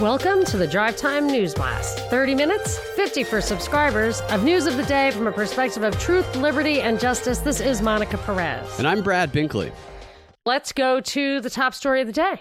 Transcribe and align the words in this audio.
Welcome 0.00 0.46
to 0.46 0.56
the 0.56 0.66
Drive 0.66 0.96
Time 0.96 1.26
News 1.26 1.52
Blast. 1.52 1.98
30 2.08 2.34
minutes, 2.34 2.78
50 2.96 3.22
for 3.22 3.42
subscribers, 3.42 4.22
of 4.30 4.42
news 4.42 4.64
of 4.64 4.78
the 4.78 4.82
day 4.84 5.10
from 5.10 5.26
a 5.26 5.32
perspective 5.32 5.82
of 5.82 5.98
truth, 5.98 6.36
liberty, 6.36 6.80
and 6.80 6.98
justice. 6.98 7.40
This 7.40 7.60
is 7.60 7.82
Monica 7.82 8.16
Perez. 8.16 8.78
And 8.78 8.88
I'm 8.88 9.02
Brad 9.02 9.30
Binkley. 9.30 9.70
Let's 10.46 10.72
go 10.72 11.02
to 11.02 11.42
the 11.42 11.50
top 11.50 11.74
story 11.74 12.00
of 12.00 12.06
the 12.06 12.14
day. 12.14 12.40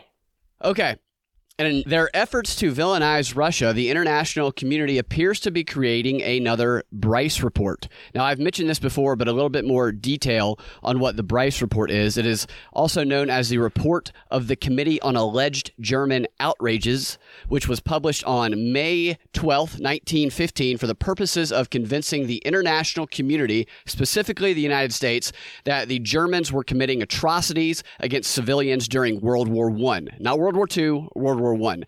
Okay. 0.63 0.95
And 1.59 1.67
in 1.67 1.83
their 1.85 2.09
efforts 2.15 2.55
to 2.55 2.71
villainize 2.71 3.35
Russia, 3.35 3.73
the 3.73 3.89
international 3.89 4.49
community 4.53 4.97
appears 4.97 5.41
to 5.41 5.51
be 5.51 5.65
creating 5.65 6.21
another 6.21 6.85
Bryce 6.93 7.41
report. 7.41 7.89
Now, 8.15 8.23
I've 8.23 8.39
mentioned 8.39 8.69
this 8.69 8.79
before, 8.79 9.17
but 9.17 9.27
a 9.27 9.33
little 9.33 9.49
bit 9.49 9.65
more 9.65 9.91
detail 9.91 10.57
on 10.81 10.99
what 11.01 11.17
the 11.17 11.23
Bryce 11.23 11.61
report 11.61 11.91
is. 11.91 12.15
It 12.15 12.25
is 12.25 12.47
also 12.71 13.03
known 13.03 13.29
as 13.29 13.49
the 13.49 13.57
Report 13.57 14.13
of 14.31 14.47
the 14.47 14.55
Committee 14.55 15.01
on 15.01 15.17
Alleged 15.17 15.73
German 15.81 16.27
Outrages, 16.39 17.17
which 17.49 17.67
was 17.67 17.81
published 17.81 18.23
on 18.23 18.71
May 18.71 19.17
12, 19.33 19.81
1915, 19.81 20.77
for 20.77 20.87
the 20.87 20.95
purposes 20.95 21.51
of 21.51 21.69
convincing 21.69 22.27
the 22.27 22.37
international 22.37 23.05
community, 23.05 23.67
specifically 23.85 24.53
the 24.53 24.61
United 24.61 24.93
States, 24.93 25.33
that 25.65 25.89
the 25.89 25.99
Germans 25.99 26.53
were 26.53 26.63
committing 26.63 27.01
atrocities 27.01 27.83
against 27.99 28.31
civilians 28.31 28.87
during 28.87 29.19
World 29.19 29.49
War 29.49 29.69
I. 29.93 30.03
Not 30.19 30.39
World 30.39 30.55
War 30.55 30.67
II, 30.73 31.09
World 31.15 31.41
War 31.41 31.48
War 31.53 31.73
I. 31.73 31.83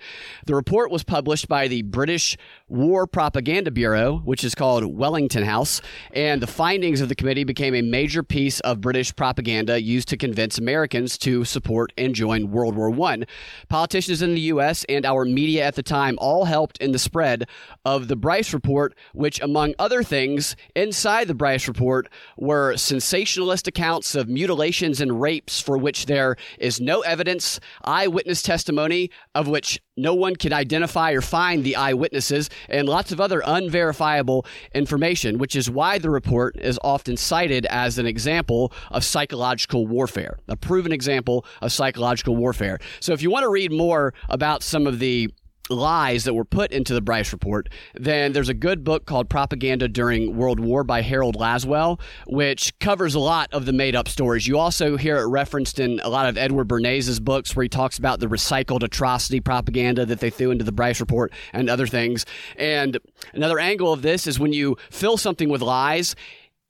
The 0.45 0.55
report 0.55 0.91
was 0.91 1.03
published 1.03 1.47
by 1.47 1.67
the 1.67 1.81
British 1.81 2.37
War 2.71 3.05
Propaganda 3.05 3.69
Bureau, 3.69 4.21
which 4.23 4.45
is 4.45 4.55
called 4.55 4.85
Wellington 4.85 5.43
House, 5.43 5.81
and 6.13 6.41
the 6.41 6.47
findings 6.47 7.01
of 7.01 7.09
the 7.09 7.15
committee 7.15 7.43
became 7.43 7.75
a 7.75 7.81
major 7.81 8.23
piece 8.23 8.61
of 8.61 8.79
British 8.79 9.13
propaganda 9.13 9.81
used 9.81 10.07
to 10.07 10.15
convince 10.15 10.57
Americans 10.57 11.17
to 11.17 11.43
support 11.43 11.91
and 11.97 12.15
join 12.15 12.49
World 12.49 12.77
War 12.77 12.89
I. 13.09 13.25
Politicians 13.67 14.21
in 14.21 14.35
the 14.35 14.41
U.S. 14.41 14.85
and 14.87 15.05
our 15.05 15.25
media 15.25 15.65
at 15.65 15.75
the 15.75 15.83
time 15.83 16.17
all 16.21 16.45
helped 16.45 16.77
in 16.77 16.93
the 16.93 16.97
spread 16.97 17.45
of 17.83 18.07
the 18.07 18.15
Bryce 18.15 18.53
Report, 18.53 18.95
which, 19.13 19.41
among 19.41 19.75
other 19.77 20.01
things, 20.01 20.55
inside 20.73 21.27
the 21.27 21.35
Bryce 21.35 21.67
Report 21.67 22.07
were 22.37 22.77
sensationalist 22.77 23.67
accounts 23.67 24.15
of 24.15 24.29
mutilations 24.29 25.01
and 25.01 25.19
rapes 25.19 25.59
for 25.59 25.77
which 25.77 26.05
there 26.05 26.37
is 26.57 26.79
no 26.79 27.01
evidence, 27.01 27.59
eyewitness 27.83 28.41
testimony 28.41 29.11
of 29.35 29.49
which 29.49 29.81
no 29.97 30.13
one 30.13 30.35
can 30.35 30.53
identify 30.53 31.11
or 31.11 31.21
find 31.21 31.63
the 31.63 31.75
eyewitnesses, 31.75 32.49
and 32.69 32.87
lots 32.87 33.11
of 33.11 33.19
other 33.19 33.41
unverifiable 33.45 34.45
information, 34.73 35.37
which 35.37 35.55
is 35.55 35.69
why 35.69 35.97
the 35.97 36.09
report 36.09 36.55
is 36.57 36.79
often 36.83 37.17
cited 37.17 37.65
as 37.67 37.97
an 37.97 38.05
example 38.05 38.71
of 38.89 39.03
psychological 39.03 39.85
warfare, 39.87 40.39
a 40.47 40.55
proven 40.55 40.91
example 40.91 41.45
of 41.61 41.71
psychological 41.71 42.35
warfare. 42.35 42.79
So 42.99 43.13
if 43.13 43.21
you 43.21 43.29
want 43.29 43.43
to 43.43 43.49
read 43.49 43.71
more 43.71 44.13
about 44.29 44.63
some 44.63 44.87
of 44.87 44.99
the 44.99 45.29
lies 45.71 46.25
that 46.25 46.33
were 46.33 46.45
put 46.45 46.71
into 46.71 46.93
the 46.93 47.01
Bryce 47.01 47.31
report, 47.31 47.69
then 47.95 48.33
there's 48.33 48.49
a 48.49 48.53
good 48.53 48.83
book 48.83 49.05
called 49.05 49.29
Propaganda 49.29 49.87
During 49.87 50.35
World 50.35 50.59
War 50.59 50.83
by 50.83 51.01
Harold 51.01 51.35
Lasswell, 51.35 51.99
which 52.27 52.77
covers 52.79 53.15
a 53.15 53.19
lot 53.19 53.51
of 53.53 53.65
the 53.65 53.73
made 53.73 53.95
up 53.95 54.07
stories. 54.07 54.47
You 54.47 54.57
also 54.57 54.97
hear 54.97 55.17
it 55.17 55.25
referenced 55.27 55.79
in 55.79 55.99
a 56.03 56.09
lot 56.09 56.27
of 56.27 56.37
Edward 56.37 56.67
Bernays' 56.67 57.21
books 57.21 57.55
where 57.55 57.63
he 57.63 57.69
talks 57.69 57.97
about 57.97 58.19
the 58.19 58.27
recycled 58.27 58.83
atrocity 58.83 59.39
propaganda 59.39 60.05
that 60.05 60.19
they 60.19 60.29
threw 60.29 60.51
into 60.51 60.65
the 60.65 60.71
Bryce 60.71 60.99
report 60.99 61.31
and 61.53 61.69
other 61.69 61.87
things. 61.87 62.25
And 62.57 62.97
another 63.33 63.59
angle 63.59 63.93
of 63.93 64.01
this 64.01 64.27
is 64.27 64.39
when 64.39 64.53
you 64.53 64.77
fill 64.89 65.17
something 65.17 65.49
with 65.49 65.61
lies, 65.61 66.15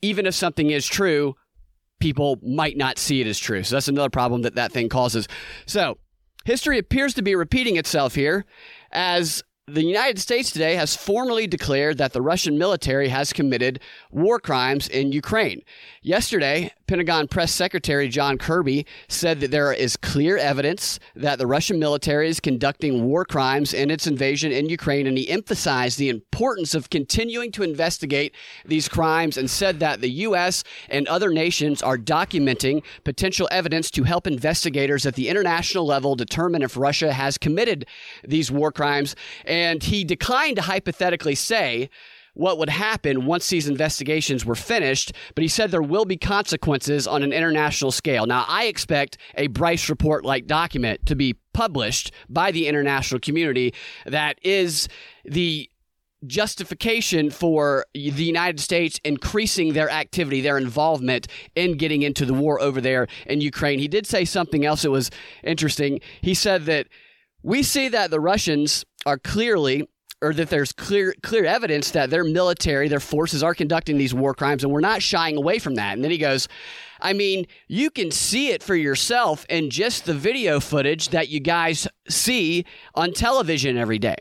even 0.02 0.26
if 0.26 0.36
something 0.36 0.70
is 0.70 0.88
true, 0.88 1.36
people 2.00 2.40
might 2.42 2.78
not 2.78 2.98
see 2.98 3.22
it 3.22 3.28
as 3.28 3.40
true. 3.40 3.64
So 3.64 3.76
that's 3.76 3.88
another 3.88 4.10
problem 4.10 4.42
that 4.44 4.56
that 4.56 4.72
thing 4.72 4.90
causes. 4.90 5.28
So, 5.66 5.98
History 6.44 6.80
appears 6.80 7.14
to 7.16 7.22
be 7.22 7.36
repeating 7.36 7.78
itself 7.78 8.16
here 8.16 8.46
as 8.92 9.44
the 9.68 9.84
United 9.84 10.20
States 10.20 10.52
today 10.52 10.76
has 10.76 10.96
formally 10.96 11.48
declared 11.48 11.98
that 11.98 12.14
the 12.14 12.22
Russian 12.22 12.58
military 12.58 13.08
has 13.10 13.32
committed 13.32 13.80
war 14.10 14.40
crimes 14.40 14.88
in 14.88 15.12
Ukraine. 15.12 15.62
Yesterday, 16.02 16.74
Pentagon 16.92 17.26
Press 17.30 17.54
Secretary 17.54 18.10
John 18.10 18.38
Kirby 18.38 18.86
said 19.08 19.40
that 19.40 19.50
there 19.50 19.72
is 19.72 19.96
clear 19.96 20.36
evidence 20.36 21.00
that 21.16 21.40
the 21.40 21.48
Russian 21.48 21.80
military 21.80 22.28
is 22.28 22.42
conducting 22.42 23.06
war 23.06 23.24
crimes 23.24 23.74
in 23.74 23.90
its 23.90 24.08
invasion 24.08 24.52
in 24.52 24.68
Ukraine, 24.68 25.08
and 25.08 25.18
he 25.18 25.30
emphasized 25.30 25.98
the 25.98 26.10
importance 26.10 26.76
of 26.76 26.90
continuing 26.90 27.50
to 27.54 27.64
investigate 27.64 28.36
these 28.66 28.90
crimes 28.90 29.38
and 29.38 29.50
said 29.50 29.80
that 29.80 30.02
the 30.02 30.12
U.S. 30.28 30.66
and 30.90 31.08
other 31.08 31.30
nations 31.30 31.82
are 31.82 31.98
documenting 31.98 32.84
potential 33.06 33.48
evidence 33.52 33.90
to 33.92 34.04
help 34.04 34.28
investigators 34.28 35.06
at 35.06 35.16
the 35.16 35.30
international 35.30 35.86
level 35.86 36.16
determine 36.16 36.62
if 36.62 36.76
Russia 36.76 37.14
has 37.14 37.38
committed 37.38 37.86
these 38.28 38.52
war 38.52 38.70
crimes. 38.70 39.16
And 39.46 39.82
he 39.82 40.04
declined 40.04 40.58
to 40.58 40.64
hypothetically 40.64 41.36
say 41.36 41.90
what 42.34 42.58
would 42.58 42.70
happen 42.70 43.26
once 43.26 43.48
these 43.50 43.68
investigations 43.68 44.46
were 44.46 44.56
finished, 44.56 45.12
but 45.36 45.42
he 45.42 45.48
said 45.48 45.72
there 45.72 45.82
will 45.82 46.06
be 46.06 46.18
consequences 46.18 47.08
on 47.08 47.24
an 47.24 47.34
international 47.34 47.92
scale. 47.92 48.26
Now, 48.26 48.46
I 48.48 48.66
expect 48.66 49.18
a 49.36 49.48
Bryce 49.48 49.90
report 49.90 50.24
like 50.24 50.48
document 50.48 51.06
to 51.08 51.16
be 51.16 51.36
published 51.54 52.12
by 52.30 52.52
the 52.52 52.68
international 52.68 53.20
community 53.20 53.74
that 54.06 54.40
is 54.44 54.88
the 55.26 55.70
justification 56.28 57.32
for 57.32 57.86
the 57.94 58.00
United 58.00 58.60
States 58.60 59.00
increasing 59.04 59.74
their 59.74 59.90
activity, 59.90 60.40
their 60.40 60.58
involvement 60.58 61.28
in 61.56 61.78
getting 61.78 62.04
into 62.04 62.26
the 62.26 62.34
war 62.34 62.62
over 62.62 62.80
there 62.80 63.08
in 63.26 63.42
Ukraine. 63.42 63.80
He 63.80 63.88
did 63.88 64.06
say 64.06 64.24
something 64.24 64.64
else 64.64 64.84
that 64.84 64.92
was 64.92 65.10
interesting. 65.44 66.00
He 66.22 66.36
said 66.36 66.66
that 66.66 66.88
we 67.42 67.64
see 67.64 67.90
that 67.90 68.12
the 68.12 68.20
Russians 68.20 68.86
are 69.06 69.18
clearly 69.18 69.90
or 70.22 70.34
that 70.34 70.50
there's 70.50 70.72
clear 70.72 71.16
clear 71.24 71.46
evidence 71.46 71.92
that 71.92 72.10
their 72.10 72.24
military, 72.24 72.88
their 72.88 73.00
forces 73.00 73.44
are 73.44 73.56
conducting 73.56 73.98
these 73.98 74.14
war 74.14 74.34
crimes, 74.34 74.64
and 74.64 74.72
we're 74.72 74.80
not 74.80 75.02
shying 75.02 75.38
away 75.38 75.60
from 75.60 75.76
that. 75.76 75.94
And 75.94 76.04
then 76.04 76.12
he 76.12 76.18
goes, 76.18 76.48
I 77.00 77.14
mean, 77.14 77.48
you 77.68 77.90
can 77.90 78.12
see 78.12 78.50
it 78.50 78.62
for 78.62 78.76
yourself 78.76 79.46
in 79.50 79.70
just 79.70 80.06
the 80.06 80.14
video 80.14 80.60
footage 80.60 81.10
that 81.10 81.30
you 81.30 81.40
guys 81.40 81.88
see 82.08 82.66
on 82.94 83.14
television 83.14 83.78
every 83.78 84.00
day. 84.00 84.18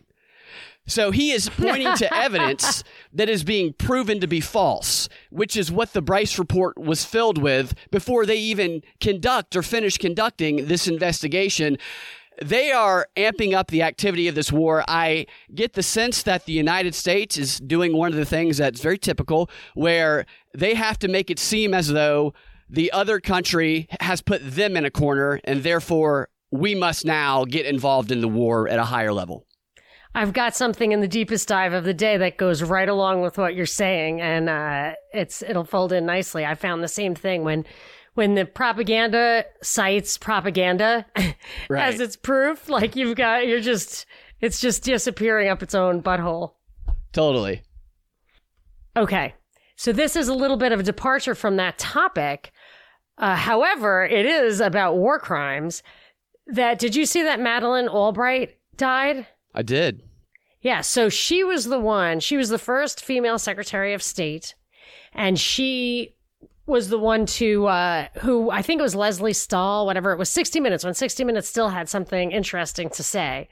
So 0.87 1.11
he 1.11 1.31
is 1.31 1.49
pointing 1.49 1.95
to 1.97 2.15
evidence 2.23 2.83
that 3.13 3.29
is 3.29 3.45
being 3.45 3.75
proven 3.75 4.21
to 4.21 4.27
be 4.27 4.41
false, 4.41 5.09
which 5.31 5.57
is 5.57 5.71
what 5.71 5.93
the 5.93 6.03
Bryce 6.03 6.39
report 6.39 6.79
was 6.79 7.05
filled 7.05 7.39
with 7.39 7.75
before 7.91 8.27
they 8.27 8.39
even 8.39 8.83
conduct 9.01 9.55
or 9.55 9.63
finish 9.63 9.99
conducting 9.99 10.67
this 10.67 10.89
investigation 10.89 11.77
they 12.43 12.73
are 12.73 13.07
amping 13.17 13.55
up 13.55 13.69
the 13.69 13.83
activity 13.83 14.29
of 14.29 14.35
this 14.35 14.51
war. 14.51 14.85
I 14.89 15.27
get 15.55 15.75
the 15.75 15.83
sense 15.83 16.23
that 16.23 16.47
the 16.47 16.53
United 16.53 16.95
States 16.95 17.37
is 17.37 17.59
doing 17.61 17.97
one 17.97 18.13
of 18.13 18.19
the 18.19 18.25
things 18.25 18.57
that's 18.57 18.81
very 18.81 18.99
typical, 18.99 19.51
where 19.75 20.27
they 20.55 20.75
have 20.75 20.99
to 21.01 21.09
make 21.09 21.31
it 21.31 21.39
seem 21.39 21.75
as 21.75 21.89
though 21.89 22.33
the 22.69 22.91
other 22.93 23.21
country 23.21 23.89
has 24.01 24.23
put 24.23 24.41
them 24.43 24.77
in 24.77 24.85
a 24.85 24.91
corner, 24.91 25.41
and 25.45 25.63
therefore 25.63 26.29
we 26.51 26.75
must 26.75 27.05
now 27.05 27.45
get 27.45 27.67
involved 27.67 28.11
in 28.11 28.21
the 28.21 28.29
war 28.29 28.69
at 28.69 28.79
a 28.79 28.85
higher 28.85 29.13
level. 29.13 29.47
I've 30.15 30.33
got 30.33 30.57
something 30.57 30.91
in 30.91 31.01
the 31.01 31.09
deepest 31.09 31.47
dive 31.47 31.73
of 31.73 31.85
the 31.85 31.95
day 31.95 32.17
that 32.17 32.37
goes 32.37 32.65
right 32.65 32.89
along 32.89 33.21
with 33.21 33.39
what 33.39 33.55
you're 33.55 33.67
saying, 33.67 34.21
and 34.21 34.49
uh, 34.49 34.95
it's 35.13 35.43
it'll 35.43 35.65
fold 35.65 35.93
in 35.93 36.05
nicely. 36.05 36.45
I 36.45 36.57
found 36.57 36.83
the 36.83 36.89
same 36.89 37.15
thing 37.15 37.45
when 37.45 37.65
when 38.15 38.35
the 38.35 38.45
propaganda 38.45 39.45
cites 39.63 40.19
propaganda 40.19 41.07
right. 41.69 41.95
as 41.95 42.01
its 42.01 42.17
proof, 42.17 42.69
like 42.69 42.97
you've 42.97 43.17
got, 43.17 43.47
you're 43.47 43.61
just, 43.61 44.07
it's 44.41 44.61
just 44.61 44.83
disappearing 44.83 45.49
up 45.49 45.63
its 45.63 45.75
own 45.75 46.03
butthole. 46.03 46.55
Totally. 47.13 47.63
Okay. 48.97 49.35
So 49.77 49.93
this 49.93 50.17
is 50.17 50.29
a 50.29 50.35
little 50.35 50.57
bit 50.57 50.73
of 50.73 50.81
a 50.81 50.85
departure 50.85 51.35
from 51.35 51.57
that 51.57 51.79
topic. 51.79 52.53
Uh, 53.17 53.37
however, 53.37 54.05
it 54.05 54.27
is 54.27 54.61
about 54.61 54.97
war 54.97 55.19
crimes. 55.19 55.83
That 56.47 56.79
did 56.79 56.97
you 56.97 57.07
see 57.07 57.23
that 57.23 57.41
Madeleine 57.41 57.89
Albright 57.89 58.59
died? 58.77 59.27
I 59.55 59.63
did. 59.63 60.03
Yeah, 60.63 60.83
so 60.83 61.09
she 61.09 61.43
was 61.43 61.65
the 61.65 61.79
one, 61.79 62.21
she 62.21 62.37
was 62.37 62.51
the 62.51 62.59
first 62.59 63.03
female 63.03 63.39
Secretary 63.39 63.95
of 63.95 64.03
State, 64.03 64.55
and 65.13 65.39
she 65.39 66.15
was 66.71 66.89
the 66.89 66.99
one 66.99 67.27
to 67.27 67.67
uh, 67.67 68.07
who 68.21 68.51
I 68.51 68.63
think 68.63 68.81
it 68.81 68.83
was 68.83 68.95
Lesley 68.95 69.33
Stahl, 69.33 69.87
whatever 69.87 70.13
it 70.13 70.19
was, 70.19 70.31
60 70.31 70.61
Minutes, 70.61 70.85
when 70.85 70.95
60 70.95 71.25
Minutes 71.25 71.49
still 71.49 71.69
had 71.69 71.89
something 71.89 72.33
interesting 72.33 72.89
to 72.91 73.03
say. 73.03 73.49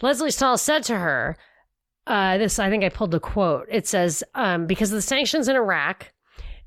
Lesley 0.00 0.30
Stahl 0.30 0.58
said 0.58 0.82
to 0.84 0.98
her, 0.98 1.36
uh, 2.06 2.36
this, 2.38 2.58
I 2.58 2.68
think 2.68 2.84
I 2.84 2.90
pulled 2.90 3.12
the 3.12 3.20
quote. 3.20 3.66
It 3.70 3.86
says, 3.86 4.22
um, 4.34 4.66
because 4.66 4.92
of 4.92 4.96
the 4.96 5.02
sanctions 5.02 5.48
in 5.48 5.56
Iraq, 5.56 6.12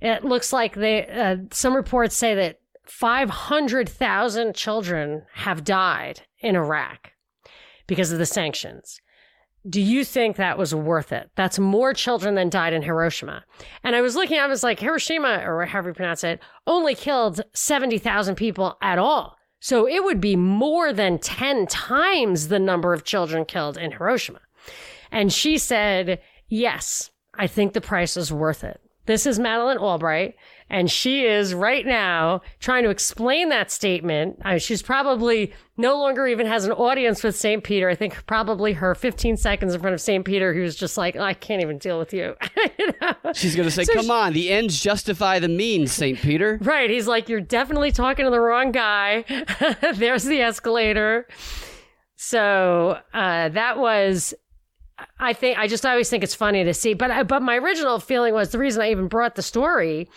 it 0.01 0.24
looks 0.24 0.51
like 0.51 0.75
they, 0.75 1.07
uh, 1.07 1.38
some 1.51 1.75
reports 1.75 2.15
say 2.15 2.33
that 2.35 2.59
500,000 2.85 4.56
children 4.56 5.24
have 5.33 5.63
died 5.63 6.21
in 6.39 6.56
Iraq 6.56 7.12
because 7.85 8.12
of 8.12 8.19
the 8.19 8.25
sanctions 8.25 9.00
do 9.69 9.81
you 9.81 10.04
think 10.04 10.36
that 10.36 10.58
was 10.58 10.74
worth 10.74 11.12
it? 11.12 11.30
That's 11.36 11.60
more 11.60 11.94
children 11.94 12.36
than 12.36 12.50
died 12.50 12.74
in 12.74 12.84
Hiroshima. 12.84 13.44
And 13.84 13.96
I 13.96 14.02
was 14.02 14.16
looking, 14.16 14.40
I 14.40 14.48
was 14.48 14.64
like, 14.64 14.80
Hiroshima, 14.80 15.44
or 15.46 15.66
however 15.66 15.90
you 15.90 15.96
pronounce 15.96 16.24
it, 16.24 16.42
only 16.66 16.96
killed 16.96 17.42
70,000 17.54 18.36
people 18.36 18.78
at 18.81 19.00
all. 19.00 19.38
So 19.60 19.88
it 19.88 20.04
would 20.04 20.22
be 20.22 20.36
more 20.36 20.94
than 20.94 21.18
10 21.18 21.68
times 21.68 22.48
the 22.48 22.60
number 22.60 22.94
of 22.94 23.04
children 23.04 23.46
killed 23.46 23.78
in 23.78 23.92
Hiroshima. 23.92 24.40
And 25.12 25.34
she 25.34 25.58
said, 25.58 26.22
Yes, 26.48 27.12
I 27.34 27.48
think 27.48 27.74
the 27.74 27.81
price 27.81 28.16
is 28.16 28.31
worth 28.31 28.63
it. 28.63 28.80
This 29.06 29.25
is 29.25 29.40
Madeleine 29.40 29.78
Albright, 29.78 30.36
and 30.69 30.92
she 30.92 31.25
is 31.25 31.54
right 31.54 31.86
now 31.86 32.42
trying 32.60 32.84
to 32.84 32.90
explain 32.90 33.50
that 33.50 33.72
statement. 33.72 34.40
I 34.44 34.52
mean, 34.52 34.60
she's 34.60 34.81
probably 34.81 35.54
no 35.78 35.98
longer 35.98 36.28
even 36.28 36.46
has 36.48 36.66
an 36.66 36.72
audience 36.72 37.24
with 37.24 37.36
St. 37.36 37.64
Peter. 37.64 37.90
I 37.90 37.96
think 37.96 38.25
probably 38.25 38.74
her 38.74 38.96
15 38.96 39.38
seconds 39.38 39.74
in 39.74 39.80
front 39.80 39.94
of 39.94 40.02
St. 40.02 40.25
Peter, 40.25 40.54
who's 40.54 40.75
just 40.75 40.98
like, 40.98 41.16
I 41.16 41.34
can't 41.34 41.62
even 41.62 41.78
deal 41.78 42.00
with 42.00 42.14
you. 42.14 42.36
you 42.80 42.94
know? 43.02 43.34
She's 43.34 43.56
going 43.56 43.68
to 43.68 43.72
say, 43.72 43.86
so 43.86 43.94
Come 43.94 44.06
she, 44.06 44.12
on, 44.12 44.34
the 44.34 44.50
ends 44.52 44.80
justify 44.80 45.40
the 45.40 45.48
means, 45.48 45.92
St. 45.92 46.18
Peter. 46.19 46.60
Right. 46.68 46.90
He's 46.90 47.08
like, 47.08 47.30
You're 47.30 47.40
definitely 47.40 47.92
talking 47.92 48.25
to 48.25 48.31
the 48.31 48.42
wrong 48.42 48.72
guy. 48.72 49.24
There's 49.96 50.24
the 50.24 50.42
escalator. 50.42 51.28
So 52.16 53.00
uh, 53.13 53.50
that 53.50 53.78
was 53.78 54.34
I 55.20 55.34
think 55.34 55.60
I 55.60 55.68
just 55.68 55.86
always 55.86 56.10
think 56.10 56.24
it's 56.24 56.34
funny 56.34 56.64
to 56.64 56.74
see, 56.74 56.94
but 56.94 57.28
but 57.28 57.42
my 57.42 57.58
original 57.58 58.00
feeling 58.00 58.34
was 58.34 58.50
the 58.50 58.60
reason 58.60 58.82
I 58.82 58.92
even 58.92 59.08
brought 59.08 59.36
the 59.36 59.42
story 59.42 60.10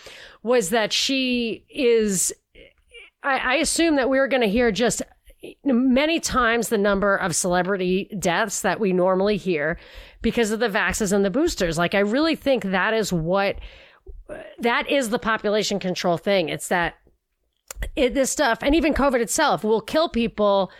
was 0.42 0.70
that 0.70 0.92
she 0.92 1.64
is. 1.68 2.32
I, 3.22 3.38
I 3.38 3.54
assume 3.56 3.96
that 3.96 4.08
we 4.08 4.18
are 4.18 4.28
going 4.28 4.40
to 4.40 4.48
hear 4.48 4.72
just 4.72 5.02
many 5.64 6.20
times 6.20 6.68
the 6.68 6.78
number 6.78 7.16
of 7.16 7.34
celebrity 7.34 8.10
deaths 8.18 8.62
that 8.62 8.80
we 8.80 8.92
normally 8.92 9.36
hear 9.36 9.78
because 10.22 10.50
of 10.50 10.60
the 10.60 10.68
vaxes 10.68 11.12
and 11.12 11.24
the 11.24 11.30
boosters. 11.30 11.78
Like 11.78 11.94
I 11.94 12.00
really 12.00 12.36
think 12.36 12.64
that 12.64 12.94
is 12.94 13.12
what 13.12 13.56
that 14.58 14.88
is 14.88 15.10
the 15.10 15.18
population 15.18 15.78
control 15.78 16.16
thing. 16.16 16.48
It's 16.48 16.68
that 16.68 16.94
it, 17.96 18.14
this 18.14 18.30
stuff 18.30 18.58
and 18.62 18.74
even 18.74 18.94
COVID 18.94 19.20
itself 19.20 19.64
will 19.64 19.80
kill 19.80 20.08
people 20.08 20.70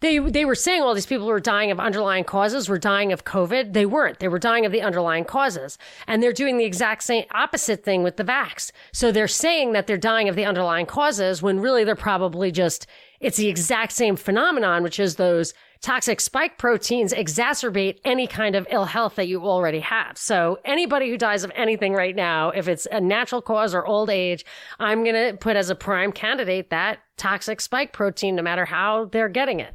they 0.00 0.18
they 0.18 0.44
were 0.44 0.54
saying 0.54 0.82
all 0.82 0.94
these 0.94 1.06
people 1.06 1.26
were 1.26 1.40
dying 1.40 1.72
of 1.72 1.80
underlying 1.80 2.22
causes 2.22 2.68
were 2.68 2.78
dying 2.78 3.12
of 3.12 3.24
COVID. 3.24 3.72
They 3.72 3.84
weren't. 3.84 4.20
They 4.20 4.28
were 4.28 4.38
dying 4.38 4.64
of 4.64 4.70
the 4.70 4.82
underlying 4.82 5.24
causes. 5.24 5.76
And 6.06 6.22
they're 6.22 6.32
doing 6.32 6.56
the 6.56 6.64
exact 6.64 7.02
same 7.02 7.24
opposite 7.32 7.84
thing 7.84 8.04
with 8.04 8.16
the 8.16 8.24
vax. 8.24 8.70
So 8.92 9.10
they're 9.10 9.26
saying 9.26 9.72
that 9.72 9.86
they're 9.86 9.96
dying 9.96 10.28
of 10.28 10.36
the 10.36 10.44
underlying 10.44 10.86
causes 10.86 11.42
when 11.42 11.58
really 11.58 11.82
they're 11.82 11.96
probably 11.96 12.52
just 12.52 12.86
it's 13.20 13.36
the 13.36 13.48
exact 13.48 13.92
same 13.92 14.14
phenomenon, 14.14 14.84
which 14.84 15.00
is 15.00 15.16
those 15.16 15.52
toxic 15.80 16.20
spike 16.20 16.58
proteins 16.58 17.12
exacerbate 17.12 17.98
any 18.04 18.26
kind 18.26 18.54
of 18.54 18.66
ill 18.70 18.84
health 18.84 19.16
that 19.16 19.26
you 19.26 19.44
already 19.44 19.80
have. 19.80 20.16
So 20.16 20.58
anybody 20.64 21.10
who 21.10 21.18
dies 21.18 21.42
of 21.42 21.52
anything 21.54 21.92
right 21.94 22.14
now, 22.14 22.50
if 22.50 22.68
it's 22.68 22.86
a 22.90 23.00
natural 23.00 23.42
cause 23.42 23.74
or 23.74 23.86
old 23.86 24.10
age, 24.10 24.44
I'm 24.78 25.02
going 25.02 25.14
to 25.14 25.36
put 25.36 25.56
as 25.56 25.70
a 25.70 25.74
prime 25.74 26.12
candidate 26.12 26.70
that 26.70 27.00
toxic 27.16 27.60
spike 27.60 27.92
protein, 27.92 28.36
no 28.36 28.42
matter 28.42 28.64
how 28.64 29.06
they're 29.06 29.28
getting 29.28 29.58
it. 29.60 29.74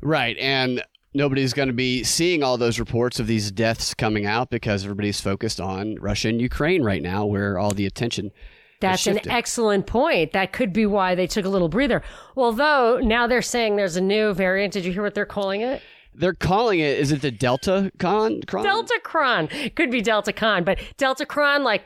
Right. 0.00 0.36
And 0.38 0.82
nobody's 1.14 1.52
going 1.52 1.68
to 1.68 1.74
be 1.74 2.04
seeing 2.04 2.42
all 2.42 2.58
those 2.58 2.78
reports 2.78 3.18
of 3.18 3.26
these 3.26 3.50
deaths 3.50 3.94
coming 3.94 4.26
out 4.26 4.50
because 4.50 4.84
everybody's 4.84 5.20
focused 5.20 5.60
on 5.60 5.96
Russia 5.96 6.28
and 6.28 6.40
Ukraine 6.40 6.82
right 6.82 7.02
now, 7.02 7.24
where 7.24 7.58
all 7.58 7.72
the 7.72 7.86
attention. 7.86 8.30
That's 8.80 9.06
an 9.06 9.20
excellent 9.28 9.86
point. 9.86 10.32
That 10.32 10.52
could 10.52 10.72
be 10.72 10.84
why 10.84 11.14
they 11.14 11.26
took 11.26 11.46
a 11.46 11.48
little 11.48 11.68
breather. 11.70 12.02
Although 12.36 13.00
now 13.02 13.26
they're 13.26 13.40
saying 13.40 13.76
there's 13.76 13.96
a 13.96 14.02
new 14.02 14.34
variant. 14.34 14.74
Did 14.74 14.84
you 14.84 14.92
hear 14.92 15.02
what 15.02 15.14
they're 15.14 15.24
calling 15.24 15.62
it? 15.62 15.82
They're 16.14 16.34
calling 16.34 16.80
it. 16.80 16.98
Is 16.98 17.12
it 17.12 17.22
the 17.22 17.30
Delta 17.30 17.90
Con? 17.98 18.42
Cron? 18.46 18.64
Delta 18.64 19.00
Cron 19.02 19.48
could 19.74 19.90
be 19.90 20.00
Delta 20.00 20.32
Con, 20.32 20.64
but 20.64 20.78
Delta 20.96 21.26
Cron 21.26 21.62
like 21.62 21.84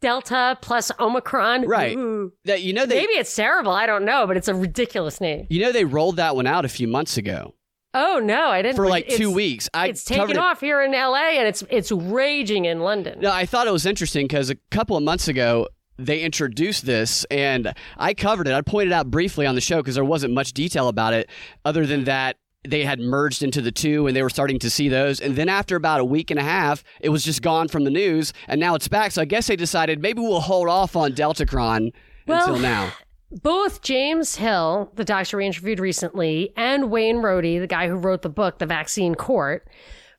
Delta 0.00 0.58
plus 0.60 0.90
Omicron. 0.98 1.66
Right. 1.66 1.96
That 2.44 2.62
you 2.62 2.72
know 2.72 2.86
they, 2.86 2.96
maybe 2.96 3.14
it's 3.14 3.34
terrible. 3.34 3.72
I 3.72 3.86
don't 3.86 4.04
know, 4.04 4.26
but 4.26 4.36
it's 4.36 4.48
a 4.48 4.54
ridiculous 4.54 5.20
name. 5.20 5.46
You 5.50 5.60
know 5.62 5.72
they 5.72 5.84
rolled 5.84 6.16
that 6.16 6.36
one 6.36 6.46
out 6.46 6.64
a 6.64 6.68
few 6.68 6.88
months 6.88 7.16
ago. 7.16 7.54
Oh 7.94 8.20
no, 8.22 8.48
I 8.48 8.62
didn't. 8.62 8.76
For 8.76 8.86
like 8.86 9.08
two 9.08 9.32
weeks, 9.32 9.68
I 9.72 9.88
it's 9.88 10.04
taken 10.04 10.36
off 10.36 10.60
here 10.60 10.82
in 10.82 10.94
L.A. 10.94 11.38
and 11.38 11.48
it's 11.48 11.64
it's 11.70 11.90
raging 11.90 12.66
in 12.66 12.80
London. 12.80 13.20
No, 13.20 13.32
I 13.32 13.46
thought 13.46 13.66
it 13.66 13.72
was 13.72 13.86
interesting 13.86 14.26
because 14.26 14.50
a 14.50 14.56
couple 14.70 14.96
of 14.96 15.02
months 15.02 15.26
ago 15.26 15.68
they 15.98 16.20
introduced 16.20 16.86
this 16.86 17.24
and 17.30 17.74
I 17.96 18.14
covered 18.14 18.46
it. 18.46 18.52
I 18.54 18.60
pointed 18.60 18.92
out 18.92 19.10
briefly 19.10 19.46
on 19.46 19.54
the 19.54 19.60
show 19.60 19.78
because 19.78 19.96
there 19.96 20.04
wasn't 20.04 20.32
much 20.32 20.52
detail 20.52 20.88
about 20.88 21.12
it 21.12 21.28
other 21.64 21.86
than 21.86 22.04
that 22.04 22.36
they 22.64 22.84
had 22.84 22.98
merged 22.98 23.42
into 23.42 23.60
the 23.60 23.72
two 23.72 24.06
and 24.06 24.16
they 24.16 24.22
were 24.22 24.30
starting 24.30 24.58
to 24.60 24.70
see 24.70 24.88
those. 24.88 25.20
And 25.20 25.36
then 25.36 25.48
after 25.48 25.76
about 25.76 26.00
a 26.00 26.04
week 26.04 26.30
and 26.30 26.40
a 26.40 26.44
half, 26.44 26.82
it 27.00 27.10
was 27.10 27.24
just 27.24 27.42
gone 27.42 27.68
from 27.68 27.84
the 27.84 27.90
news 27.90 28.32
and 28.48 28.60
now 28.60 28.74
it's 28.74 28.88
back. 28.88 29.12
So 29.12 29.22
I 29.22 29.26
guess 29.26 29.46
they 29.46 29.56
decided 29.56 30.00
maybe 30.02 30.20
we'll 30.20 30.40
hold 30.40 30.68
off 30.68 30.96
on 30.96 31.12
Deltacron 31.12 31.92
well, 32.26 32.40
until 32.40 32.58
now. 32.58 32.92
Both 33.30 33.82
James 33.82 34.36
Hill, 34.36 34.90
the 34.94 35.04
doctor 35.04 35.36
we 35.36 35.44
interviewed 35.44 35.80
recently, 35.80 36.50
and 36.56 36.90
Wayne 36.90 37.18
Rohde, 37.18 37.60
the 37.60 37.66
guy 37.66 37.86
who 37.86 37.94
wrote 37.94 38.22
the 38.22 38.30
book, 38.30 38.58
The 38.58 38.64
Vaccine 38.64 39.14
Court, 39.14 39.68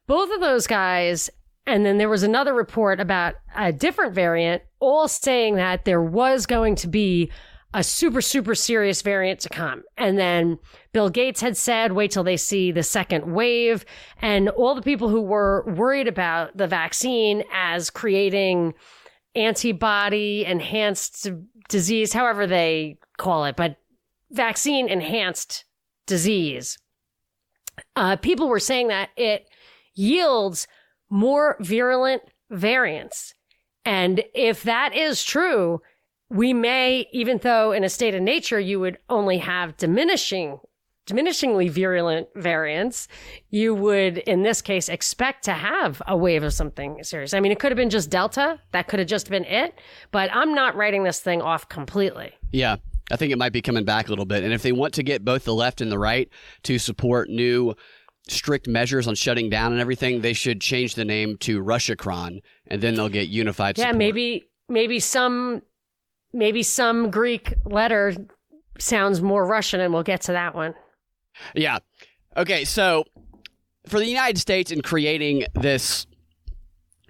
both 0.06 0.32
of 0.32 0.42
those 0.42 0.68
guys, 0.68 1.28
and 1.66 1.84
then 1.84 1.98
there 1.98 2.08
was 2.08 2.22
another 2.22 2.54
report 2.54 3.00
about 3.00 3.34
a 3.56 3.74
different 3.74 4.14
variant, 4.14 4.62
all 4.80 5.08
saying 5.08 5.56
that 5.56 5.86
there 5.86 6.04
was 6.04 6.46
going 6.46 6.76
to 6.76 6.88
be 6.88 7.32
a 7.74 7.84
super, 7.84 8.22
super 8.22 8.56
serious 8.56 9.02
variant 9.02 9.40
to 9.42 9.50
come. 9.50 9.84
And 9.98 10.18
then 10.18 10.58
Bill 10.92 11.10
Gates 11.10 11.42
had 11.42 11.56
said, 11.56 11.92
wait 11.92 12.12
till 12.12 12.24
they 12.24 12.38
see 12.38 12.72
the 12.72 12.84
second 12.84 13.32
wave. 13.34 13.86
And 14.22 14.50
all 14.50 14.74
the 14.74 14.82
people 14.82 15.10
who 15.10 15.22
were 15.22 15.64
worried 15.68 16.08
about 16.08 16.58
the 16.58 16.68
vaccine 16.68 17.44
as 17.54 17.90
creating 17.92 18.74
antibody 19.36 20.46
enhanced 20.46 21.30
disease, 21.68 22.12
however 22.12 22.48
they 22.48 22.98
call 23.18 23.46
it, 23.46 23.56
but 23.56 23.78
vaccine 24.32 24.90
enhanced 24.90 25.66
disease. 26.08 26.80
Uh, 27.96 28.16
people 28.16 28.50
were 28.50 28.60
saying 28.60 28.88
that 28.88 29.10
it 29.16 29.48
yields 29.94 30.68
more 31.10 31.56
virulent 31.60 32.24
variants. 32.50 33.36
And 33.86 34.24
if 34.34 34.64
that 34.64 34.96
is 34.96 35.24
true, 35.24 35.82
we 36.30 36.54
may, 36.54 37.08
even 37.12 37.40
though 37.40 37.72
in 37.72 37.84
a 37.84 37.90
state 37.90 38.14
of 38.16 38.22
nature 38.22 38.60
you 38.60 38.80
would 38.80 38.98
only 39.10 39.40
have 39.40 39.76
diminishing, 39.78 40.60
diminishingly 41.08 41.70
virulent 41.70 42.28
variants, 42.36 43.08
you 43.50 43.74
would, 43.74 44.20
in 44.20 44.44
this 44.44 44.62
case, 44.62 44.90
expect 44.90 45.44
to 45.46 45.54
have 45.54 46.02
a 46.08 46.16
wave 46.16 46.44
of 46.44 46.54
something 46.54 47.04
serious. 47.04 47.34
I 47.34 47.40
mean, 47.40 47.52
it 47.52 47.60
could 47.60 47.72
have 47.72 47.78
been 47.78 47.90
just 47.90 48.10
Delta. 48.12 48.60
That 48.72 48.88
could 48.88 49.00
have 49.00 49.08
just 49.08 49.30
been 49.30 49.46
it. 49.46 49.80
But 50.12 50.30
I'm 50.34 50.54
not 50.54 50.76
writing 50.76 51.04
this 51.04 51.20
thing 51.20 51.42
off 51.42 51.68
completely. 51.68 52.34
Yeah. 52.52 52.78
I 53.12 53.16
think 53.16 53.32
it 53.32 53.40
might 53.40 53.54
be 53.54 53.64
coming 53.64 53.86
back 53.86 54.08
a 54.08 54.12
little 54.12 54.26
bit. 54.26 54.44
And 54.44 54.54
if 54.54 54.62
they 54.62 54.72
want 54.72 54.94
to 54.96 55.04
get 55.04 55.26
both 55.26 55.46
the 55.46 55.54
left 55.54 55.82
and 55.82 55.92
the 55.92 55.98
right 55.98 56.30
to 56.64 56.78
support 56.78 57.28
new 57.28 57.74
strict 58.28 58.68
measures 58.68 59.08
on 59.08 59.16
shutting 59.16 59.50
down 59.50 59.72
and 59.72 59.82
everything, 59.82 60.22
they 60.22 60.34
should 60.34 60.62
change 60.62 60.94
the 60.94 61.06
name 61.06 61.36
to 61.38 61.64
Russiacron 61.64 62.42
and 62.68 62.82
then 62.82 62.94
they'll 62.94 63.10
get 63.10 63.28
unified 63.30 63.80
yeah, 63.80 63.86
support. 63.86 63.98
maybe 63.98 64.46
maybe 64.68 65.00
some 65.00 65.64
maybe 66.34 66.64
some 66.64 67.12
Greek 67.12 67.54
letter 67.66 68.14
sounds 68.78 69.22
more 69.22 69.46
Russian, 69.46 69.80
and 69.80 69.94
we'll 69.94 70.04
get 70.04 70.22
to 70.22 70.32
that 70.34 70.56
one. 70.56 70.74
Yeah. 71.56 71.80
Okay, 72.38 72.66
so 72.66 73.04
for 73.88 74.00
the 74.00 74.06
United 74.06 74.38
States 74.38 74.72
in 74.72 74.82
creating 74.82 75.46
this 75.56 76.06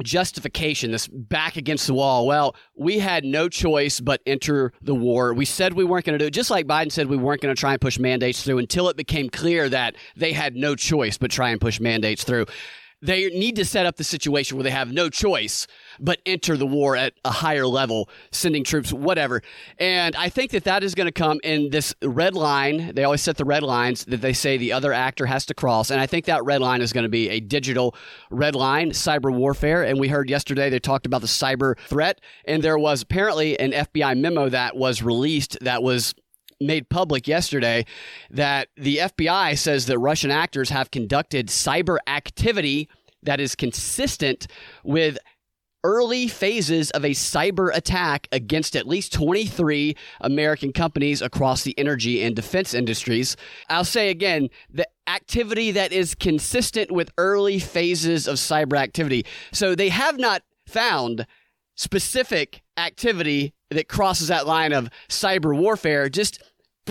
justification, 0.03 0.91
this 0.91 1.07
back 1.07 1.57
against 1.57 1.87
the 1.87 1.93
wall, 1.93 2.25
well, 2.25 2.55
we 2.75 2.99
had 2.99 3.25
no 3.25 3.49
choice 3.49 3.99
but 3.99 4.21
enter 4.25 4.71
the 4.81 4.95
war. 4.95 5.33
We 5.33 5.45
said 5.45 5.73
we 5.73 5.83
weren't 5.83 6.05
going 6.05 6.17
to 6.17 6.23
do 6.23 6.27
it, 6.27 6.31
just 6.31 6.49
like 6.49 6.67
Biden 6.67 6.91
said 6.91 7.07
we 7.07 7.17
weren't 7.17 7.41
going 7.41 7.53
to 7.53 7.59
try 7.59 7.73
and 7.73 7.81
push 7.81 7.99
mandates 7.99 8.43
through 8.43 8.59
until 8.59 8.89
it 8.89 8.95
became 8.97 9.29
clear 9.29 9.67
that 9.69 9.95
they 10.15 10.31
had 10.31 10.55
no 10.55 10.75
choice 10.75 11.17
but 11.17 11.31
try 11.31 11.49
and 11.49 11.59
push 11.59 11.79
mandates 11.79 12.23
through. 12.23 12.45
They 13.01 13.27
need 13.29 13.55
to 13.55 13.65
set 13.65 13.85
up 13.85 13.95
the 13.95 14.03
situation 14.03 14.57
where 14.57 14.63
they 14.63 14.71
have 14.71 14.91
no 14.91 15.09
choice 15.09 15.67
but 15.99 16.19
enter 16.25 16.57
the 16.57 16.67
war 16.67 16.95
at 16.95 17.13
a 17.23 17.31
higher 17.31 17.65
level, 17.65 18.09
sending 18.31 18.63
troops, 18.63 18.91
whatever. 18.91 19.41
And 19.77 20.15
I 20.15 20.29
think 20.29 20.51
that 20.51 20.65
that 20.65 20.83
is 20.83 20.95
going 20.95 21.07
to 21.07 21.11
come 21.11 21.39
in 21.43 21.69
this 21.69 21.93
red 22.01 22.35
line. 22.35 22.93
They 22.95 23.03
always 23.03 23.21
set 23.21 23.37
the 23.37 23.45
red 23.45 23.63
lines 23.63 24.05
that 24.05 24.21
they 24.21 24.33
say 24.33 24.57
the 24.57 24.73
other 24.73 24.91
actor 24.91 25.25
has 25.25 25.45
to 25.47 25.53
cross. 25.53 25.91
And 25.91 26.01
I 26.01 26.07
think 26.07 26.25
that 26.25 26.43
red 26.43 26.61
line 26.61 26.81
is 26.81 26.91
going 26.91 27.03
to 27.03 27.09
be 27.09 27.29
a 27.29 27.39
digital 27.39 27.95
red 28.29 28.55
line, 28.55 28.91
cyber 28.91 29.33
warfare. 29.33 29.83
And 29.83 29.99
we 29.99 30.09
heard 30.09 30.29
yesterday 30.29 30.69
they 30.69 30.79
talked 30.79 31.05
about 31.05 31.21
the 31.21 31.27
cyber 31.27 31.77
threat. 31.87 32.19
And 32.45 32.63
there 32.63 32.77
was 32.77 33.01
apparently 33.01 33.59
an 33.59 33.71
FBI 33.71 34.17
memo 34.19 34.49
that 34.49 34.75
was 34.75 35.01
released 35.01 35.57
that 35.61 35.83
was 35.83 36.13
made 36.59 36.89
public 36.89 37.27
yesterday 37.27 37.85
that 38.29 38.69
the 38.75 38.97
FBI 38.97 39.57
says 39.57 39.85
that 39.85 39.99
Russian 39.99 40.31
actors 40.31 40.69
have 40.69 40.91
conducted 40.91 41.47
cyber 41.47 41.97
activity 42.07 42.89
that 43.23 43.39
is 43.39 43.55
consistent 43.55 44.47
with 44.83 45.17
early 45.83 46.27
phases 46.27 46.91
of 46.91 47.05
a 47.05 47.11
cyber 47.11 47.73
attack 47.73 48.27
against 48.31 48.75
at 48.75 48.87
least 48.87 49.13
23 49.13 49.95
American 50.21 50.73
companies 50.73 51.21
across 51.21 51.63
the 51.63 51.77
energy 51.79 52.21
and 52.21 52.35
defense 52.35 52.73
industries. 52.73 53.37
I'll 53.69 53.85
say 53.85 54.09
again, 54.09 54.49
the 54.69 54.87
activity 55.07 55.71
that 55.71 55.93
is 55.93 56.15
consistent 56.15 56.91
with 56.91 57.11
early 57.17 57.59
phases 57.59 58.27
of 58.27 58.35
cyber 58.35 58.77
activity. 58.77 59.25
So 59.53 59.73
they 59.73 59.89
have 59.89 60.19
not 60.19 60.43
found 60.67 61.25
specific 61.75 62.61
activity 62.77 63.53
that 63.69 63.87
crosses 63.87 64.27
that 64.27 64.47
line 64.47 64.73
of 64.73 64.89
cyber 65.07 65.57
warfare, 65.57 66.09
just 66.09 66.43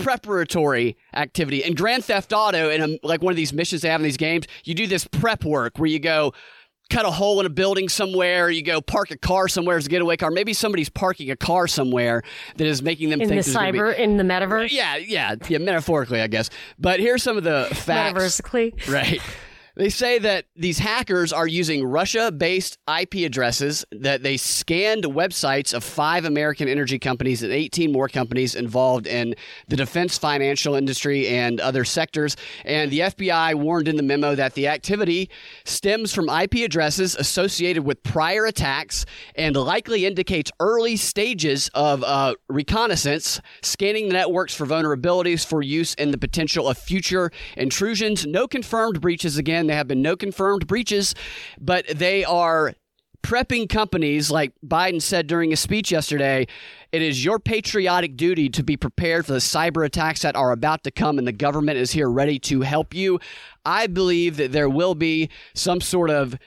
preparatory 0.03 0.97
activity. 1.13 1.63
In 1.63 1.75
Grand 1.75 2.05
Theft 2.05 2.33
Auto, 2.33 2.69
in 2.69 2.81
a, 2.81 2.99
like 3.07 3.21
one 3.21 3.31
of 3.31 3.37
these 3.37 3.53
missions 3.53 3.81
they 3.81 3.89
have 3.89 3.99
in 3.99 4.03
these 4.03 4.17
games, 4.17 4.45
you 4.63 4.73
do 4.73 4.87
this 4.87 5.05
prep 5.05 5.43
work 5.43 5.77
where 5.77 5.89
you 5.89 5.99
go 5.99 6.33
cut 6.89 7.05
a 7.05 7.11
hole 7.11 7.39
in 7.39 7.45
a 7.45 7.49
building 7.49 7.87
somewhere, 7.87 8.49
you 8.49 8.63
go 8.63 8.81
park 8.81 9.11
a 9.11 9.17
car 9.17 9.47
somewhere 9.47 9.77
as 9.77 9.85
a 9.85 9.89
getaway 9.89 10.17
car. 10.17 10.31
Maybe 10.31 10.53
somebody's 10.53 10.89
parking 10.89 11.29
a 11.29 11.35
car 11.35 11.67
somewhere 11.67 12.23
that 12.57 12.65
is 12.65 12.81
making 12.81 13.09
them 13.11 13.21
in 13.21 13.29
think 13.29 13.45
the 13.45 13.53
gonna 13.53 13.71
be- 13.71 13.77
cyber, 13.79 13.95
in 13.97 14.17
the 14.17 14.23
metaverse, 14.23 14.71
yeah, 14.71 14.95
yeah, 14.97 15.35
yeah, 15.47 15.59
metaphorically, 15.59 16.19
I 16.21 16.27
guess. 16.27 16.49
But 16.79 16.99
here's 16.99 17.21
some 17.21 17.37
of 17.37 17.43
the 17.43 17.67
facts. 17.71 18.41
Right. 18.89 19.21
They 19.79 19.87
say 19.87 20.19
that 20.19 20.43
these 20.57 20.77
hackers 20.77 21.31
are 21.31 21.47
using 21.47 21.85
Russia 21.85 22.33
based 22.33 22.77
IP 23.01 23.25
addresses, 23.25 23.85
that 23.93 24.23
they 24.23 24.35
scanned 24.35 25.05
websites 25.05 25.73
of 25.73 25.85
five 25.85 26.25
American 26.25 26.67
energy 26.67 26.99
companies 26.99 27.43
and 27.43 27.53
18 27.53 27.89
more 27.89 28.09
companies 28.09 28.55
involved 28.55 29.07
in 29.07 29.35
the 29.69 29.77
defense 29.77 30.17
financial 30.17 30.75
industry 30.75 31.29
and 31.29 31.61
other 31.61 31.85
sectors. 31.85 32.35
And 32.65 32.91
the 32.91 32.99
FBI 32.99 33.55
warned 33.55 33.87
in 33.87 33.95
the 33.95 34.03
memo 34.03 34.35
that 34.35 34.53
the 34.53 34.67
activity 34.67 35.29
stems 35.63 36.13
from 36.13 36.27
IP 36.27 36.55
addresses 36.55 37.15
associated 37.15 37.85
with 37.85 38.03
prior 38.03 38.45
attacks 38.47 39.05
and 39.35 39.55
likely 39.55 40.05
indicates 40.05 40.51
early 40.59 40.97
stages 40.97 41.69
of 41.73 42.03
uh, 42.03 42.35
reconnaissance, 42.49 43.39
scanning 43.61 44.09
the 44.09 44.13
networks 44.13 44.53
for 44.53 44.65
vulnerabilities 44.65 45.45
for 45.45 45.61
use 45.61 45.93
in 45.93 46.11
the 46.11 46.17
potential 46.17 46.67
of 46.67 46.77
future 46.77 47.31
intrusions. 47.55 48.25
No 48.25 48.45
confirmed 48.45 48.99
breaches 48.99 49.37
again. 49.37 49.68
There 49.69 49.77
have 49.77 49.87
been 49.87 50.01
no 50.01 50.15
confirmed 50.15 50.65
breaches, 50.65 51.13
but 51.59 51.87
they 51.87 52.23
are 52.23 52.73
prepping 53.21 53.69
companies, 53.69 54.31
like 54.31 54.53
Biden 54.65 55.01
said 55.01 55.27
during 55.27 55.51
his 55.51 55.59
speech 55.59 55.91
yesterday. 55.91 56.47
It 56.91 57.01
is 57.01 57.23
your 57.23 57.37
patriotic 57.37 58.17
duty 58.17 58.49
to 58.49 58.63
be 58.63 58.77
prepared 58.77 59.25
for 59.25 59.33
the 59.33 59.39
cyber 59.39 59.85
attacks 59.85 60.23
that 60.23 60.35
are 60.35 60.51
about 60.51 60.83
to 60.85 60.91
come, 60.91 61.19
and 61.19 61.27
the 61.27 61.31
government 61.31 61.77
is 61.77 61.91
here 61.91 62.09
ready 62.09 62.39
to 62.39 62.61
help 62.61 62.93
you. 62.93 63.19
I 63.63 63.87
believe 63.87 64.37
that 64.37 64.51
there 64.51 64.69
will 64.69 64.95
be 64.95 65.29
some 65.53 65.81
sort 65.81 66.09
of 66.09 66.37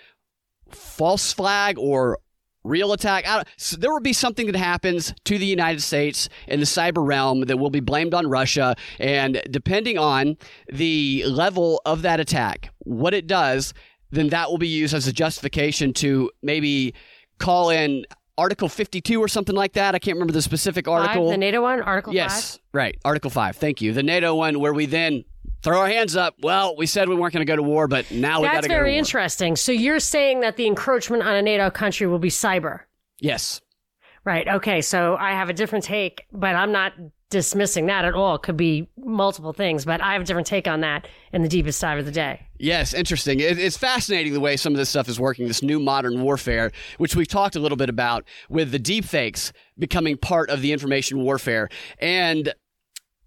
false 0.69 1.33
flag 1.33 1.79
or 1.79 2.19
real 2.64 2.92
attack. 2.92 3.26
I 3.26 3.37
don't- 3.37 3.49
so 3.57 3.76
there 3.76 3.90
will 3.92 4.00
be 4.00 4.12
something 4.12 4.47
that 4.47 4.57
happens 4.57 5.12
to 5.25 5.38
the 5.38 5.47
United 5.47 5.81
States 5.83 6.28
in 6.47 6.61
the 6.61 6.66
cyber 6.66 7.04
realm 7.07 7.42
that 7.47 7.57
will 7.59 7.71
be 7.71 7.81
blamed 7.81 8.14
on 8.14 8.26
Russia. 8.26 8.75
And 8.99 9.42
depending 9.50 9.99
on 9.99 10.37
the 10.73 11.25
level 11.26 11.81
of 11.85 12.02
that 12.02 12.21
attack, 12.21 12.71
what 12.78 13.14
it 13.14 13.26
does, 13.26 13.75
then 14.11 14.28
that 14.28 14.50
will 14.50 14.59
be 14.59 14.69
used 14.69 14.95
as 14.95 15.07
a 15.07 15.12
justification 15.12 15.92
to 15.95 16.31
maybe 16.42 16.95
call 17.38 17.71
in 17.71 18.04
Article 18.38 18.69
52 18.69 19.21
or 19.23 19.28
something 19.28 19.54
like 19.57 19.73
that. 19.75 19.95
I 19.95 19.99
can't 19.99 20.14
remember 20.16 20.33
the 20.33 20.42
specific 20.42 20.88
article. 20.88 21.25
Five, 21.26 21.33
the 21.33 21.38
NATO 21.38 21.62
one, 21.62 21.83
Article 21.83 22.14
Yes, 22.14 22.59
right. 22.73 22.97
Article 23.04 23.31
5. 23.31 23.57
Thank 23.57 23.83
you. 23.83 23.92
The 23.92 24.02
NATO 24.02 24.35
one 24.35 24.59
where 24.61 24.73
we 24.73 24.87
then 24.87 25.25
throw 25.62 25.81
our 25.81 25.88
hands 25.88 26.16
up. 26.16 26.35
Well, 26.42 26.76
we 26.76 26.87
said 26.87 27.09
we 27.09 27.14
weren't 27.14 27.33
going 27.33 27.47
to 27.47 27.50
go 27.50 27.57
to 27.57 27.62
war, 27.62 27.88
but 27.88 28.11
now 28.11 28.40
we 28.40 28.47
got 28.49 28.62
to 28.62 28.69
go 28.69 28.69
to 28.69 28.69
war. 28.69 28.69
That's 28.69 28.69
very 28.69 28.99
interesting. 28.99 29.57
So 29.57 29.73
you're 29.73 30.00
saying 30.00 30.40
that 30.40 30.57
the 30.57 30.66
encroachment 30.66 31.23
on 31.23 31.35
a 31.35 31.42
NATO 31.42 31.71
country 31.71 32.07
will 32.07 32.19
be 32.19 32.31
cyber, 32.31 32.81
Yes. 33.21 33.61
right? 34.25 34.47
Okay, 34.49 34.81
so 34.81 35.16
I 35.16 35.33
have 35.33 35.49
a 35.49 35.52
different 35.52 35.85
take, 35.85 36.26
but 36.33 36.54
I'm 36.57 36.73
not 36.73 36.92
dismissing 37.31 37.87
that 37.87 38.04
at 38.04 38.12
all. 38.12 38.35
It 38.35 38.42
could 38.42 38.59
be 38.59 38.88
multiple 38.99 39.54
things, 39.54 39.87
but 39.87 40.02
I 40.02 40.12
have 40.12 40.21
a 40.23 40.25
different 40.26 40.47
take 40.47 40.69
on 40.69 40.81
that 40.83 41.09
in 41.33 41.40
the 41.40 41.49
deepest 41.49 41.81
dive 41.81 41.99
of 41.99 42.04
the 42.04 42.12
day. 42.12 42.47
Yes, 42.59 42.92
interesting. 42.92 43.40
It, 43.40 43.59
it's 43.59 43.78
fascinating 43.78 44.35
the 44.35 44.40
way 44.40 44.57
some 44.59 44.75
of 44.75 44.76
this 44.76 44.90
stuff 44.90 45.09
is 45.09 45.19
working, 45.19 45.49
this 45.49 45.62
new 45.62 45.81
modern 45.81 46.21
warfare, 46.21 46.73
which 46.99 47.16
we've 47.16 47.26
talked 47.26 47.57
a 47.57 47.59
little 47.59 47.78
bit 47.78 47.88
about 47.88 48.25
with 48.50 48.71
the 48.71 48.78
deepfakes 48.78 49.50
becoming 49.78 50.19
part 50.19 50.50
of 50.50 50.61
the 50.61 50.73
information 50.73 51.23
warfare. 51.23 51.71
And 51.99 52.52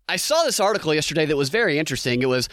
I 0.07 0.17
saw 0.17 0.43
this 0.43 0.59
article 0.59 0.93
yesterday 0.93 1.25
that 1.25 1.37
was 1.37 1.49
very 1.49 1.79
interesting. 1.79 2.21
It 2.21 2.29
was 2.29 2.47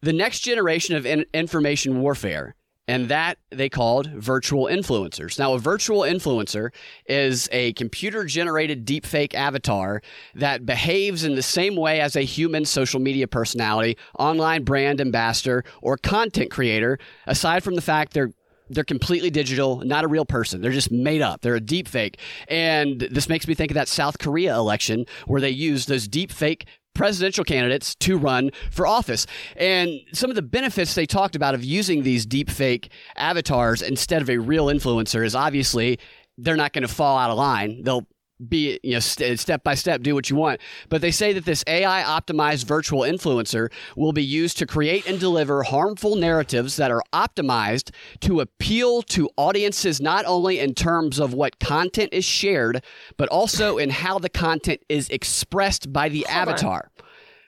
the 0.00 0.12
next 0.12 0.40
generation 0.40 0.96
of 0.96 1.04
in- 1.04 1.26
information 1.34 2.00
warfare. 2.00 2.54
And 2.90 3.10
that 3.10 3.36
they 3.50 3.68
called 3.68 4.10
virtual 4.14 4.64
influencers. 4.64 5.38
Now, 5.38 5.52
a 5.52 5.58
virtual 5.58 6.00
influencer 6.00 6.70
is 7.06 7.46
a 7.52 7.74
computer 7.74 8.24
generated 8.24 8.86
deepfake 8.86 9.34
avatar 9.34 10.00
that 10.34 10.64
behaves 10.64 11.22
in 11.22 11.34
the 11.34 11.42
same 11.42 11.76
way 11.76 12.00
as 12.00 12.16
a 12.16 12.22
human 12.22 12.64
social 12.64 12.98
media 12.98 13.28
personality, 13.28 13.98
online 14.18 14.64
brand 14.64 15.02
ambassador, 15.02 15.64
or 15.82 15.98
content 15.98 16.50
creator, 16.50 16.98
aside 17.26 17.62
from 17.62 17.74
the 17.74 17.82
fact 17.82 18.14
they're 18.14 18.32
they're 18.70 18.84
completely 18.84 19.30
digital, 19.30 19.80
not 19.84 20.04
a 20.04 20.08
real 20.08 20.24
person. 20.24 20.60
They're 20.60 20.70
just 20.70 20.90
made 20.90 21.22
up. 21.22 21.40
They're 21.40 21.54
a 21.54 21.60
deep 21.60 21.88
fake. 21.88 22.18
And 22.48 23.00
this 23.00 23.28
makes 23.28 23.46
me 23.46 23.54
think 23.54 23.70
of 23.70 23.74
that 23.74 23.88
South 23.88 24.18
Korea 24.18 24.54
election 24.56 25.06
where 25.26 25.40
they 25.40 25.50
used 25.50 25.88
those 25.88 26.08
deep 26.08 26.32
fake 26.32 26.66
presidential 26.94 27.44
candidates 27.44 27.94
to 27.94 28.18
run 28.18 28.50
for 28.70 28.86
office. 28.86 29.26
And 29.56 30.00
some 30.12 30.30
of 30.30 30.36
the 30.36 30.42
benefits 30.42 30.94
they 30.94 31.06
talked 31.06 31.36
about 31.36 31.54
of 31.54 31.62
using 31.62 32.02
these 32.02 32.26
deep 32.26 32.50
fake 32.50 32.90
avatars 33.16 33.82
instead 33.82 34.20
of 34.20 34.28
a 34.28 34.38
real 34.38 34.66
influencer 34.66 35.24
is 35.24 35.34
obviously 35.34 35.98
they're 36.36 36.56
not 36.56 36.72
going 36.72 36.82
to 36.82 36.92
fall 36.92 37.16
out 37.16 37.30
of 37.30 37.38
line. 37.38 37.82
They'll 37.84 38.06
be 38.48 38.78
you 38.82 38.92
know 38.92 39.00
st- 39.00 39.38
step 39.38 39.64
by 39.64 39.74
step 39.74 40.02
do 40.02 40.14
what 40.14 40.30
you 40.30 40.36
want 40.36 40.60
but 40.88 41.00
they 41.00 41.10
say 41.10 41.32
that 41.32 41.44
this 41.44 41.64
ai 41.66 42.02
optimized 42.02 42.64
virtual 42.66 43.00
influencer 43.00 43.68
will 43.96 44.12
be 44.12 44.22
used 44.22 44.56
to 44.58 44.66
create 44.66 45.06
and 45.08 45.18
deliver 45.18 45.62
harmful 45.64 46.14
narratives 46.14 46.76
that 46.76 46.90
are 46.90 47.02
optimized 47.12 47.90
to 48.20 48.40
appeal 48.40 49.02
to 49.02 49.28
audiences 49.36 50.00
not 50.00 50.24
only 50.26 50.58
in 50.60 50.74
terms 50.74 51.18
of 51.18 51.34
what 51.34 51.58
content 51.58 52.10
is 52.12 52.24
shared 52.24 52.82
but 53.16 53.28
also 53.28 53.76
in 53.78 53.90
how 53.90 54.18
the 54.18 54.28
content 54.28 54.80
is 54.88 55.08
expressed 55.08 55.92
by 55.92 56.08
the 56.08 56.24
Hold 56.28 56.48
on. 56.48 56.48
avatar 56.48 56.90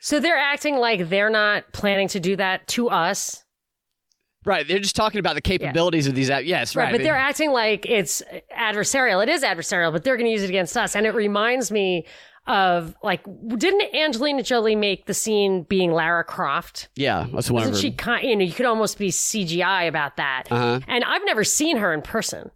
So 0.01 0.19
they're 0.19 0.39
acting 0.39 0.77
like 0.77 1.09
they're 1.09 1.31
not 1.31 1.73
planning 1.73 2.09
to 2.09 2.21
do 2.21 2.35
that 2.37 2.67
to 2.69 2.89
us. 2.89 3.45
Right 4.45 4.67
they're 4.67 4.79
just 4.79 4.97
talking 4.97 5.19
about 5.21 5.35
the 5.35 5.41
capabilities 5.41 6.07
of 6.07 6.15
these 6.15 6.31
apps. 6.31 6.47
yes 6.47 6.75
Right, 6.75 6.85
right, 6.85 6.93
but 6.93 6.99
They- 6.99 7.05
they're 7.05 7.17
acting 7.17 7.51
like 7.53 7.87
it's 7.87 8.23
adversarial. 8.57 9.23
It 9.23 9.29
is 9.29 9.43
adversarial, 9.43 9.93
but 9.93 10.05
they're 10.05 10.17
going 10.17 10.27
to 10.27 10.33
use 10.33 10.43
it 10.43 10.49
against 10.49 10.77
us. 10.77 10.95
And 10.97 11.07
it 11.07 11.15
reminds 11.15 11.71
me 11.71 12.07
of 12.47 12.95
like, 13.03 13.23
didn't 13.59 13.95
Angelina 13.95 14.43
Jolie 14.43 14.75
make 14.75 15.05
the 15.07 15.15
scene 15.15 15.65
being 15.65 15.93
Lara 15.93 16.25
Croft? 16.25 16.89
yeah 16.97 17.27
that's 17.33 17.51
one 17.51 17.69
her 17.69 17.75
she 17.77 17.91
kind? 17.93 18.27
You 18.27 18.35
know, 18.37 18.45
you 18.45 18.53
could 18.53 18.67
almost 18.67 18.99
be 18.99 19.09
CGI 19.11 19.87
about 19.89 20.17
that. 20.17 20.45
uh-huh 20.51 20.81
And 20.89 21.05
I've 21.05 21.25
never 21.27 21.45
seen 21.45 21.77
her 21.77 21.93
in 21.93 22.03
person. 22.03 22.51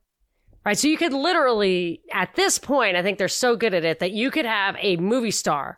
Right, 0.64 0.78
so 0.78 0.88
you 0.88 0.96
could 0.96 1.12
literally, 1.12 2.00
at 2.10 2.34
this 2.36 2.58
point, 2.58 2.96
I 2.96 3.02
think 3.02 3.18
they're 3.18 3.28
so 3.28 3.54
good 3.54 3.74
at 3.74 3.84
it 3.84 3.98
that 3.98 4.12
you 4.12 4.30
could 4.30 4.46
have 4.46 4.76
a 4.80 4.96
movie 4.96 5.30
star 5.30 5.76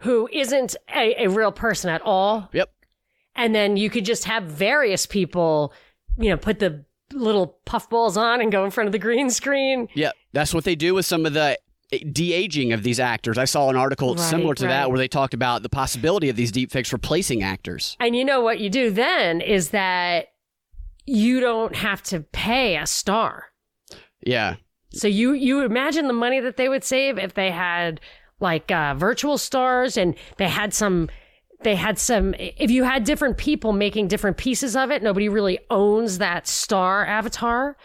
who 0.00 0.26
isn't 0.32 0.74
a, 0.94 1.24
a 1.24 1.28
real 1.28 1.52
person 1.52 1.90
at 1.90 2.00
all, 2.00 2.48
yep 2.54 2.70
and 3.36 3.54
then 3.54 3.76
you 3.76 3.90
could 3.90 4.04
just 4.04 4.24
have 4.24 4.44
various 4.44 5.06
people, 5.06 5.72
you 6.18 6.30
know, 6.30 6.36
put 6.36 6.58
the 6.58 6.84
little 7.12 7.58
puffballs 7.64 8.16
on 8.16 8.40
and 8.40 8.50
go 8.50 8.64
in 8.64 8.70
front 8.70 8.88
of 8.88 8.92
the 8.92 8.98
green 8.98 9.30
screen. 9.30 9.88
Yeah, 9.94 10.10
that's 10.32 10.52
what 10.52 10.64
they 10.64 10.74
do 10.74 10.94
with 10.94 11.06
some 11.06 11.24
of 11.26 11.34
the 11.34 11.58
de 12.12 12.32
aging 12.32 12.72
of 12.72 12.82
these 12.82 12.98
actors. 12.98 13.38
I 13.38 13.44
saw 13.44 13.68
an 13.70 13.76
article 13.76 14.14
Right, 14.16 14.20
similar 14.20 14.54
to 14.56 14.64
right. 14.64 14.70
that 14.70 14.88
where 14.90 14.98
they 14.98 15.06
talked 15.06 15.34
about 15.34 15.62
the 15.62 15.68
possibility 15.68 16.28
of 16.28 16.34
these 16.36 16.50
deepfakes 16.50 16.92
replacing 16.92 17.42
actors. 17.44 17.96
And 18.00 18.16
you 18.16 18.24
know 18.24 18.40
what 18.40 18.58
you 18.58 18.68
do 18.68 18.90
then 18.90 19.40
is 19.40 19.70
that 19.70 20.28
you 21.04 21.38
don't 21.38 21.76
have 21.76 22.02
to 22.04 22.20
pay 22.20 22.76
a 22.76 22.86
star. 22.86 23.46
Yeah, 24.24 24.56
So 24.90 25.06
you 25.06 25.32
you 25.34 25.62
imagine 25.62 26.08
the 26.08 26.12
money 26.12 26.40
that 26.40 26.56
they 26.56 26.68
would 26.68 26.82
save 26.82 27.16
if 27.18 27.34
they 27.34 27.52
had 27.52 28.00
like 28.40 28.72
uh, 28.72 28.94
virtual 28.94 29.38
stars 29.38 29.96
and 29.96 30.16
they 30.38 30.48
had 30.48 30.74
some 30.74 31.08
they 31.62 31.74
had 31.74 31.98
some 31.98 32.34
if 32.38 32.70
you 32.70 32.84
had 32.84 33.04
different 33.04 33.36
people 33.38 33.72
making 33.72 34.08
different 34.08 34.36
pieces 34.36 34.76
of 34.76 34.90
it 34.90 35.02
nobody 35.02 35.28
really 35.28 35.58
owns 35.70 36.18
that 36.18 36.46
star 36.46 37.04
avatar 37.06 37.76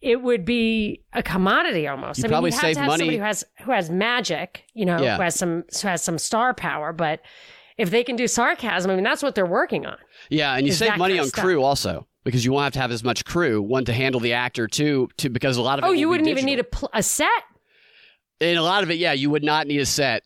it 0.00 0.22
would 0.22 0.44
be 0.44 1.02
a 1.12 1.22
commodity 1.22 1.86
almost 1.88 2.18
You 2.18 2.24
i 2.24 2.26
mean 2.28 2.32
probably 2.32 2.50
you 2.50 2.54
have 2.54 2.60
save 2.60 2.74
to 2.76 2.80
have 2.80 2.88
money- 2.88 2.98
somebody 3.00 3.16
who 3.18 3.24
has 3.24 3.44
who 3.64 3.72
has 3.72 3.90
magic 3.90 4.64
you 4.74 4.84
know 4.86 5.00
Yeah. 5.00 5.16
who 5.16 5.22
has 5.22 5.34
some 5.34 5.64
who 5.82 5.88
has 5.88 6.02
some 6.02 6.18
star 6.18 6.54
power 6.54 6.92
but 6.92 7.20
if 7.76 7.90
they 7.90 8.02
can 8.04 8.16
do 8.16 8.26
sarcasm 8.26 8.90
i 8.90 8.94
mean 8.94 9.04
that's 9.04 9.22
what 9.22 9.34
they're 9.34 9.46
working 9.46 9.86
on 9.86 9.96
yeah, 10.30 10.56
and 10.56 10.66
you 10.66 10.72
save 10.72 10.96
money 10.98 11.14
kind 11.14 11.20
of 11.20 11.24
on 11.26 11.28
stuff. 11.30 11.44
crew 11.44 11.62
also 11.62 12.06
because 12.24 12.44
you 12.44 12.52
won't 12.52 12.64
have 12.64 12.72
to 12.74 12.80
have 12.80 12.90
as 12.90 13.02
much 13.04 13.24
crew 13.24 13.62
one 13.62 13.84
to 13.84 13.92
handle 13.92 14.20
the 14.20 14.32
actor 14.32 14.66
two 14.66 15.08
to 15.16 15.28
because 15.28 15.56
a 15.56 15.62
lot 15.62 15.78
of 15.78 15.84
it 15.84 15.88
oh 15.88 15.92
you 15.92 16.08
wouldn't 16.08 16.28
even 16.28 16.44
need 16.44 16.58
a, 16.58 16.64
pl- 16.64 16.90
a 16.94 17.02
set 17.02 17.28
and 18.40 18.58
a 18.58 18.62
lot 18.62 18.82
of 18.82 18.90
it 18.90 18.98
yeah 18.98 19.12
you 19.12 19.30
would 19.30 19.44
not 19.44 19.66
need 19.66 19.80
a 19.80 19.86
set 19.86 20.22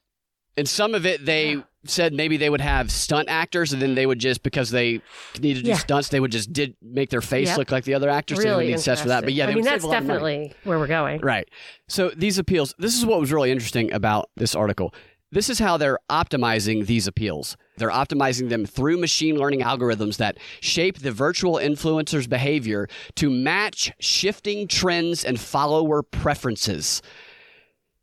and 0.57 0.69
some 0.69 0.95
of 0.95 1.05
it 1.07 1.25
they 1.25 1.55
Yeah. 1.55 1.63
Said 1.85 2.13
maybe 2.13 2.37
they 2.37 2.49
would 2.49 2.61
have 2.61 2.91
stunt 2.93 3.29
actors 3.29 3.73
and 3.73 3.83
then 3.83 3.95
they 3.95 4.07
would 4.07 4.19
just 4.19 4.43
because 4.43 4.71
they 4.71 5.01
needed 5.41 5.57
to 5.61 5.63
do 5.65 5.69
Yeah. 5.71 5.77
stunts 5.79 6.09
they 6.11 6.21
would 6.21 6.31
just 6.33 6.53
did 6.53 6.77
make 6.81 7.11
their 7.11 7.21
face 7.21 7.49
Yep. 7.49 7.59
look 7.59 7.71
like 7.73 7.85
the 7.85 7.95
other 7.95 8.09
actors 8.09 8.39
so 8.39 8.43
they 8.45 8.49
would 8.51 8.59
really 8.59 8.73
need 8.73 8.81
sets 8.81 9.01
for 9.01 9.09
that 9.09 9.25
but 9.25 9.33
yeah 9.33 9.47
i 9.49 9.55
mean 9.55 9.65
that's 9.65 9.83
save 9.83 9.85
a 9.85 9.87
lot 9.89 9.99
of 9.99 10.07
money. 10.07 10.19
definitely 10.49 10.55
where 10.65 10.79
we're 10.79 10.87
going 10.87 11.21
Right. 11.21 11.49
So 11.89 12.11
these 12.11 12.39
appeals, 12.39 12.75
this 12.79 12.97
is 12.97 13.05
what 13.05 13.19
was 13.21 13.33
really 13.33 13.51
interesting 13.51 13.93
about 13.93 14.31
this 14.37 14.55
article. 14.55 14.95
This 15.33 15.49
is 15.51 15.59
how 15.59 15.77
they're 15.79 15.99
optimizing 16.11 16.87
these 16.87 17.07
appeals. 17.07 17.57
They're 17.79 17.91
optimizing 17.91 18.49
them 18.51 18.67
through 18.67 18.99
machine 18.99 19.37
learning 19.37 19.61
algorithms 19.61 20.19
that 20.19 20.37
shape 20.61 20.99
the 20.99 21.11
virtual 21.11 21.55
influencer's 21.55 22.27
behavior 22.27 22.87
to 23.17 23.31
match 23.31 23.93
shifting 23.99 24.69
trends 24.69 25.25
and 25.25 25.41
follower 25.41 26.03
preferences. 26.03 27.01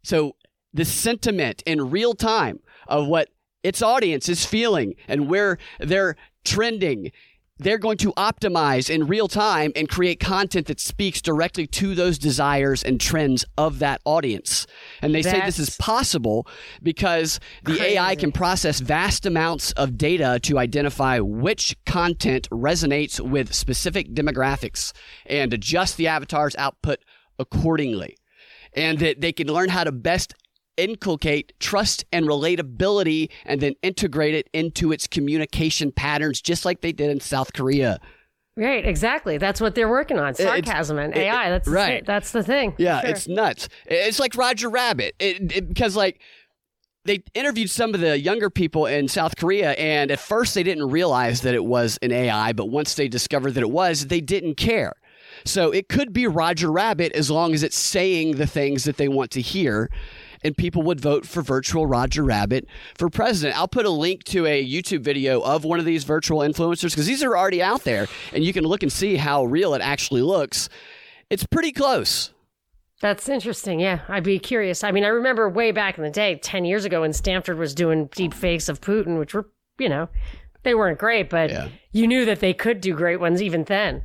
So 0.04 0.36
the 0.74 0.86
sentiment 0.86 1.62
in 1.66 1.90
real 1.92 2.14
time 2.14 2.60
of 2.88 3.08
what 3.08 3.30
its 3.64 3.82
audience 3.82 4.30
is 4.30 4.46
feeling 4.46 4.96
and 5.08 5.30
where 5.30 5.58
they're 5.80 6.16
trending 6.46 7.12
they're 7.60 7.78
going 7.78 7.98
to 7.98 8.14
optimize 8.14 8.90
in 8.90 9.06
real 9.06 9.28
time 9.28 9.72
and 9.76 9.90
create 9.90 10.20
content 10.20 10.68
that 10.68 10.80
speaks 10.80 11.22
directly 11.22 11.68
to 11.68 11.94
those 11.94 12.18
desires 12.18 12.82
and 12.82 13.00
trends 13.02 13.46
of 13.58 13.80
that 13.80 14.02
audience. 14.06 14.66
And 15.02 15.14
they 15.14 15.22
say 15.22 15.42
this 15.42 15.60
is 15.60 15.76
possible 15.78 16.48
because 16.82 17.40
the 17.66 17.76
crazy. 17.76 17.98
AI 17.98 18.16
can 18.16 18.32
process 18.32 18.80
vast 18.80 19.26
amounts 19.26 19.74
of 19.74 19.98
data 19.98 20.40
to 20.44 20.58
identify 20.58 21.20
which 21.20 21.76
content 21.86 22.50
resonates 22.50 23.20
with 23.20 23.54
specific 23.54 24.14
demographics 24.14 24.94
and 25.26 25.54
adjust 25.54 25.98
the 25.98 26.08
avatar's 26.08 26.56
output 26.56 27.00
accordingly. 27.38 28.16
And 28.74 29.00
that 29.00 29.20
they 29.20 29.34
can 29.34 29.48
learn 29.48 29.70
how 29.70 29.84
to 29.84 29.92
best 29.92 30.34
inculcate 30.84 31.54
trust 31.60 32.06
and 32.12 32.26
relatability 32.26 33.30
and 33.46 33.62
then 33.62 33.76
integrate 33.82 34.36
it 34.36 34.50
into 34.54 34.92
its 34.92 35.08
communication 35.08 35.92
patterns, 35.92 36.42
just 36.42 36.66
like 36.66 36.82
they 36.82 36.92
did 36.92 37.10
in 37.10 37.20
South 37.20 37.54
Korea. 37.54 38.00
Right, 38.56 38.86
exactly. 38.86 39.38
That's 39.38 39.62
what 39.62 39.76
they're 39.76 39.88
working 39.90 40.20
on. 40.20 40.36
Sarcasm 40.36 40.98
and 41.00 41.16
it- 41.16 41.20
AI. 41.22 41.50
That's 41.50 41.68
right. 41.68 42.02
thi- 42.02 42.06
that's 42.06 42.32
the 42.32 42.44
thing. 42.44 42.74
Yeah, 42.78 43.02
Sure. 43.02 43.10
it's 43.12 43.28
nuts. 43.28 43.70
It's 43.86 44.20
like 44.20 44.36
Roger 44.36 44.70
Rabbit 44.70 45.16
it, 45.20 45.52
it- 45.56 45.68
because 45.70 45.96
like 45.96 46.20
they 47.06 47.24
interviewed 47.34 47.70
some 47.70 47.94
of 47.94 48.02
the 48.02 48.20
younger 48.20 48.50
people 48.50 48.86
in 48.86 49.08
South 49.08 49.38
Korea, 49.38 49.72
and 49.72 50.12
at 50.12 50.20
first 50.20 50.54
they 50.56 50.64
didn't 50.64 50.90
realize 50.90 51.42
that 51.42 51.56
it 51.56 51.64
was 51.64 51.98
an 52.02 52.12
AI, 52.12 52.52
but 52.52 52.66
once 52.66 52.96
they 52.96 53.08
discovered 53.08 53.52
that 53.52 53.62
it 53.62 53.72
was, 53.72 54.08
they 54.08 54.20
didn't 54.20 54.56
care. 54.56 54.94
So 55.46 55.72
it 55.72 55.88
could 55.88 56.12
be 56.12 56.28
Roger 56.28 56.70
Rabbit 56.70 57.14
as 57.14 57.32
long 57.32 57.54
as 57.54 57.64
it's 57.64 57.78
saying 57.78 58.36
the 58.36 58.46
things 58.48 58.84
that 58.84 58.98
they 58.98 59.08
want 59.08 59.32
to 59.32 59.42
hear. 59.42 59.90
And 60.44 60.56
people 60.56 60.82
would 60.84 61.02
vote 61.02 61.26
for 61.26 61.42
virtual 61.42 61.86
Roger 61.86 62.24
Rabbit 62.24 62.66
for 62.98 63.10
president. 63.10 63.58
I'll 63.58 63.68
put 63.68 63.86
a 63.86 63.90
link 63.90 64.24
to 64.26 64.46
a 64.46 64.66
YouTube 64.66 65.02
video 65.02 65.42
of 65.42 65.66
one 65.66 65.80
of 65.80 65.86
these 65.86 66.04
virtual 66.06 66.40
influencers 66.40 66.92
because 66.92 67.08
these 67.08 67.24
are 67.24 67.38
already 67.38 67.62
out 67.62 67.84
there 67.84 68.08
and 68.34 68.44
you 68.44 68.54
can 68.54 68.64
look 68.64 68.82
and 68.82 68.92
see 68.92 69.18
how 69.18 69.44
real 69.44 69.74
it 69.74 69.82
actually 69.82 70.22
looks. 70.22 70.70
It's 71.30 71.46
pretty 71.46 71.72
close. 71.74 72.32
That's 73.02 73.28
interesting. 73.30 73.80
Yeah, 73.80 74.00
I'd 74.10 74.24
be 74.24 74.40
curious. 74.40 74.84
I 74.84 74.92
mean, 74.92 75.04
I 75.06 75.10
remember 75.10 75.48
way 75.50 75.72
back 75.72 75.98
in 75.98 76.04
the 76.04 76.10
day, 76.10 76.36
10 76.36 76.66
years 76.66 76.84
ago, 76.86 77.02
when 77.02 77.14
Stanford 77.14 77.58
was 77.58 77.74
doing 77.74 78.08
deep 78.14 78.34
fakes 78.34 78.68
of 78.68 78.82
Putin, 78.82 79.18
which 79.20 79.34
were, 79.34 79.50
you 79.78 79.88
know, 79.88 80.10
they 80.64 80.74
weren't 80.76 81.00
great, 81.00 81.30
but 81.30 81.50
Yeah. 81.50 81.70
you 81.94 82.08
knew 82.08 82.26
that 82.26 82.42
they 82.42 82.54
could 82.54 82.82
do 82.82 82.94
great 82.94 83.20
ones 83.22 83.42
even 83.42 83.64
then. 83.66 84.04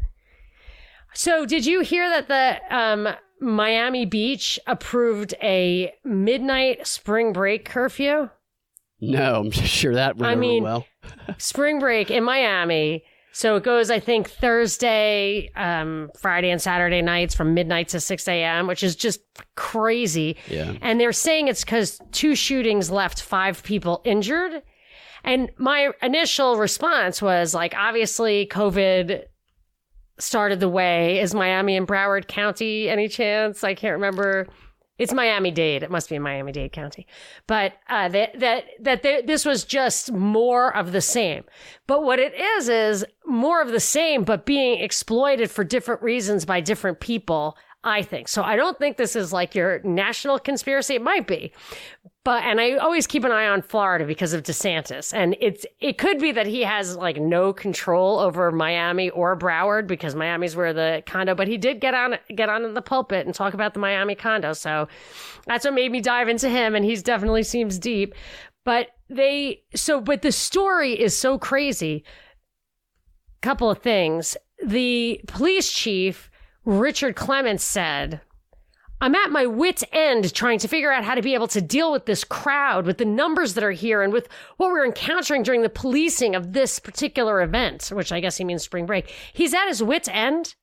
So, 1.12 1.46
did 1.46 1.64
you 1.66 1.80
hear 1.80 2.08
that 2.08 2.28
the 2.28 2.76
um, 2.76 3.08
Miami 3.40 4.04
Beach 4.06 4.58
approved 4.66 5.34
a 5.42 5.92
midnight 6.04 6.86
spring 6.86 7.32
break 7.32 7.64
curfew? 7.64 8.30
No, 9.00 9.34
I'm 9.40 9.50
sure 9.50 9.94
that 9.94 10.16
went 10.16 10.32
I 10.32 10.34
mean- 10.34 10.62
well. 10.64 10.86
spring 11.38 11.78
break 11.78 12.10
in 12.10 12.24
Miami. 12.24 13.04
So 13.32 13.56
it 13.56 13.64
goes, 13.64 13.90
I 13.90 13.98
think, 13.98 14.30
Thursday, 14.30 15.50
um, 15.56 16.08
Friday, 16.16 16.50
and 16.50 16.62
Saturday 16.62 17.02
nights 17.02 17.34
from 17.34 17.52
midnight 17.52 17.88
to 17.88 17.98
6 17.98 18.28
a.m., 18.28 18.68
which 18.68 18.84
is 18.84 18.94
just 18.94 19.20
crazy. 19.56 20.36
Yeah. 20.48 20.74
And 20.80 21.00
they're 21.00 21.12
saying 21.12 21.48
it's 21.48 21.64
because 21.64 21.98
two 22.12 22.36
shootings 22.36 22.92
left 22.92 23.20
five 23.20 23.64
people 23.64 24.02
injured. 24.04 24.62
And 25.24 25.50
my 25.58 25.90
initial 26.00 26.58
response 26.58 27.20
was 27.20 27.54
like, 27.54 27.74
obviously, 27.76 28.46
COVID 28.46 29.24
started 30.18 30.60
the 30.60 30.68
way. 30.68 31.20
Is 31.20 31.34
Miami 31.34 31.76
and 31.76 31.86
Broward 31.86 32.28
County 32.28 32.88
any 32.88 33.08
chance? 33.08 33.64
I 33.64 33.74
can't 33.74 33.94
remember. 33.94 34.46
It's 34.96 35.12
Miami 35.12 35.50
Dade. 35.50 35.82
It 35.82 35.90
must 35.90 36.08
be 36.08 36.18
Miami 36.20 36.52
Dade 36.52 36.72
County. 36.72 37.06
But 37.48 37.72
uh, 37.88 38.08
that 38.10 38.38
that 38.38 38.64
that 38.80 39.02
th- 39.02 39.26
this 39.26 39.44
was 39.44 39.64
just 39.64 40.12
more 40.12 40.74
of 40.74 40.92
the 40.92 41.00
same. 41.00 41.44
But 41.88 42.04
what 42.04 42.20
it 42.20 42.32
is 42.34 42.68
is 42.68 43.04
more 43.26 43.60
of 43.60 43.72
the 43.72 43.80
same, 43.80 44.22
but 44.22 44.46
being 44.46 44.80
exploited 44.80 45.50
for 45.50 45.64
different 45.64 46.02
reasons 46.02 46.44
by 46.44 46.60
different 46.60 47.00
people. 47.00 47.56
I 47.86 48.02
think 48.02 48.28
so. 48.28 48.42
I 48.42 48.56
don't 48.56 48.78
think 48.78 48.96
this 48.96 49.14
is 49.14 49.30
like 49.30 49.54
your 49.54 49.80
national 49.84 50.38
conspiracy. 50.38 50.94
It 50.94 51.02
might 51.02 51.26
be, 51.26 51.52
but 52.24 52.42
and 52.42 52.58
I 52.58 52.76
always 52.76 53.06
keep 53.06 53.24
an 53.24 53.30
eye 53.30 53.46
on 53.46 53.60
Florida 53.60 54.06
because 54.06 54.32
of 54.32 54.42
DeSantis, 54.42 55.12
and 55.12 55.36
it's 55.38 55.66
it 55.80 55.98
could 55.98 56.18
be 56.18 56.32
that 56.32 56.46
he 56.46 56.62
has 56.62 56.96
like 56.96 57.18
no 57.18 57.52
control 57.52 58.18
over 58.18 58.50
Miami 58.50 59.10
or 59.10 59.38
Broward 59.38 59.86
because 59.86 60.14
Miami's 60.14 60.56
where 60.56 60.72
the 60.72 61.02
condo. 61.04 61.34
But 61.34 61.46
he 61.46 61.58
did 61.58 61.80
get 61.80 61.92
on 61.92 62.16
get 62.34 62.48
on 62.48 62.72
the 62.72 62.80
pulpit 62.80 63.26
and 63.26 63.34
talk 63.34 63.52
about 63.52 63.74
the 63.74 63.80
Miami 63.80 64.14
condo, 64.14 64.54
so 64.54 64.88
that's 65.46 65.66
what 65.66 65.74
made 65.74 65.92
me 65.92 66.00
dive 66.00 66.28
into 66.28 66.48
him, 66.48 66.74
and 66.74 66.86
he's 66.86 67.02
definitely 67.02 67.42
seems 67.42 67.78
deep. 67.78 68.14
But 68.64 68.88
they 69.10 69.62
so 69.74 70.00
but 70.00 70.22
the 70.22 70.32
story 70.32 70.98
is 70.98 71.14
so 71.14 71.38
crazy. 71.38 72.02
Couple 73.42 73.70
of 73.70 73.78
things. 73.82 74.38
The 74.64 75.20
police 75.26 75.70
chief 75.70 76.30
Richard 76.64 77.16
Clements 77.16 77.64
said. 77.64 78.20
I'm 79.00 79.14
at 79.14 79.30
my 79.30 79.44
wit's 79.44 79.84
end 79.92 80.32
trying 80.32 80.58
to 80.60 80.68
figure 80.68 80.90
out 80.90 81.04
how 81.04 81.14
to 81.14 81.20
be 81.20 81.34
able 81.34 81.48
to 81.48 81.60
deal 81.60 81.92
with 81.92 82.06
this 82.06 82.24
crowd, 82.24 82.86
with 82.86 82.98
the 82.98 83.04
numbers 83.04 83.54
that 83.54 83.64
are 83.64 83.72
here, 83.72 84.02
and 84.02 84.12
with 84.12 84.28
what 84.56 84.70
we're 84.70 84.86
encountering 84.86 85.42
during 85.42 85.62
the 85.62 85.68
policing 85.68 86.34
of 86.34 86.52
this 86.52 86.78
particular 86.78 87.42
event, 87.42 87.90
which 87.92 88.12
I 88.12 88.20
guess 88.20 88.38
he 88.38 88.44
means 88.44 88.62
spring 88.62 88.86
break. 88.86 89.12
He's 89.32 89.52
at 89.52 89.68
his 89.68 89.82
wit's 89.82 90.08
end. 90.08 90.54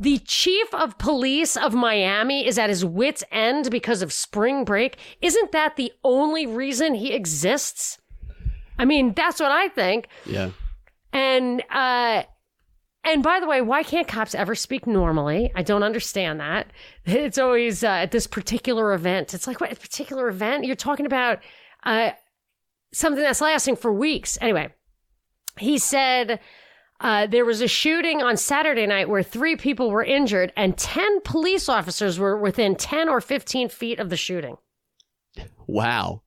The 0.00 0.18
chief 0.20 0.72
of 0.72 0.96
police 0.96 1.56
of 1.56 1.74
Miami 1.74 2.46
is 2.46 2.58
at 2.58 2.70
his 2.70 2.84
wit's 2.84 3.24
end 3.30 3.70
because 3.70 4.00
of 4.00 4.12
spring 4.12 4.64
break. 4.64 4.96
Isn't 5.20 5.52
that 5.52 5.76
the 5.76 5.92
only 6.02 6.46
reason 6.46 6.94
he 6.94 7.12
exists? 7.12 7.98
I 8.78 8.84
mean, 8.84 9.12
that's 9.12 9.38
what 9.38 9.52
I 9.52 9.68
think. 9.68 10.08
Yeah. 10.24 10.50
And 11.12 11.62
uh 11.70 12.22
and 13.04 13.22
by 13.22 13.40
the 13.40 13.46
way, 13.46 13.60
why 13.60 13.82
can't 13.82 14.06
cops 14.06 14.34
ever 14.34 14.54
speak 14.54 14.86
normally? 14.86 15.50
I 15.54 15.62
don't 15.62 15.82
understand 15.82 16.40
that. 16.40 16.68
It's 17.04 17.38
always 17.38 17.82
uh, 17.82 17.88
at 17.88 18.12
this 18.12 18.26
particular 18.26 18.92
event. 18.92 19.34
It's 19.34 19.46
like 19.46 19.60
what 19.60 19.70
particular 19.80 20.28
event? 20.28 20.64
You're 20.64 20.76
talking 20.76 21.06
about 21.06 21.40
uh 21.84 22.10
something 22.92 23.22
that's 23.22 23.40
lasting 23.40 23.76
for 23.76 23.92
weeks. 23.92 24.38
Anyway, 24.40 24.72
he 25.58 25.78
said 25.78 26.40
uh, 27.00 27.26
there 27.26 27.44
was 27.44 27.60
a 27.60 27.66
shooting 27.66 28.22
on 28.22 28.36
Saturday 28.36 28.86
night 28.86 29.08
where 29.08 29.24
three 29.24 29.56
people 29.56 29.90
were 29.90 30.04
injured 30.04 30.52
and 30.56 30.78
10 30.78 31.20
police 31.22 31.68
officers 31.68 32.18
were 32.18 32.36
within 32.36 32.76
10 32.76 33.08
or 33.08 33.20
15 33.20 33.68
feet 33.68 33.98
of 33.98 34.08
the 34.08 34.16
shooting. 34.16 34.56
Wow. 35.66 36.22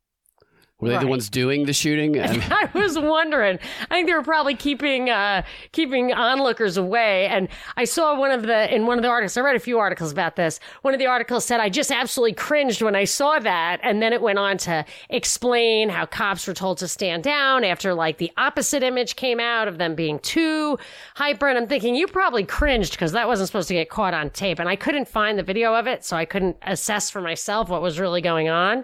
Were 0.81 0.89
they 0.89 0.97
the 0.97 1.07
ones 1.07 1.29
doing 1.29 1.65
the 1.65 1.71
shooting? 1.71 2.19
I 2.21 2.33
mean, 2.33 2.43
I 2.51 2.69
was 2.73 2.99
wondering. 2.99 3.59
I 3.89 3.93
think 3.95 4.07
they 4.07 4.13
were 4.13 4.21
probably 4.21 4.55
keeping 4.55 5.09
uh, 5.09 5.43
keeping 5.71 6.11
onlookers 6.11 6.75
away. 6.75 7.27
And 7.27 7.47
I 7.77 7.85
saw 7.85 8.19
one 8.19 8.31
of 8.31 8.41
the 8.41 8.73
in 8.75 8.85
one 8.85 8.97
of 8.97 9.01
the 9.01 9.07
articles. 9.07 9.38
I 9.38 9.41
read 9.41 9.55
a 9.55 9.59
few 9.59 9.79
articles 9.79 10.11
about 10.11 10.35
this. 10.35 10.59
One 10.81 10.93
of 10.93 10.99
the 10.99 11.07
articles 11.07 11.45
said 11.45 11.61
I 11.61 11.69
just 11.69 11.91
absolutely 11.91 12.33
cringed 12.33 12.81
when 12.81 12.93
I 12.93 13.05
saw 13.05 13.39
that, 13.39 13.79
and 13.83 14.01
then 14.01 14.11
it 14.11 14.21
went 14.21 14.38
on 14.38 14.57
to 14.59 14.83
explain 15.09 15.88
how 15.88 16.05
cops 16.05 16.45
were 16.45 16.53
told 16.53 16.77
to 16.79 16.89
stand 16.89 17.23
down 17.23 17.63
after 17.63 17.93
like 17.93 18.17
the 18.17 18.31
opposite 18.35 18.83
image 18.83 19.15
came 19.15 19.39
out 19.39 19.69
of 19.69 19.77
them 19.77 19.95
being 19.95 20.19
too 20.19 20.77
hyper. 21.15 21.47
And 21.47 21.57
I'm 21.57 21.67
thinking 21.67 21.95
you 21.95 22.05
probably 22.05 22.43
cringed 22.43 22.91
because 22.91 23.13
that 23.13 23.29
wasn't 23.29 23.47
supposed 23.47 23.69
to 23.69 23.75
get 23.75 23.88
caught 23.88 24.13
on 24.13 24.29
tape, 24.29 24.59
and 24.59 24.67
I 24.67 24.75
couldn't 24.75 25.07
find 25.07 25.39
the 25.39 25.43
video 25.43 25.73
of 25.73 25.88
it, 25.88 26.03
so 26.03 26.17
I 26.17 26.25
couldn't 26.25 26.57
assess 26.63 27.09
for 27.09 27.21
myself 27.21 27.69
what 27.69 27.81
was 27.81 27.97
really 27.97 28.19
going 28.19 28.49
on. 28.49 28.83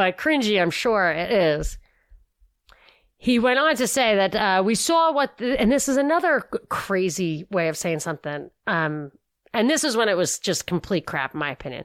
But 0.00 0.16
cringy, 0.16 0.58
I'm 0.58 0.70
sure 0.70 1.10
it 1.10 1.30
is. 1.30 1.76
He 3.18 3.38
went 3.38 3.58
on 3.58 3.76
to 3.76 3.86
say 3.86 4.16
that 4.16 4.34
uh, 4.34 4.62
we 4.64 4.74
saw 4.74 5.12
what, 5.12 5.36
the, 5.36 5.60
and 5.60 5.70
this 5.70 5.90
is 5.90 5.98
another 5.98 6.40
crazy 6.70 7.46
way 7.50 7.68
of 7.68 7.76
saying 7.76 7.98
something. 7.98 8.48
Um, 8.66 9.12
and 9.52 9.68
this 9.68 9.84
is 9.84 9.98
when 9.98 10.08
it 10.08 10.16
was 10.16 10.38
just 10.38 10.66
complete 10.66 11.04
crap, 11.04 11.34
in 11.34 11.40
my 11.40 11.50
opinion. 11.50 11.84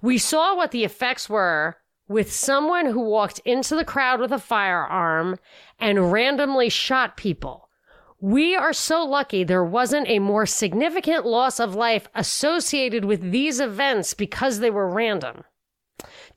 We 0.00 0.16
saw 0.16 0.56
what 0.56 0.70
the 0.70 0.84
effects 0.84 1.28
were 1.28 1.76
with 2.08 2.32
someone 2.32 2.86
who 2.86 3.00
walked 3.00 3.40
into 3.44 3.76
the 3.76 3.84
crowd 3.84 4.20
with 4.20 4.32
a 4.32 4.38
firearm 4.38 5.38
and 5.78 6.10
randomly 6.10 6.70
shot 6.70 7.18
people. 7.18 7.68
We 8.22 8.56
are 8.56 8.72
so 8.72 9.04
lucky 9.04 9.44
there 9.44 9.62
wasn't 9.62 10.08
a 10.08 10.18
more 10.18 10.46
significant 10.46 11.26
loss 11.26 11.60
of 11.60 11.74
life 11.74 12.08
associated 12.14 13.04
with 13.04 13.32
these 13.32 13.60
events 13.60 14.14
because 14.14 14.60
they 14.60 14.70
were 14.70 14.88
random. 14.88 15.44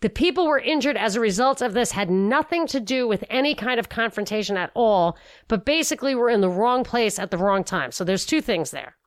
The 0.04 0.10
people 0.10 0.48
were 0.48 0.60
injured 0.60 0.98
as 0.98 1.16
a 1.16 1.22
result 1.22 1.62
of 1.62 1.72
this 1.72 1.94
had 1.94 2.10
nothing 2.10 2.68
to 2.68 2.82
do 2.82 3.08
with 3.08 3.24
any 3.30 3.56
kind 3.56 3.80
of 3.80 3.88
confrontation 3.88 4.58
at 4.58 4.70
all, 4.74 5.18
but 5.48 5.63
basically 5.63 6.13
were 6.13 6.30
in 6.30 6.42
the 6.42 6.50
wrong 6.50 6.84
place 6.84 7.18
at 7.18 7.32
the 7.32 7.38
wrong 7.38 7.63
time. 7.63 7.94
So 7.94 8.04
there's 8.04 8.26
two 8.26 8.42
things 8.42 8.72
there. 8.72 8.98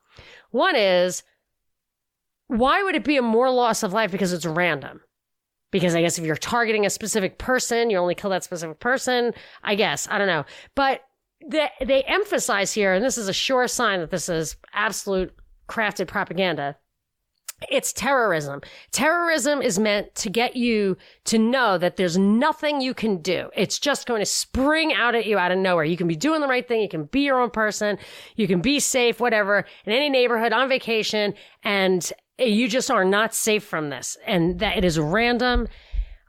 One 0.53 0.75
is, 0.75 1.23
why 2.47 2.83
would 2.83 2.95
it 2.95 3.05
be 3.05 3.19
a 3.19 3.23
more 3.23 3.51
loss 3.51 3.83
of 3.83 3.93
life 3.93 4.11
because 4.11 4.33
it's 4.33 4.47
random? 4.47 5.03
Because 5.71 5.95
I 5.95 6.01
guess 6.01 6.17
if 6.17 6.25
you're 6.25 6.35
targeting 6.35 6.87
a 6.87 6.91
specific 6.91 7.37
person, 7.37 7.91
you 7.91 7.99
only 7.99 8.15
kill 8.15 8.31
that 8.31 8.45
specific 8.45 8.81
person. 8.81 9.35
I 9.63 9.75
guess. 9.75 10.09
I 10.11 10.17
don't 10.17 10.27
know. 10.27 10.47
But 10.75 11.03
they, 11.47 11.69
they 11.85 12.05
emphasize 12.05 12.73
here, 12.73 12.95
and 12.95 13.05
this 13.05 13.19
is 13.19 13.29
a 13.29 13.35
sure 13.35 13.69
sign 13.69 14.01
that 14.01 14.11
this 14.11 14.31
is 14.31 14.57
absolute 14.73 15.35
crafted 15.69 16.07
propaganda 16.07 16.79
It's 17.71 17.93
terrorism. 17.93 18.61
Terrorism 18.93 19.63
is 19.63 19.79
meant 19.79 20.15
to 20.17 20.29
get 20.29 20.57
you 20.57 20.99
to 21.25 21.39
know 21.39 21.79
that 21.79 21.97
there's 21.97 22.19
nothing 22.19 22.83
you 22.83 22.93
can 22.93 23.23
do. 23.23 23.49
It's 23.57 23.79
just 23.79 24.07
going 24.07 24.21
to 24.21 24.27
spring 24.27 24.93
out 24.93 25.15
at 25.15 25.25
you 25.25 25.39
out 25.39 25.53
of 25.53 25.59
nowhere. 25.59 25.85
You 25.85 25.97
can 25.97 26.07
be 26.07 26.17
doing 26.17 26.43
the 26.43 26.49
right 26.49 26.69
thing. 26.69 26.83
You 26.83 26.89
can 26.89 27.05
be 27.05 27.21
your 27.21 27.41
own 27.41 27.49
person. 27.49 27.97
You 28.37 28.47
can 28.47 28.61
be 28.61 28.79
safe, 28.79 29.21
whatever, 29.21 29.65
in 29.87 29.93
any 29.93 30.11
neighborhood 30.11 30.53
on 30.53 30.69
vacation. 30.69 31.33
And 31.65 32.13
you 32.39 32.69
just 32.69 32.91
are 32.91 33.07
not 33.07 33.35
safe 33.35 33.65
from 33.65 33.89
this. 33.89 34.19
And 34.27 34.59
that 34.59 34.77
it 34.77 34.85
is 34.85 34.99
random. 34.99 35.67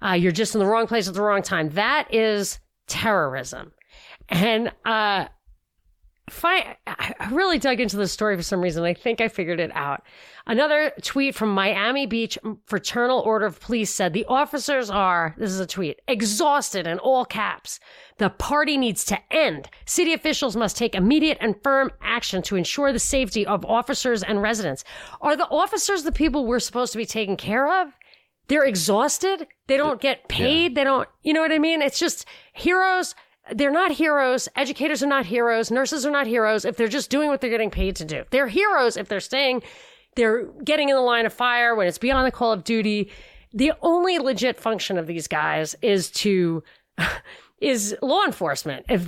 Uh, 0.02 0.14
you're 0.14 0.32
just 0.32 0.56
in 0.56 0.60
the 0.60 0.66
wrong 0.66 0.88
place 0.88 1.10
at 1.10 1.14
the 1.14 1.22
wrong 1.22 1.42
time. 1.42 1.70
That 1.72 2.08
is 2.14 2.60
terrorism. 2.88 3.74
And, 4.30 4.72
uh, 4.86 5.28
I 6.30 7.30
really 7.32 7.58
dug 7.58 7.80
into 7.80 7.96
the 7.96 8.08
story 8.08 8.36
for 8.36 8.44
some 8.44 8.62
reason. 8.62 8.84
I 8.84 8.94
think 8.94 9.22
I 9.22 9.30
figured 9.30 9.62
it 9.62 9.72
out. 9.74 10.04
Another 10.46 10.92
tweet 11.02 11.36
from 11.36 11.54
Miami 11.54 12.06
Beach 12.06 12.38
Fraternal 12.66 13.20
Order 13.20 13.46
of 13.46 13.60
Police 13.62 13.94
said 13.94 14.12
the 14.12 14.26
officers 14.26 14.90
are, 14.90 15.34
this 15.38 15.52
is 15.52 15.60
a 15.60 15.66
tweet, 15.66 16.02
exhausted 16.08 16.86
in 16.86 17.00
all 17.00 17.24
caps. 17.24 17.80
The 18.18 18.30
party 18.30 18.78
needs 18.78 19.06
to 19.06 19.20
end. 19.32 19.70
City 19.86 20.14
officials 20.14 20.58
must 20.58 20.76
take 20.76 20.96
immediate 20.96 21.38
and 21.40 21.56
firm 21.64 21.92
action 22.02 22.42
to 22.44 22.58
ensure 22.58 22.92
the 22.92 23.00
safety 23.00 23.46
of 23.46 23.66
officers 23.66 24.22
and 24.22 24.42
residents. 24.42 24.84
Are 25.22 25.38
the 25.38 25.48
officers 25.48 26.04
the 26.04 26.12
people 26.12 26.46
we're 26.46 26.60
supposed 26.60 26.92
to 26.92 26.98
be 26.98 27.06
taking 27.06 27.38
care 27.38 27.82
of? 27.82 27.94
They're 28.50 28.66
exhausted. 28.66 29.48
They 29.68 29.78
don't 29.78 30.02
get 30.02 30.28
paid. 30.28 30.76
They 30.76 30.84
don't, 30.84 31.08
you 31.24 31.34
know 31.34 31.42
what 31.42 31.52
I 31.52 31.60
mean? 31.60 31.82
It's 31.82 32.00
just 32.00 32.26
heroes 32.54 33.16
they're 33.54 33.72
not 33.72 33.92
heroes. 33.92 34.50
Educators 34.56 35.04
are 35.04 35.08
not 35.08 35.26
heroes. 35.26 35.72
Nurses 35.72 36.06
are 36.06 36.12
not 36.12 36.28
heroes 36.28 36.66
if 36.66 36.78
they're 36.78 36.88
just 36.88 37.10
doing 37.10 37.28
what 37.28 37.42
they're 37.42 37.50
getting 37.50 37.72
paid 37.72 37.96
to 37.98 38.06
do. 38.06 38.24
They're 38.30 38.48
heroes 38.48 38.98
if 38.98 39.08
they're 39.08 39.20
staying, 39.20 39.64
they're 40.16 40.46
getting 40.64 40.90
in 40.90 40.96
the 40.96 41.02
line 41.02 41.26
of 41.26 41.34
fire 41.34 41.76
when 41.76 41.88
it's 41.88 41.98
beyond 41.98 42.26
the 42.26 42.32
call 42.32 42.52
of 42.52 42.64
duty. 42.64 43.12
The 43.54 43.74
only 43.82 44.20
legit 44.20 44.60
function 44.60 44.98
of 44.98 45.08
these 45.08 45.28
guys 45.28 45.76
is 45.82 46.10
to, 46.12 46.64
is 47.62 47.96
law 48.02 48.26
enforcement. 48.26 48.86
If, 48.90 49.08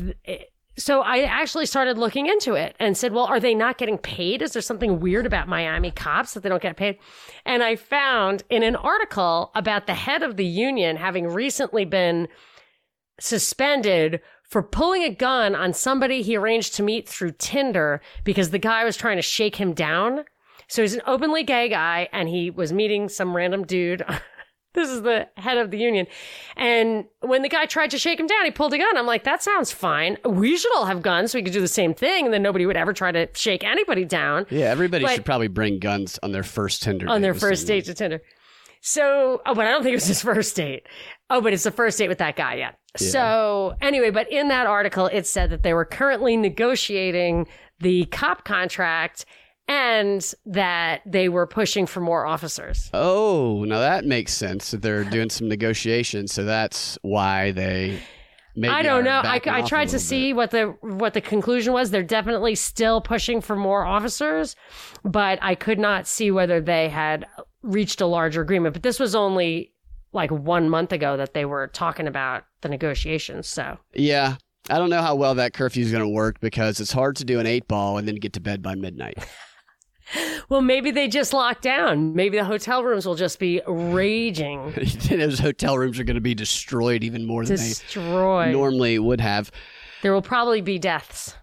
so 0.79 1.01
I 1.01 1.23
actually 1.23 1.65
started 1.65 1.97
looking 1.97 2.27
into 2.27 2.53
it 2.53 2.75
and 2.79 2.95
said, 2.95 3.11
well, 3.11 3.25
are 3.25 3.39
they 3.39 3.53
not 3.53 3.77
getting 3.77 3.97
paid? 3.97 4.41
Is 4.41 4.53
there 4.53 4.61
something 4.61 4.99
weird 4.99 5.25
about 5.25 5.47
Miami 5.47 5.91
cops 5.91 6.33
that 6.33 6.43
they 6.43 6.49
don't 6.49 6.61
get 6.61 6.77
paid? 6.77 6.97
And 7.45 7.61
I 7.61 7.75
found 7.75 8.43
in 8.49 8.63
an 8.63 8.77
article 8.77 9.51
about 9.55 9.87
the 9.87 9.93
head 9.93 10.23
of 10.23 10.37
the 10.37 10.45
union 10.45 10.95
having 10.95 11.27
recently 11.27 11.83
been 11.83 12.29
suspended 13.19 14.21
for 14.43 14.63
pulling 14.63 15.03
a 15.03 15.13
gun 15.13 15.53
on 15.55 15.73
somebody 15.73 16.21
he 16.21 16.35
arranged 16.35 16.73
to 16.75 16.83
meet 16.83 17.07
through 17.07 17.31
Tinder 17.37 18.01
because 18.23 18.49
the 18.49 18.57
guy 18.59 18.83
was 18.83 18.97
trying 18.97 19.17
to 19.17 19.21
shake 19.21 19.55
him 19.57 19.73
down. 19.73 20.23
So 20.67 20.81
he's 20.81 20.95
an 20.95 21.01
openly 21.05 21.43
gay 21.43 21.69
guy 21.69 22.09
and 22.11 22.27
he 22.29 22.49
was 22.49 22.73
meeting 22.73 23.09
some 23.09 23.35
random 23.35 23.63
dude. 23.63 24.03
this 24.73 24.89
is 24.89 25.01
the 25.03 25.27
head 25.37 25.57
of 25.57 25.71
the 25.71 25.77
union. 25.77 26.07
And 26.55 27.05
when 27.21 27.41
the 27.41 27.49
guy 27.49 27.65
tried 27.65 27.91
to 27.91 27.99
shake 27.99 28.19
him 28.19 28.27
down, 28.27 28.45
he 28.45 28.51
pulled 28.51 28.73
a 28.73 28.77
gun. 28.77 28.97
I'm 28.97 29.05
like, 29.07 29.23
that 29.23 29.43
sounds 29.43 29.71
fine. 29.71 30.17
We 30.25 30.57
should 30.57 30.75
all 30.75 30.85
have 30.85 31.01
guns 31.01 31.31
so 31.31 31.37
we 31.39 31.43
could 31.43 31.53
do 31.53 31.61
the 31.61 31.67
same 31.67 31.93
thing. 31.93 32.25
And 32.25 32.33
then 32.33 32.41
nobody 32.43 32.65
would 32.65 32.77
ever 32.77 32.93
try 32.93 33.11
to 33.11 33.27
shake 33.33 33.63
anybody 33.63 34.05
down. 34.05 34.45
Yeah, 34.49 34.65
everybody 34.65 35.05
But- 35.05 35.15
should 35.15 35.25
probably 35.25 35.47
bring 35.47 35.79
guns 35.79 36.19
on 36.23 36.31
their 36.31 36.43
first 36.43 36.81
Tinder 36.83 37.07
on 37.07 37.21
their 37.21 37.33
first 37.33 37.67
date 37.67 37.85
to 37.85 37.93
Tinder. 37.93 38.21
So, 38.81 39.41
oh, 39.45 39.53
but 39.55 39.65
I 39.65 39.71
don't 39.71 39.83
think 39.83 39.93
it 39.93 39.97
was 39.97 40.07
his 40.07 40.21
first 40.23 40.55
date. 40.55 40.87
Oh, 41.29 41.41
but 41.41 41.53
it's 41.53 41.63
the 41.63 41.71
first 41.71 41.97
date 41.97 42.07
with 42.07 42.17
that 42.17 42.35
guy, 42.35 42.55
yeah. 42.55 42.71
So, 42.97 43.75
anyway, 43.81 44.09
but 44.09 44.31
in 44.31 44.47
that 44.47 44.65
article, 44.65 45.05
it 45.07 45.27
said 45.27 45.51
that 45.51 45.61
they 45.61 45.73
were 45.73 45.85
currently 45.85 46.35
negotiating 46.35 47.47
the 47.79 48.05
cop 48.05 48.45
contract 48.45 49.25
and 49.67 50.33
that 50.47 51.01
they 51.05 51.29
were 51.29 51.45
pushing 51.45 51.85
for 51.85 52.01
more 52.01 52.25
officers. 52.25 52.89
Oh, 52.93 53.63
now 53.65 53.77
that 53.79 54.05
makes 54.05 54.33
sense. 54.33 54.71
That 54.71 54.81
they're 54.81 55.03
doing 55.03 55.29
some 55.29 55.47
negotiations, 55.47 56.33
so 56.33 56.43
that's 56.43 56.97
why 57.03 57.51
they. 57.51 57.99
Maybe 58.55 58.73
I 58.73 58.81
don't 58.81 59.03
know. 59.03 59.21
I, 59.23 59.39
I 59.45 59.61
tried 59.61 59.89
to 59.89 59.99
see 59.99 60.33
what 60.33 60.49
the 60.49 60.75
what 60.81 61.13
the 61.13 61.21
conclusion 61.21 61.71
was. 61.71 61.91
They're 61.91 62.01
definitely 62.01 62.55
still 62.55 62.99
pushing 62.99 63.39
for 63.39 63.55
more 63.55 63.85
officers, 63.85 64.55
but 65.05 65.37
I 65.41 65.53
could 65.53 65.77
not 65.77 66.07
see 66.07 66.31
whether 66.31 66.59
they 66.59 66.89
had 66.89 67.27
reached 67.61 68.01
a 68.01 68.07
larger 68.07 68.41
agreement. 68.41 68.73
But 68.73 68.81
this 68.81 68.99
was 68.99 69.13
only 69.13 69.71
like 70.11 70.31
one 70.31 70.69
month 70.69 70.91
ago 70.91 71.17
that 71.17 71.33
they 71.33 71.45
were 71.45 71.67
talking 71.67 72.07
about 72.07 72.43
the 72.61 72.69
negotiations. 72.69 73.47
So. 73.47 73.77
Yeah, 73.93 74.35
I 74.69 74.77
don't 74.77 74.89
know 74.89 75.01
how 75.01 75.15
well 75.15 75.35
that 75.35 75.53
curfew 75.53 75.83
is 75.83 75.91
going 75.91 76.03
to 76.03 76.09
work 76.09 76.39
because 76.39 76.79
it's 76.79 76.91
hard 76.91 77.15
to 77.17 77.25
do 77.25 77.39
an 77.39 77.45
eight 77.45 77.67
ball 77.67 77.97
and 77.97 78.07
then 78.07 78.15
get 78.15 78.33
to 78.33 78.39
bed 78.39 78.61
by 78.61 78.75
midnight. 78.75 79.17
Well, 80.49 80.61
maybe 80.61 80.89
they 80.89 81.07
just 81.07 81.33
locked 81.33 81.61
down. 81.61 82.15
Maybe 82.15 82.37
the 82.37 82.45
hotel 82.45 82.83
rooms 82.83 83.05
will 83.05 83.15
just 83.15 83.37
be 83.37 83.61
raging, 83.67 84.71
Those 85.09 85.37
hotel 85.37 85.77
rooms 85.77 85.99
are 85.99 86.03
going 86.03 86.15
to 86.15 86.21
be 86.21 86.33
destroyed 86.33 87.03
even 87.03 87.25
more 87.25 87.45
than 87.45 87.57
they 87.57 88.51
normally 88.51 88.97
would 88.97 89.21
have. 89.21 89.51
there 90.01 90.11
will 90.11 90.23
probably 90.23 90.61
be 90.61 90.79
deaths. 90.79 91.35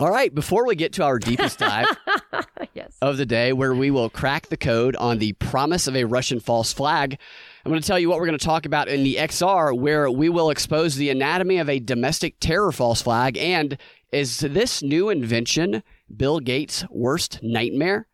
All 0.00 0.10
right, 0.10 0.32
before 0.32 0.64
we 0.64 0.76
get 0.76 0.92
to 0.94 1.02
our 1.04 1.18
deepest 1.18 1.58
dive 1.58 1.88
yes. 2.74 2.96
of 3.02 3.16
the 3.16 3.26
day, 3.26 3.52
where 3.52 3.74
we 3.74 3.90
will 3.90 4.08
crack 4.08 4.46
the 4.46 4.56
code 4.56 4.94
on 4.94 5.18
the 5.18 5.32
promise 5.34 5.88
of 5.88 5.96
a 5.96 6.04
Russian 6.04 6.38
false 6.38 6.72
flag, 6.72 7.18
I'm 7.68 7.72
going 7.72 7.82
to 7.82 7.86
tell 7.86 7.98
you 7.98 8.08
what 8.08 8.18
we're 8.18 8.24
going 8.24 8.38
to 8.38 8.42
talk 8.46 8.64
about 8.64 8.88
in 8.88 9.02
the 9.02 9.16
XR, 9.16 9.78
where 9.78 10.10
we 10.10 10.30
will 10.30 10.48
expose 10.48 10.96
the 10.96 11.10
anatomy 11.10 11.58
of 11.58 11.68
a 11.68 11.78
domestic 11.78 12.36
terror 12.40 12.72
false 12.72 13.02
flag. 13.02 13.36
And 13.36 13.76
is 14.10 14.38
this 14.38 14.82
new 14.82 15.10
invention 15.10 15.82
Bill 16.16 16.40
Gates' 16.40 16.86
worst 16.88 17.40
nightmare? 17.42 18.08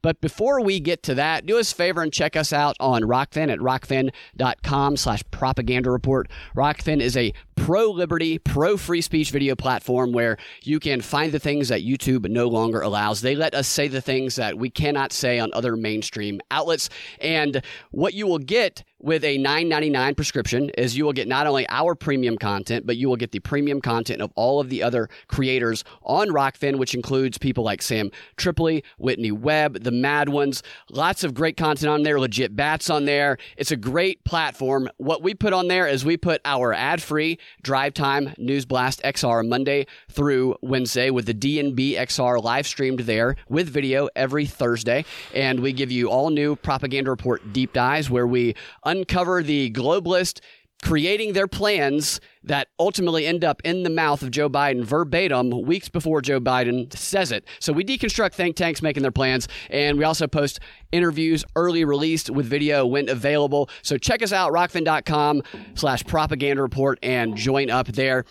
But 0.00 0.22
before 0.22 0.62
we 0.62 0.80
get 0.80 1.02
to 1.02 1.14
that, 1.16 1.44
do 1.44 1.58
us 1.58 1.70
a 1.70 1.74
favor 1.74 2.00
and 2.00 2.14
check 2.14 2.34
us 2.34 2.50
out 2.50 2.76
on 2.80 3.02
Rokfin 3.02 3.52
at 3.52 3.58
rokfin.com 3.58 4.96
slash 4.96 5.22
propaganda 5.30 5.90
report. 5.90 6.30
Rokfin 6.56 7.02
is 7.02 7.14
a 7.14 7.34
pro 7.56 7.90
liberty, 7.90 8.38
pro 8.38 8.76
free 8.76 9.00
speech 9.00 9.30
video 9.30 9.54
platform 9.54 10.12
where 10.12 10.36
you 10.62 10.80
can 10.80 11.00
find 11.00 11.32
the 11.32 11.38
things 11.38 11.68
that 11.68 11.82
YouTube 11.82 12.28
no 12.28 12.48
longer 12.48 12.80
allows. 12.80 13.20
They 13.20 13.34
let 13.34 13.54
us 13.54 13.68
say 13.68 13.88
the 13.88 14.00
things 14.00 14.36
that 14.36 14.58
we 14.58 14.70
cannot 14.70 15.12
say 15.12 15.38
on 15.38 15.50
other 15.52 15.76
mainstream 15.76 16.40
outlets. 16.50 16.90
And 17.20 17.62
what 17.90 18.14
you 18.14 18.26
will 18.26 18.38
get 18.38 18.84
with 19.04 19.22
a 19.22 19.38
$9.99 19.38 20.16
prescription 20.16 20.70
is 20.70 20.96
you 20.96 21.04
will 21.04 21.12
get 21.12 21.28
not 21.28 21.46
only 21.46 21.66
our 21.68 21.94
premium 21.94 22.38
content, 22.38 22.86
but 22.86 22.96
you 22.96 23.06
will 23.06 23.16
get 23.16 23.32
the 23.32 23.38
premium 23.38 23.82
content 23.82 24.22
of 24.22 24.32
all 24.34 24.60
of 24.60 24.70
the 24.70 24.82
other 24.82 25.10
creators 25.28 25.84
on 26.02 26.28
Rokfin, 26.28 26.78
which 26.78 26.94
includes 26.94 27.36
people 27.36 27.62
like 27.62 27.82
Sam 27.82 28.10
Tripoli, 28.38 28.82
Whitney 28.96 29.30
Webb, 29.30 29.82
the 29.84 29.90
Mad 29.90 30.30
Ones. 30.30 30.62
Lots 30.88 31.22
of 31.22 31.34
great 31.34 31.58
content 31.58 31.90
on 31.90 32.02
there, 32.02 32.18
legit 32.18 32.56
bats 32.56 32.88
on 32.88 33.04
there. 33.04 33.36
It's 33.58 33.70
a 33.70 33.76
great 33.76 34.24
platform. 34.24 34.88
What 34.96 35.22
we 35.22 35.34
put 35.34 35.52
on 35.52 35.68
there 35.68 35.86
is 35.86 36.02
we 36.02 36.16
put 36.16 36.40
our 36.46 36.72
ad 36.72 37.02
free 37.02 37.38
drive 37.62 37.94
time 37.94 38.34
news 38.38 38.64
blast 38.64 39.02
XR 39.02 39.46
Monday 39.46 39.86
through 40.10 40.56
Wednesday 40.62 41.10
with 41.10 41.26
the 41.26 41.34
DNB 41.34 41.96
XR 41.96 42.42
live 42.42 42.66
streamed 42.66 43.00
there 43.00 43.36
with 43.48 43.68
video 43.68 44.08
every 44.16 44.46
Thursday. 44.46 45.04
And 45.34 45.60
we 45.60 45.72
give 45.72 45.90
you 45.90 46.08
all 46.08 46.30
new 46.30 46.56
propaganda 46.56 47.10
report 47.10 47.52
deep 47.52 47.72
dives 47.72 48.10
where 48.10 48.26
we 48.26 48.54
uncover 48.84 49.42
the 49.42 49.70
globalist 49.70 50.40
creating 50.82 51.32
their 51.32 51.48
plans 51.48 52.20
that 52.42 52.68
ultimately 52.78 53.26
end 53.26 53.42
up 53.42 53.62
in 53.64 53.84
the 53.84 53.90
mouth 53.90 54.22
of 54.22 54.30
Joe 54.30 54.50
Biden 54.50 54.84
verbatim 54.84 55.62
weeks 55.62 55.88
before 55.88 56.20
Joe 56.20 56.40
Biden 56.40 56.94
says 56.94 57.32
it. 57.32 57.46
So 57.58 57.72
we 57.72 57.84
deconstruct 57.84 58.34
think 58.34 58.56
tanks 58.56 58.82
making 58.82 59.02
their 59.02 59.12
plans, 59.12 59.48
and 59.70 59.96
we 59.96 60.04
also 60.04 60.26
post 60.26 60.60
interviews 60.92 61.44
early 61.56 61.84
released 61.84 62.28
with 62.28 62.46
video 62.46 62.86
when 62.86 63.08
available. 63.08 63.70
So 63.82 63.96
check 63.96 64.22
us 64.22 64.32
out, 64.32 64.52
rokfin.com 64.52 65.42
slash 65.74 66.04
propaganda 66.04 66.62
report, 66.62 66.98
and 67.02 67.36
join 67.36 67.70
up 67.70 67.86
there. 67.86 68.24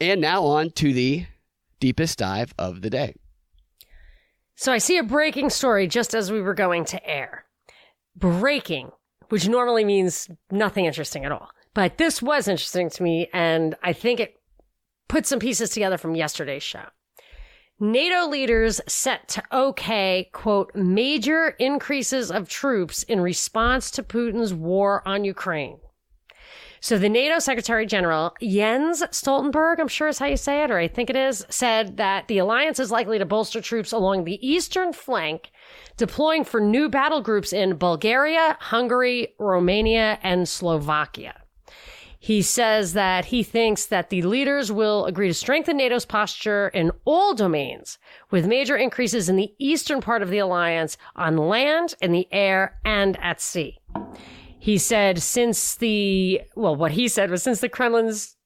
And 0.00 0.20
now 0.20 0.44
on 0.44 0.70
to 0.72 0.92
the 0.92 1.26
deepest 1.78 2.18
dive 2.18 2.52
of 2.58 2.82
the 2.82 2.90
day. 2.90 3.14
So 4.56 4.72
I 4.72 4.78
see 4.78 4.98
a 4.98 5.02
breaking 5.02 5.50
story 5.50 5.86
just 5.86 6.14
as 6.14 6.30
we 6.30 6.42
were 6.42 6.54
going 6.54 6.84
to 6.86 7.08
air. 7.08 7.44
Breaking, 8.16 8.90
which 9.30 9.48
normally 9.48 9.84
means 9.84 10.28
nothing 10.50 10.84
interesting 10.84 11.24
at 11.24 11.32
all. 11.32 11.48
But 11.74 11.98
this 11.98 12.20
was 12.20 12.46
interesting 12.46 12.90
to 12.90 13.02
me, 13.02 13.28
and 13.32 13.74
I 13.82 13.92
think 13.92 14.20
it 14.20 14.34
put 15.08 15.26
some 15.26 15.38
pieces 15.38 15.70
together 15.70 15.98
from 15.98 16.14
yesterday's 16.14 16.62
show. 16.62 16.84
NATO 17.82 18.26
leaders 18.28 18.80
set 18.86 19.26
to 19.28 19.42
okay, 19.50 20.28
quote, 20.32 20.74
major 20.74 21.56
increases 21.58 22.30
of 22.30 22.48
troops 22.48 23.04
in 23.04 23.20
response 23.20 23.90
to 23.92 24.02
Putin's 24.02 24.52
war 24.52 25.02
on 25.08 25.24
Ukraine. 25.24 25.78
So 26.82 26.98
the 26.98 27.08
NATO 27.08 27.38
Secretary 27.38 27.86
General 27.86 28.34
Jens 28.42 29.02
Stoltenberg, 29.10 29.80
I'm 29.80 29.88
sure 29.88 30.08
is 30.08 30.18
how 30.18 30.26
you 30.26 30.36
say 30.36 30.62
it, 30.62 30.70
or 30.70 30.78
I 30.78 30.88
think 30.88 31.10
it 31.10 31.16
is, 31.16 31.44
said 31.50 31.98
that 31.98 32.28
the 32.28 32.38
alliance 32.38 32.78
is 32.78 32.90
likely 32.90 33.18
to 33.18 33.26
bolster 33.26 33.60
troops 33.60 33.92
along 33.92 34.24
the 34.24 34.46
eastern 34.46 34.92
flank, 34.92 35.50
deploying 35.96 36.44
for 36.44 36.60
new 36.60 36.88
battle 36.88 37.20
groups 37.20 37.52
in 37.52 37.76
Bulgaria, 37.76 38.56
Hungary, 38.60 39.34
Romania, 39.38 40.18
and 40.22 40.48
Slovakia. 40.48 41.34
He 42.22 42.42
says 42.42 42.92
that 42.92 43.24
he 43.24 43.42
thinks 43.42 43.86
that 43.86 44.10
the 44.10 44.20
leaders 44.20 44.70
will 44.70 45.06
agree 45.06 45.28
to 45.28 45.34
strengthen 45.34 45.78
NATO's 45.78 46.04
posture 46.04 46.68
in 46.68 46.92
all 47.06 47.34
domains, 47.34 47.96
with 48.30 48.46
major 48.46 48.76
increases 48.76 49.30
in 49.30 49.36
the 49.36 49.54
eastern 49.58 50.02
part 50.02 50.20
of 50.20 50.28
the 50.28 50.38
alliance 50.38 50.98
on 51.16 51.38
land, 51.38 51.94
in 52.02 52.12
the 52.12 52.28
air, 52.30 52.78
and 52.84 53.18
at 53.22 53.40
sea. 53.40 53.78
He 54.58 54.76
said 54.76 55.22
since 55.22 55.76
the, 55.76 56.42
well, 56.54 56.76
what 56.76 56.92
he 56.92 57.08
said 57.08 57.30
was 57.30 57.42
since 57.42 57.60
the 57.60 57.70
Kremlin's 57.70 58.36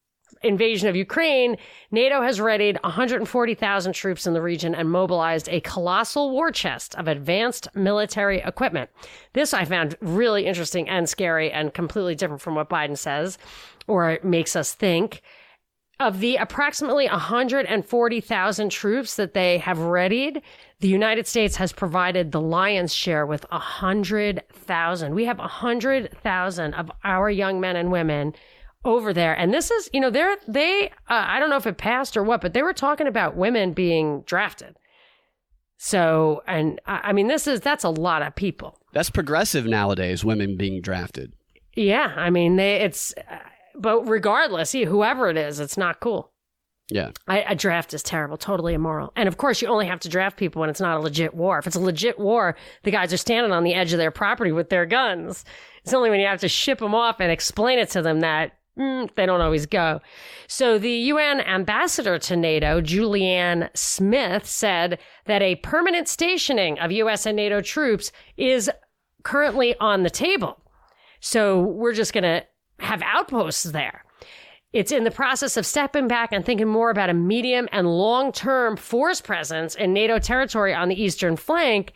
invasion 0.45 0.89
of 0.89 0.97
Ukraine, 0.97 1.57
NATO 1.91 2.23
has 2.23 2.41
readied 2.41 2.79
140,000 2.85 3.93
troops 3.93 4.27
in 4.27 4.35
the 4.35 4.43
region 4.43 4.75
and 4.75 4.91
mobilized 4.91 5.49
a 5.49 5.61
colossal 5.61 6.31
war 6.31 6.51
chest 6.51 6.95
of 6.97 7.09
advanced 7.09 7.69
military 7.75 8.41
equipment. 8.41 8.91
This 9.33 9.55
I 9.55 9.65
found 9.65 9.97
really 10.01 10.47
interesting 10.47 10.89
and 10.89 11.09
scary 11.09 11.51
and 11.51 11.73
completely 11.73 12.15
different 12.15 12.43
from 12.43 12.55
what 12.55 12.69
Biden 12.69 12.99
says 12.99 13.39
or 13.87 14.19
makes 14.23 14.57
us 14.57 14.75
think. 14.75 15.23
Of 16.01 16.19
the 16.19 16.37
approximately 16.37 17.07
140,000 17.07 18.69
troops 18.71 19.15
that 19.15 19.33
they 19.33 19.59
have 19.59 19.79
readied, 19.79 20.43
the 20.81 20.89
United 20.89 21.27
States 21.29 21.55
has 21.57 21.73
provided 21.73 22.33
the 22.33 22.41
lion's 22.41 22.93
share 22.93 23.25
with 23.25 23.47
100,000. 23.51 25.15
We 25.15 25.25
have 25.27 25.39
100,000 25.39 26.75
of 26.75 26.91
our 27.05 27.31
young 27.31 27.61
men 27.61 27.77
and 27.77 27.93
women 27.93 28.35
over 28.85 29.13
there. 29.13 29.35
And 29.35 29.53
this 29.53 29.71
is, 29.71 29.89
you 29.93 30.01
know, 30.01 30.11
they're, 30.11 30.37
they, 30.47 30.89
uh, 31.09 31.25
I 31.27 31.41
don't 31.41 31.51
know 31.51 31.57
if 31.57 31.67
it 31.67 31.79
passed 31.79 32.17
or 32.17 32.23
what, 32.23 32.41
but 32.41 32.53
they 32.53 32.63
were 32.63 32.73
talking 32.73 33.07
about 33.07 33.37
women 33.37 33.73
being 33.73 34.23
drafted. 34.23 34.77
So, 35.79 36.43
and 36.47 36.81
I 36.87 37.13
mean, 37.13 37.29
this 37.29 37.47
is, 37.47 37.61
that's 37.61 37.85
a 37.85 37.91
lot 37.91 38.23
of 38.23 38.35
people. 38.35 38.79
That's 38.93 39.11
progressive 39.11 39.67
nowadays, 39.67 40.25
women 40.25 40.57
being 40.57 40.81
drafted. 40.81 41.33
Yeah. 41.75 42.13
I 42.17 42.31
mean, 42.31 42.57
they, 42.57 42.77
it's, 42.77 43.13
uh, 43.31 43.39
but 43.75 44.03
regardless, 44.05 44.73
whoever 44.73 45.29
it 45.29 45.37
is, 45.37 45.61
it's 45.61 45.77
not 45.77 46.01
cool. 46.01 46.31
Yeah. 46.91 47.11
I, 47.27 47.41
a 47.41 47.55
draft 47.55 47.95
is 47.95 48.03
terrible, 48.03 48.37
totally 48.37 48.75
immoral. 48.75 49.13
And 49.17 49.27
of 49.27 49.39
course, 49.39 49.63
you 49.63 49.69
only 49.69 49.87
have 49.87 50.01
to 50.01 50.09
draft 50.09 50.37
people 50.37 50.61
when 50.61 50.71
it's 50.71 50.81
not 50.81 50.99
a 50.99 51.01
legit 51.01 51.35
war. 51.35 51.59
If 51.59 51.67
it's 51.67 51.77
a 51.77 51.81
legit 51.81 52.19
war, 52.19 52.57
the 52.83 52.91
guys 52.91 53.13
are 53.13 53.19
standing 53.19 53.53
on 53.53 53.65
the 53.65 53.75
edge 53.75 53.93
of 53.93 53.99
their 53.99 54.11
property 54.11 54.53
with 54.53 54.69
their 54.69 54.87
guns. 54.87 55.45
It's 55.83 55.95
only 55.95 56.11
when 56.11 56.21
you 56.21 56.27
have 56.27 56.41
to 56.41 56.49
ship 56.49 56.79
them 56.79 56.95
off 56.95 57.21
and 57.21 57.33
explain 57.33 57.79
it 57.79 57.91
to 57.91 58.03
them 58.03 58.21
that 58.21 58.53
Mm, 58.79 59.15
they 59.15 59.25
don't 59.25 59.41
always 59.41 59.67
go. 59.67 60.01
So 60.49 60.79
the 60.79 60.91
UN 60.91 61.41
ambassador 61.41 62.19
to 62.19 62.37
NATO, 62.37 62.81
Julianne 62.81 63.71
Smith, 63.77 64.47
said 64.47 64.99
that 65.27 65.43
a 65.43 65.57
permanent 65.57 66.09
stationing 66.09 66.79
of 66.81 66.91
US 66.91 67.25
and 67.25 67.37
NATO 67.37 67.61
troops 67.61 68.11
is 68.37 68.71
currently 69.23 69.77
on 69.79 70.03
the 70.03 70.11
table. 70.11 70.61
So 71.21 71.61
we're 71.61 71.95
just 71.95 72.13
going 72.13 72.25
to 72.25 72.45
have 72.81 73.01
outposts 73.03 73.63
there. 73.65 74.05
It's 74.73 74.91
in 74.91 75.05
the 75.05 75.11
process 75.13 75.57
of 75.57 75.65
stepping 75.65 76.09
back 76.09 76.33
and 76.33 76.45
thinking 76.45 76.67
more 76.67 76.91
about 76.91 77.09
a 77.09 77.15
medium 77.15 77.69
and 77.71 77.87
long 77.87 78.33
term 78.33 78.77
force 78.77 79.21
presence 79.21 79.77
in 79.77 79.93
NATO 79.93 80.19
territory 80.19 80.75
on 80.75 80.89
the 80.89 81.01
eastern 81.01 81.37
flank 81.37 81.93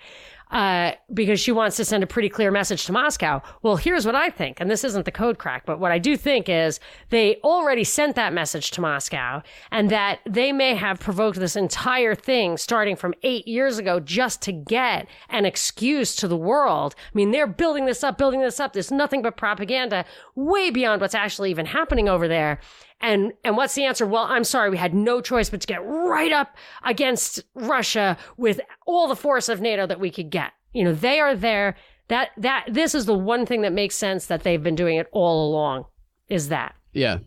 uh, 0.51 0.93
because 1.13 1.41
she 1.41 1.53
wants 1.53 1.77
to 1.77 1.85
send 1.85 2.03
a 2.03 2.07
pretty 2.07 2.29
clear 2.29 2.51
message 2.51 2.87
to 2.87 2.93
Moscow. 2.93 3.43
Well, 3.63 3.77
here's 3.77 4.07
what 4.07 4.15
I 4.15 4.31
think, 4.31 4.61
and 4.61 4.71
this 4.71 4.85
isn't 4.85 5.05
the 5.05 5.13
code 5.13 5.39
crack, 5.39 5.67
but 5.67 5.79
what 5.79 5.93
I 5.93 5.99
do 5.99 6.17
think 6.17 6.49
is 6.49 6.81
they 7.11 7.37
already 7.45 7.85
sent 7.85 8.17
that 8.17 8.33
message 8.33 8.71
to 8.73 8.81
Moscow, 8.81 9.43
and 9.71 9.91
that 9.91 10.21
they 10.29 10.53
may 10.53 10.75
have 10.75 11.01
provoked 11.01 11.39
this 11.39 11.57
entire 11.57 12.15
thing 12.15 12.57
starting 12.57 12.97
from 12.97 13.15
eight 13.23 13.47
years 13.47 13.79
ago 13.79 14.01
just 14.01 14.43
to 14.43 14.53
get 14.53 15.07
an 15.29 15.45
excuse 15.45 16.15
to 16.17 16.29
the 16.29 16.37
world. 16.37 16.95
I 16.99 17.11
mean, 17.15 17.31
they're 17.31 17.47
building 17.47 17.87
this 17.87 18.03
up, 18.03 18.19
building 18.19 18.41
this 18.41 18.61
up. 18.61 18.73
There's 18.73 18.91
nothing 18.91 19.23
but 19.23 19.37
propaganda 19.37 20.05
way 20.35 20.71
beyond 20.71 21.01
what's 21.01 21.15
actually 21.15 21.51
even 21.51 21.67
happening 21.67 22.09
over 22.09 22.29
there. 22.29 22.61
And 23.01 23.33
and 23.45 23.57
what's 23.57 23.75
the 23.75 23.85
answer? 23.85 24.07
Well, 24.07 24.25
I'm 24.25 24.45
sorry, 24.45 24.71
we 24.71 24.77
had 24.77 24.95
no 24.95 25.21
choice 25.21 25.51
but 25.51 25.61
to 25.61 25.67
get 25.67 25.85
right 25.85 26.33
up 26.33 26.57
against 26.85 27.45
Russia 27.55 28.17
with 28.37 28.61
all 28.87 29.07
the 29.07 29.17
force 29.17 29.49
of 29.49 29.61
NATO 29.61 29.87
that 29.87 30.01
we 30.01 30.11
could 30.11 30.31
get. 30.31 30.53
You 30.73 30.85
know, 30.85 30.93
they 30.93 31.21
are 31.21 31.37
there. 31.37 31.77
That 32.09 32.31
that 32.39 32.67
this 32.69 32.95
is 32.95 33.07
the 33.07 33.15
one 33.15 33.47
thing 33.47 33.61
that 33.63 33.73
makes 33.73 33.95
sense 33.95 34.27
that 34.27 34.43
they've 34.43 34.63
been 34.63 34.75
doing 34.75 34.97
it 34.97 35.07
all 35.13 35.49
along. 35.49 35.85
Is 36.29 36.49
that? 36.49 36.75
Yeah. 36.93 37.19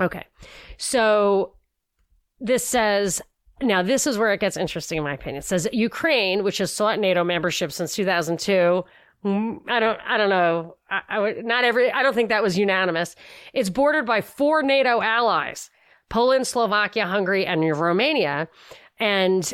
Okay. 0.00 0.26
So 0.76 1.54
this 2.40 2.66
says 2.66 3.22
now 3.62 3.82
this 3.82 4.06
is 4.06 4.18
where 4.18 4.32
it 4.32 4.40
gets 4.40 4.56
interesting 4.56 4.98
in 4.98 5.04
my 5.04 5.14
opinion. 5.14 5.38
It 5.38 5.44
says 5.44 5.68
Ukraine, 5.72 6.42
which 6.42 6.58
has 6.58 6.72
sought 6.72 6.98
NATO 6.98 7.24
membership 7.24 7.72
since 7.72 7.94
2002, 7.94 8.42
Mm, 8.42 8.84
Hmm, 9.22 9.56
I 9.68 9.80
don't, 9.80 9.98
I 10.06 10.16
don't 10.16 10.30
know. 10.30 10.76
I, 10.88 11.02
I 11.08 11.32
not 11.42 11.64
every, 11.64 11.92
I 11.92 12.02
don't 12.02 12.14
think 12.14 12.30
that 12.30 12.42
was 12.42 12.56
unanimous. 12.56 13.16
It's 13.52 13.68
bordered 13.68 14.06
by 14.06 14.20
four 14.22 14.62
NATO 14.62 15.02
allies, 15.02 15.70
Poland, 16.08 16.46
Slovakia, 16.46 17.06
Hungary, 17.06 17.44
and 17.44 17.62
Romania. 17.78 18.48
And 18.98 19.52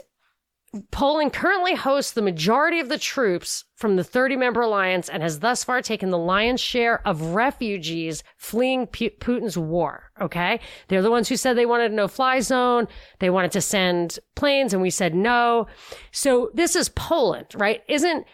Poland 0.90 1.32
currently 1.32 1.74
hosts 1.74 2.12
the 2.12 2.22
majority 2.22 2.80
of 2.80 2.88
the 2.88 2.98
troops 2.98 3.64
from 3.76 3.96
the 3.96 4.04
30 4.04 4.36
member 4.36 4.60
alliance 4.62 5.08
and 5.08 5.22
has 5.22 5.40
thus 5.40 5.64
far 5.64 5.80
taken 5.82 6.10
the 6.10 6.18
lion's 6.18 6.60
share 6.60 7.06
of 7.06 7.34
refugees 7.34 8.22
fleeing 8.36 8.86
P- 8.86 9.10
Putin's 9.10 9.56
war. 9.56 10.10
Okay. 10.20 10.60
They're 10.88 11.02
the 11.02 11.10
ones 11.10 11.28
who 11.28 11.36
said 11.36 11.54
they 11.54 11.66
wanted 11.66 11.92
a 11.92 11.94
no 11.94 12.08
fly 12.08 12.40
zone. 12.40 12.88
They 13.20 13.30
wanted 13.30 13.52
to 13.52 13.60
send 13.60 14.18
planes 14.34 14.72
and 14.72 14.82
we 14.82 14.90
said 14.90 15.14
no. 15.14 15.66
So 16.10 16.50
this 16.54 16.76
is 16.76 16.88
Poland, 16.90 17.48
right? 17.54 17.82
Isn't, 17.88 18.26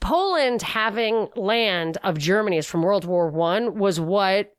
Poland 0.00 0.62
having 0.62 1.28
land 1.36 1.98
of 2.02 2.18
Germany's 2.18 2.66
from 2.66 2.82
World 2.82 3.04
War 3.04 3.30
One 3.30 3.78
was 3.78 4.00
what 4.00 4.52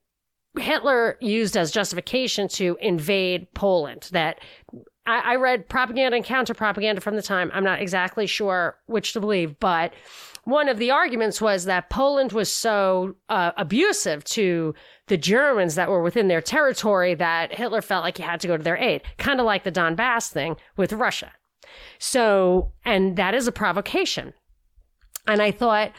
Hitler 0.58 1.18
used 1.20 1.58
as 1.58 1.72
justification 1.72 2.48
to 2.50 2.78
invade 2.80 3.54
Poland. 3.54 4.10
That 4.12 4.40
I, 5.06 5.34
I 5.34 5.36
read 5.36 5.68
propaganda 5.68 6.16
and 6.16 6.26
counter 6.26 6.54
propaganda 6.54 7.02
from 7.02 7.16
the 7.16 7.22
time. 7.22 7.52
I'm 7.54 7.64
not 7.64 7.82
exactly 7.82 8.28
sure 8.28 8.78
which 8.86 9.14
to 9.14 9.20
believe, 9.20 9.60
but 9.60 9.94
one 10.46 10.68
of 10.68 10.78
the 10.78 10.92
arguments 10.92 11.40
was 11.42 11.66
that 11.66 11.90
Poland 11.90 12.34
was 12.34 12.52
so 12.52 13.16
uh, 13.30 13.52
abusive 13.58 14.24
to 14.26 14.74
the 15.08 15.18
Germans 15.18 15.76
that 15.76 15.90
were 15.90 16.02
within 16.02 16.28
their 16.28 16.42
territory 16.42 17.16
that 17.16 17.54
Hitler 17.54 17.82
felt 17.82 18.04
like 18.04 18.18
he 18.18 18.24
had 18.24 18.42
to 18.42 18.48
go 18.48 18.58
to 18.58 18.64
their 18.64 18.78
aid, 18.78 19.04
kind 19.18 19.40
of 19.40 19.46
like 19.46 19.64
the 19.64 19.72
Donbass 19.72 20.30
thing 20.30 20.58
with 20.76 20.94
Russia. 20.94 21.32
So, 21.98 22.74
and 22.84 23.16
that 23.16 23.34
is 23.34 23.48
a 23.48 23.52
provocation. 23.52 24.34
And 25.28 25.42
I 25.42 25.52
thought, 25.52 25.92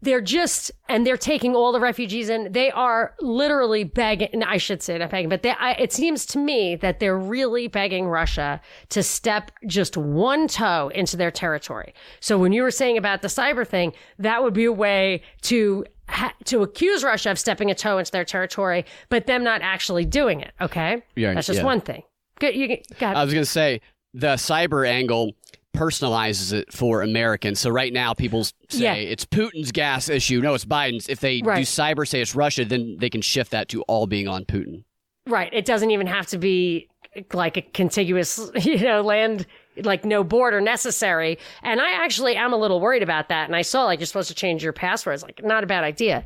they're 0.00 0.20
just, 0.20 0.70
and 0.88 1.04
they're 1.04 1.16
taking 1.16 1.56
all 1.56 1.72
the 1.72 1.80
refugees 1.80 2.28
in. 2.28 2.52
They 2.52 2.70
are 2.70 3.14
literally 3.20 3.82
begging, 3.82 4.44
I 4.44 4.56
should 4.56 4.80
say 4.80 4.96
not 4.96 5.10
begging, 5.10 5.28
but 5.28 5.42
they, 5.42 5.50
I, 5.50 5.72
it 5.72 5.92
seems 5.92 6.24
to 6.26 6.38
me 6.38 6.76
that 6.76 7.00
they're 7.00 7.18
really 7.18 7.66
begging 7.66 8.06
Russia 8.06 8.60
to 8.90 9.02
step 9.02 9.50
just 9.66 9.96
one 9.96 10.46
toe 10.46 10.90
into 10.94 11.16
their 11.16 11.32
territory. 11.32 11.94
So 12.20 12.38
when 12.38 12.52
you 12.52 12.62
were 12.62 12.70
saying 12.70 12.96
about 12.96 13.22
the 13.22 13.28
cyber 13.28 13.66
thing, 13.66 13.92
that 14.20 14.42
would 14.42 14.54
be 14.54 14.66
a 14.66 14.72
way 14.72 15.22
to 15.42 15.84
ha- 16.08 16.34
to 16.44 16.62
accuse 16.62 17.02
Russia 17.02 17.32
of 17.32 17.38
stepping 17.38 17.70
a 17.70 17.74
toe 17.74 17.98
into 17.98 18.12
their 18.12 18.24
territory, 18.24 18.84
but 19.08 19.26
them 19.26 19.42
not 19.42 19.62
actually 19.62 20.04
doing 20.04 20.40
it. 20.40 20.52
Okay, 20.60 21.02
yeah, 21.16 21.34
that's 21.34 21.48
just 21.48 21.58
yeah. 21.58 21.64
one 21.64 21.80
thing. 21.80 22.02
Good, 22.38 22.54
you 22.54 22.78
got. 23.00 23.16
I 23.16 23.24
was 23.24 23.32
going 23.32 23.44
to 23.44 23.50
say 23.50 23.80
the 24.14 24.34
cyber 24.34 24.88
angle 24.88 25.34
personalizes 25.76 26.52
it 26.52 26.72
for 26.72 27.02
Americans. 27.02 27.60
So 27.60 27.70
right 27.70 27.92
now, 27.92 28.14
people 28.14 28.44
say 28.44 28.52
Yeah. 28.70 28.94
it's 28.94 29.24
Putin's 29.24 29.72
gas 29.72 30.08
issue. 30.08 30.40
No, 30.40 30.54
it's 30.54 30.64
Biden's. 30.64 31.08
If 31.08 31.20
they 31.20 31.40
do 31.40 31.50
cyber 31.50 32.06
say 32.06 32.20
it's 32.20 32.34
Russia, 32.34 32.64
then 32.64 32.96
they 32.98 33.10
can 33.10 33.22
shift 33.22 33.50
that 33.52 33.68
to 33.70 33.82
all 33.82 34.06
being 34.06 34.28
on 34.28 34.44
Putin. 34.44 34.84
Right. 35.26 35.50
It 35.52 35.64
doesn't 35.64 35.90
even 35.90 36.06
have 36.06 36.26
to 36.28 36.38
be 36.38 36.88
like 37.32 37.56
a 37.56 37.62
contiguous, 37.62 38.50
you 38.62 38.78
know, 38.80 39.02
land, 39.02 39.46
like 39.82 40.04
no 40.04 40.24
border 40.24 40.60
necessary. 40.60 41.38
And 41.62 41.80
I 41.80 41.92
actually 42.04 42.34
am 42.36 42.52
a 42.52 42.56
little 42.56 42.80
worried 42.80 43.02
about 43.02 43.28
that. 43.28 43.46
And 43.46 43.54
I 43.54 43.62
saw 43.62 43.84
like 43.84 44.00
you're 44.00 44.06
supposed 44.06 44.28
to 44.28 44.34
change 44.34 44.62
your 44.64 44.72
passwords. 44.72 45.22
Like, 45.22 45.44
not 45.44 45.64
a 45.64 45.66
bad 45.66 45.84
idea. 45.84 46.24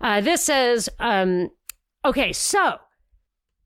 Uh, 0.00 0.20
this 0.20 0.42
says, 0.44 0.88
um, 0.98 1.50
okay, 2.04 2.32
so 2.32 2.76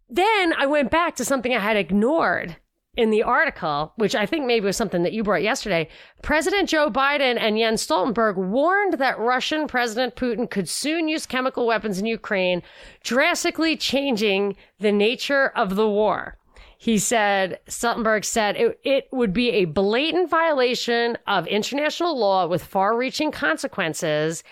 then 0.08 0.52
I 0.54 0.66
went 0.66 0.90
back 0.90 1.16
to 1.16 1.24
something 1.24 1.54
I 1.54 1.58
had 1.60 1.76
ignored 1.76 2.56
in 2.94 3.10
the 3.10 3.22
article, 3.22 3.92
which 3.96 4.14
I 4.14 4.26
think 4.26 4.44
maybe 4.44 4.66
was 4.66 4.76
something 4.76 5.02
that 5.02 5.14
you 5.14 5.22
brought 5.22 5.42
yesterday. 5.42 5.88
President 6.20 6.68
Joe 6.68 6.90
Biden 6.90 7.38
and 7.40 7.56
Jens 7.56 7.86
Stoltenberg 7.86 8.36
warned 8.36 8.94
that 8.94 9.18
Russian 9.18 9.66
President 9.66 10.14
Putin 10.14 10.50
could 10.50 10.68
soon 10.68 11.08
use 11.08 11.24
chemical 11.24 11.66
weapons 11.66 11.98
in 11.98 12.04
Ukraine, 12.04 12.62
drastically 13.02 13.76
changing 13.78 14.56
the 14.78 14.92
nature 14.92 15.48
of 15.56 15.74
the 15.74 15.88
war. 15.88 16.36
He 16.76 16.98
said, 16.98 17.60
Stoltenberg 17.66 18.24
said 18.24 18.56
it, 18.56 18.80
it 18.84 19.08
would 19.10 19.32
be 19.32 19.50
a 19.50 19.66
blatant 19.66 20.28
violation 20.28 21.16
of 21.26 21.46
international 21.46 22.18
law 22.18 22.46
with 22.46 22.62
far 22.64 22.94
reaching 22.94 23.30
consequences. 23.30 24.44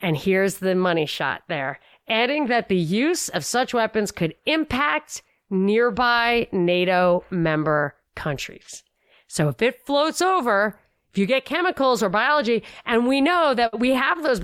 And 0.00 0.16
here's 0.16 0.58
the 0.58 0.74
money 0.74 1.04
shot 1.04 1.42
there, 1.48 1.80
adding 2.08 2.46
that 2.46 2.68
the 2.68 2.76
use 2.76 3.28
of 3.28 3.44
such 3.44 3.74
weapons 3.74 4.10
could 4.10 4.36
impact 4.46 5.22
nearby 5.50 6.48
NATO 6.52 7.24
member 7.30 7.94
countries. 8.14 8.82
So 9.28 9.48
if 9.48 9.62
it 9.62 9.84
floats 9.84 10.22
over, 10.22 10.78
if 11.10 11.18
you 11.18 11.26
get 11.26 11.44
chemicals 11.44 12.02
or 12.02 12.08
biology, 12.08 12.62
and 12.84 13.06
we 13.06 13.20
know 13.20 13.54
that 13.54 13.78
we 13.78 13.90
have 13.90 14.22
those 14.22 14.40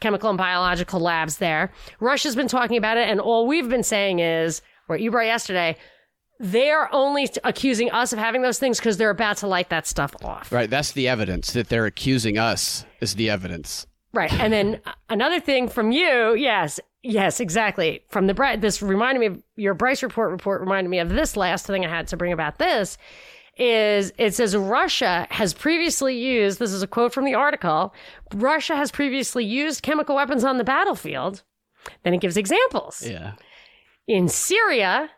chemical 0.00 0.30
and 0.30 0.38
biological 0.38 1.00
labs 1.00 1.38
there. 1.38 1.72
Russia's 2.00 2.34
been 2.34 2.48
talking 2.48 2.76
about 2.76 2.96
it, 2.96 3.08
and 3.08 3.20
all 3.20 3.46
we've 3.46 3.68
been 3.68 3.82
saying 3.82 4.18
is 4.18 4.62
what 4.86 5.00
you 5.00 5.10
brought 5.10 5.26
yesterday. 5.26 5.76
They're 6.40 6.92
only 6.94 7.28
accusing 7.44 7.90
us 7.90 8.12
of 8.12 8.18
having 8.18 8.42
those 8.42 8.58
things 8.58 8.78
because 8.78 8.96
they're 8.96 9.10
about 9.10 9.36
to 9.38 9.46
light 9.46 9.68
that 9.68 9.86
stuff 9.86 10.14
off. 10.24 10.50
Right. 10.50 10.70
That's 10.70 10.92
the 10.92 11.06
evidence 11.06 11.52
that 11.52 11.68
they're 11.68 11.86
accusing 11.86 12.38
us 12.38 12.84
is 13.00 13.14
the 13.14 13.28
evidence. 13.28 13.86
Right. 14.12 14.32
And 14.32 14.52
then 14.52 14.80
uh, 14.86 14.92
another 15.08 15.38
thing 15.38 15.68
from 15.68 15.92
you, 15.92 16.34
yes, 16.34 16.80
yes, 17.02 17.40
exactly. 17.40 18.02
From 18.08 18.26
the 18.26 18.56
this 18.58 18.82
reminded 18.82 19.20
me 19.20 19.26
of 19.26 19.42
your 19.56 19.74
Bryce 19.74 20.02
report 20.02 20.30
report 20.30 20.60
reminded 20.60 20.90
me 20.90 20.98
of 20.98 21.10
this 21.10 21.36
last 21.36 21.66
thing 21.66 21.84
I 21.84 21.88
had 21.88 22.08
to 22.08 22.16
bring 22.16 22.32
about 22.32 22.58
this 22.58 22.98
is 23.56 24.12
it 24.16 24.34
says 24.34 24.56
Russia 24.56 25.26
has 25.30 25.52
previously 25.52 26.16
used 26.16 26.58
this 26.58 26.72
is 26.72 26.82
a 26.82 26.86
quote 26.86 27.12
from 27.12 27.24
the 27.24 27.34
article 27.34 27.92
Russia 28.34 28.74
has 28.74 28.90
previously 28.90 29.44
used 29.44 29.82
chemical 29.82 30.16
weapons 30.16 30.44
on 30.44 30.58
the 30.58 30.64
battlefield. 30.64 31.42
Then 32.02 32.14
it 32.14 32.20
gives 32.20 32.36
examples. 32.36 33.06
Yeah. 33.06 33.34
In 34.06 34.28
Syria 34.28 35.10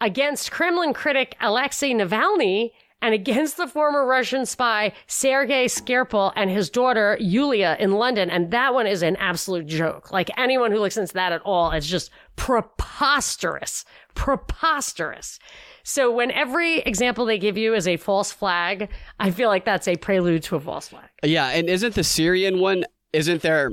against 0.00 0.50
Kremlin 0.50 0.92
critic 0.92 1.36
Alexei 1.40 1.92
Navalny 1.92 2.72
and 3.02 3.14
against 3.14 3.56
the 3.56 3.66
former 3.66 4.06
Russian 4.06 4.46
spy 4.46 4.92
Sergei 5.06 5.66
Skripal 5.66 6.32
and 6.34 6.50
his 6.50 6.70
daughter 6.70 7.16
Yulia 7.20 7.76
in 7.78 7.92
London. 7.92 8.30
And 8.30 8.50
that 8.50 8.74
one 8.74 8.86
is 8.86 9.02
an 9.02 9.16
absolute 9.16 9.66
joke. 9.66 10.10
Like 10.10 10.30
anyone 10.36 10.72
who 10.72 10.78
looks 10.78 10.96
into 10.96 11.14
that 11.14 11.32
at 11.32 11.42
all, 11.42 11.70
it's 11.72 11.86
just 11.86 12.10
preposterous, 12.36 13.84
preposterous. 14.14 15.38
So 15.82 16.10
when 16.10 16.30
every 16.32 16.78
example 16.80 17.26
they 17.26 17.38
give 17.38 17.56
you 17.56 17.74
is 17.74 17.86
a 17.86 17.96
false 17.96 18.32
flag, 18.32 18.88
I 19.20 19.30
feel 19.30 19.48
like 19.48 19.64
that's 19.64 19.86
a 19.86 19.96
prelude 19.96 20.42
to 20.44 20.56
a 20.56 20.60
false 20.60 20.88
flag. 20.88 21.08
Yeah, 21.22 21.48
and 21.48 21.68
isn't 21.68 21.94
the 21.94 22.04
Syrian 22.04 22.58
one? 22.60 22.84
Isn't 23.12 23.42
there 23.42 23.70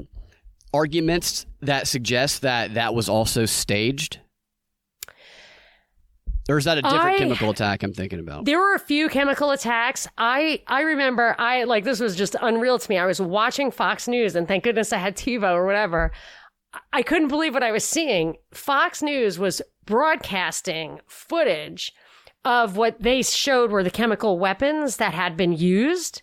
arguments 0.73 1.45
that 1.61 1.87
suggest 1.87 2.41
that 2.41 2.75
that 2.75 2.93
was 2.93 3.09
also 3.09 3.45
staged? 3.45 4.19
Or 6.49 6.57
is 6.57 6.65
that 6.65 6.77
a 6.77 6.81
different 6.81 7.03
I, 7.03 7.17
chemical 7.17 7.49
attack 7.51 7.83
I'm 7.83 7.93
thinking 7.93 8.19
about? 8.19 8.45
There 8.45 8.59
were 8.59 8.75
a 8.75 8.79
few 8.79 9.07
chemical 9.07 9.51
attacks. 9.51 10.07
I 10.17 10.61
I 10.67 10.81
remember 10.81 11.35
I 11.39 11.63
like 11.63 11.85
this 11.85 11.99
was 11.99 12.15
just 12.15 12.35
unreal 12.41 12.79
to 12.79 12.89
me. 12.89 12.97
I 12.97 13.05
was 13.05 13.21
watching 13.21 13.71
Fox 13.71 14.07
News 14.07 14.35
and 14.35 14.47
thank 14.47 14.63
goodness 14.63 14.91
I 14.91 14.97
had 14.97 15.15
TiVo 15.15 15.53
or 15.53 15.65
whatever. 15.65 16.11
I 16.91 17.01
couldn't 17.01 17.27
believe 17.27 17.53
what 17.53 17.63
I 17.63 17.71
was 17.71 17.85
seeing. 17.85 18.37
Fox 18.51 19.01
News 19.01 19.39
was 19.39 19.61
broadcasting 19.85 20.99
footage 21.07 21.93
of 22.43 22.75
what 22.75 23.01
they 23.01 23.21
showed 23.21 23.71
were 23.71 23.83
the 23.83 23.89
chemical 23.89 24.37
weapons 24.37 24.97
that 24.97 25.13
had 25.13 25.37
been 25.37 25.53
used. 25.53 26.21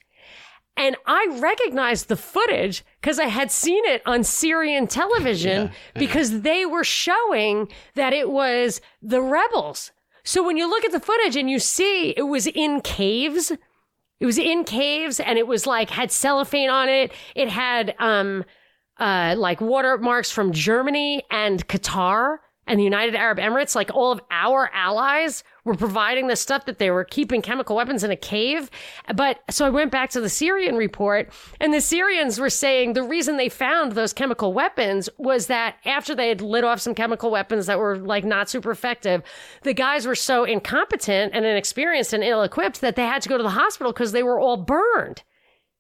And 0.77 0.97
I 1.07 1.27
recognized 1.41 2.09
the 2.09 2.17
footage 2.17 2.85
because 3.01 3.19
I 3.19 3.27
had 3.27 3.51
seen 3.51 3.85
it 3.87 4.03
on 4.07 4.25
Syrian 4.25 4.87
television 4.87 5.67
yeah. 5.95 5.99
because 5.99 6.41
they 6.43 6.65
were 6.67 6.85
showing 6.85 7.69
that 7.95 8.13
it 8.13 8.31
was 8.31 8.81
the 9.03 9.21
rebels 9.21 9.93
so 10.25 10.45
when 10.45 10.57
you 10.57 10.69
look 10.69 10.85
at 10.85 10.93
the 10.93 11.01
footage 11.01 11.37
and 11.37 11.51
you 11.51 11.59
see 11.59 12.11
it 12.11 12.23
was 12.23 12.47
in 12.47 12.81
caves, 12.81 13.53
it 14.21 14.27
was 14.27 14.39
in 14.39 14.65
caves 14.65 15.21
and 15.21 15.39
it 15.39 15.47
was 15.47 15.67
like 15.67 15.91
had 15.91 16.11
cellophane 16.11 16.71
on 16.71 16.89
it. 16.89 17.13
It 17.35 17.49
had 17.49 17.95
um 17.99 18.45
uh 18.99 19.35
like 19.39 19.61
watermarks 19.61 20.31
from 20.31 20.53
Germany 20.53 21.23
and 21.31 21.67
Qatar 21.69 22.39
and 22.67 22.79
the 22.79 22.85
United 22.85 23.15
Arab 23.15 23.39
Emirates, 23.39 23.75
like 23.75 23.91
all 23.93 24.13
of 24.13 24.21
our 24.31 24.71
allies 24.73 25.43
were 25.65 25.75
providing 25.75 26.29
the 26.29 26.37
stuff 26.37 26.67
that 26.67 26.79
they 26.79 26.91
were 26.91 27.05
keeping 27.05 27.43
chemical 27.43 27.77
weapons 27.77 28.05
in 28.05 28.11
a 28.11 28.17
cave. 28.17 28.71
But 29.15 29.41
so 29.51 29.67
I 29.67 29.71
went 29.71 29.91
back 29.91 30.11
to 30.11 30.21
the 30.21 30.29
Syrian 30.29 30.77
report, 30.77 31.33
and 31.61 31.75
the 31.75 31.81
Syrians 31.81 32.39
were 32.39 32.51
saying 32.51 32.93
the 32.93 33.03
reason 33.03 33.37
they 33.37 33.49
found 33.49 33.93
those 33.93 34.13
chemical 34.13 34.53
weapons 34.53 35.09
was 35.19 35.49
that 35.49 35.77
after 35.85 36.15
they 36.15 36.29
had 36.29 36.41
lit 36.41 36.65
off 36.65 36.81
some 36.81 36.95
chemical 36.95 37.31
weapons 37.31 37.67
that 37.67 37.79
were 37.79 37.99
like 37.99 38.25
not 38.25 38.49
super 38.49 38.71
effective, 38.71 39.23
the 39.63 39.75
guys 39.75 40.07
were 40.07 40.15
so 40.15 40.45
incompetent 40.45 41.35
and 41.35 41.45
inexperienced 41.45 42.13
and 42.13 42.23
ill 42.23 42.43
equipped 42.43 42.81
that 42.81 42.95
they 42.95 43.05
had 43.05 43.23
to 43.23 43.29
go 43.29 43.37
to 43.37 43.43
the 43.43 43.51
hospital 43.51 43.93
because 43.93 44.13
they 44.13 44.23
were 44.23 44.39
all 44.39 44.57
burned. 44.57 45.23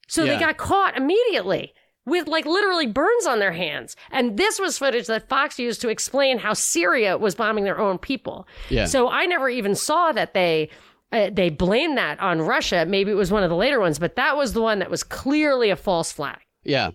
So 0.08 0.24
yeah. 0.24 0.34
they 0.34 0.40
got 0.40 0.56
caught 0.56 0.96
immediately 0.96 1.72
with 2.10 2.28
like 2.28 2.44
literally 2.44 2.86
burns 2.86 3.26
on 3.26 3.38
their 3.38 3.52
hands. 3.52 3.96
And 4.10 4.36
this 4.36 4.58
was 4.58 4.76
footage 4.76 5.06
that 5.06 5.28
Fox 5.28 5.58
used 5.58 5.80
to 5.82 5.88
explain 5.88 6.38
how 6.38 6.52
Syria 6.52 7.16
was 7.16 7.34
bombing 7.34 7.64
their 7.64 7.78
own 7.78 7.98
people. 7.98 8.46
Yeah. 8.68 8.84
So 8.86 9.08
I 9.08 9.26
never 9.26 9.48
even 9.48 9.74
saw 9.74 10.12
that 10.12 10.34
they 10.34 10.68
uh, 11.12 11.30
they 11.32 11.48
blamed 11.50 11.96
that 11.96 12.20
on 12.20 12.42
Russia. 12.42 12.84
Maybe 12.86 13.10
it 13.10 13.14
was 13.14 13.32
one 13.32 13.42
of 13.42 13.50
the 13.50 13.56
later 13.56 13.80
ones, 13.80 13.98
but 13.98 14.16
that 14.16 14.36
was 14.36 14.52
the 14.52 14.62
one 14.62 14.78
that 14.80 14.90
was 14.90 15.02
clearly 15.02 15.70
a 15.70 15.76
false 15.76 16.12
flag. 16.12 16.38
Yeah. 16.62 16.90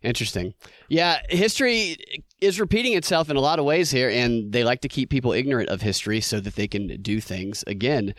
Interesting. 0.00 0.54
Yeah, 0.88 1.18
history 1.28 1.96
is 2.40 2.60
repeating 2.60 2.92
itself 2.94 3.30
in 3.30 3.36
a 3.36 3.40
lot 3.40 3.58
of 3.58 3.64
ways 3.64 3.90
here, 3.90 4.08
and 4.08 4.52
they 4.52 4.62
like 4.62 4.80
to 4.82 4.88
keep 4.88 5.10
people 5.10 5.32
ignorant 5.32 5.70
of 5.70 5.82
history 5.82 6.20
so 6.20 6.38
that 6.38 6.54
they 6.54 6.68
can 6.68 7.02
do 7.02 7.20
things 7.20 7.64
again. 7.66 8.14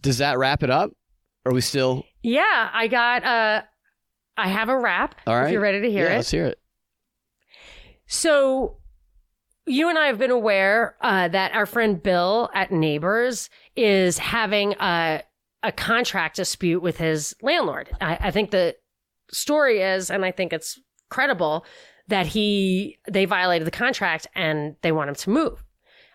Does 0.00 0.16
that 0.18 0.38
wrap 0.38 0.62
it 0.62 0.70
up? 0.70 0.92
Are 1.44 1.52
we 1.52 1.60
still? 1.60 2.04
Yeah, 2.22 2.70
I 2.72 2.88
got 2.88 3.22
uh, 3.22 3.62
I 4.38 4.48
have 4.48 4.68
a 4.68 4.78
rap. 4.78 5.16
All 5.26 5.36
right. 5.36 5.46
If 5.46 5.52
you're 5.52 5.60
ready 5.60 5.80
to 5.82 5.90
hear 5.90 6.04
yeah, 6.04 6.12
it. 6.12 6.16
Let's 6.16 6.30
hear 6.30 6.46
it. 6.46 6.58
So, 8.06 8.78
you 9.66 9.90
and 9.90 9.98
I 9.98 10.06
have 10.06 10.18
been 10.18 10.30
aware 10.30 10.96
uh, 11.02 11.28
that 11.28 11.52
our 11.54 11.66
friend 11.66 12.02
Bill 12.02 12.48
at 12.54 12.70
Neighbors 12.70 13.50
is 13.76 14.16
having 14.16 14.72
a, 14.80 15.22
a 15.62 15.72
contract 15.72 16.36
dispute 16.36 16.80
with 16.80 16.96
his 16.96 17.36
landlord. 17.42 17.90
I, 18.00 18.16
I 18.20 18.30
think 18.30 18.50
the 18.50 18.76
story 19.30 19.82
is, 19.82 20.10
and 20.10 20.24
I 20.24 20.30
think 20.30 20.54
it's 20.54 20.80
credible, 21.10 21.66
that 22.06 22.26
he 22.26 22.98
they 23.06 23.26
violated 23.26 23.66
the 23.66 23.72
contract 23.72 24.26
and 24.34 24.76
they 24.80 24.92
want 24.92 25.10
him 25.10 25.16
to 25.16 25.30
move. 25.30 25.62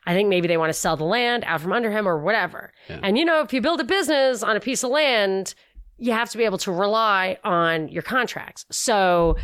I 0.06 0.14
think 0.14 0.28
maybe 0.30 0.48
they 0.48 0.58
want 0.58 0.70
to 0.70 0.74
sell 0.74 0.98
the 0.98 1.04
land 1.04 1.44
out 1.46 1.62
from 1.62 1.72
under 1.72 1.92
him 1.92 2.08
or 2.08 2.18
whatever. 2.18 2.74
Yeah. 2.90 3.00
And 3.04 3.18
you 3.18 3.24
know, 3.24 3.42
if 3.42 3.54
you 3.54 3.62
build 3.62 3.80
a 3.80 3.86
business 3.86 4.44
on 4.44 4.56
a 4.56 4.60
piece 4.60 4.84
of 4.84 4.90
land, 4.90 5.54
you 5.98 6.12
have 6.12 6.30
to 6.30 6.38
be 6.38 6.44
able 6.44 6.58
to 6.60 6.72
rely 6.72 7.38
on 7.44 7.88
your 7.88 8.04
contracts. 8.04 8.66
So 8.72 9.38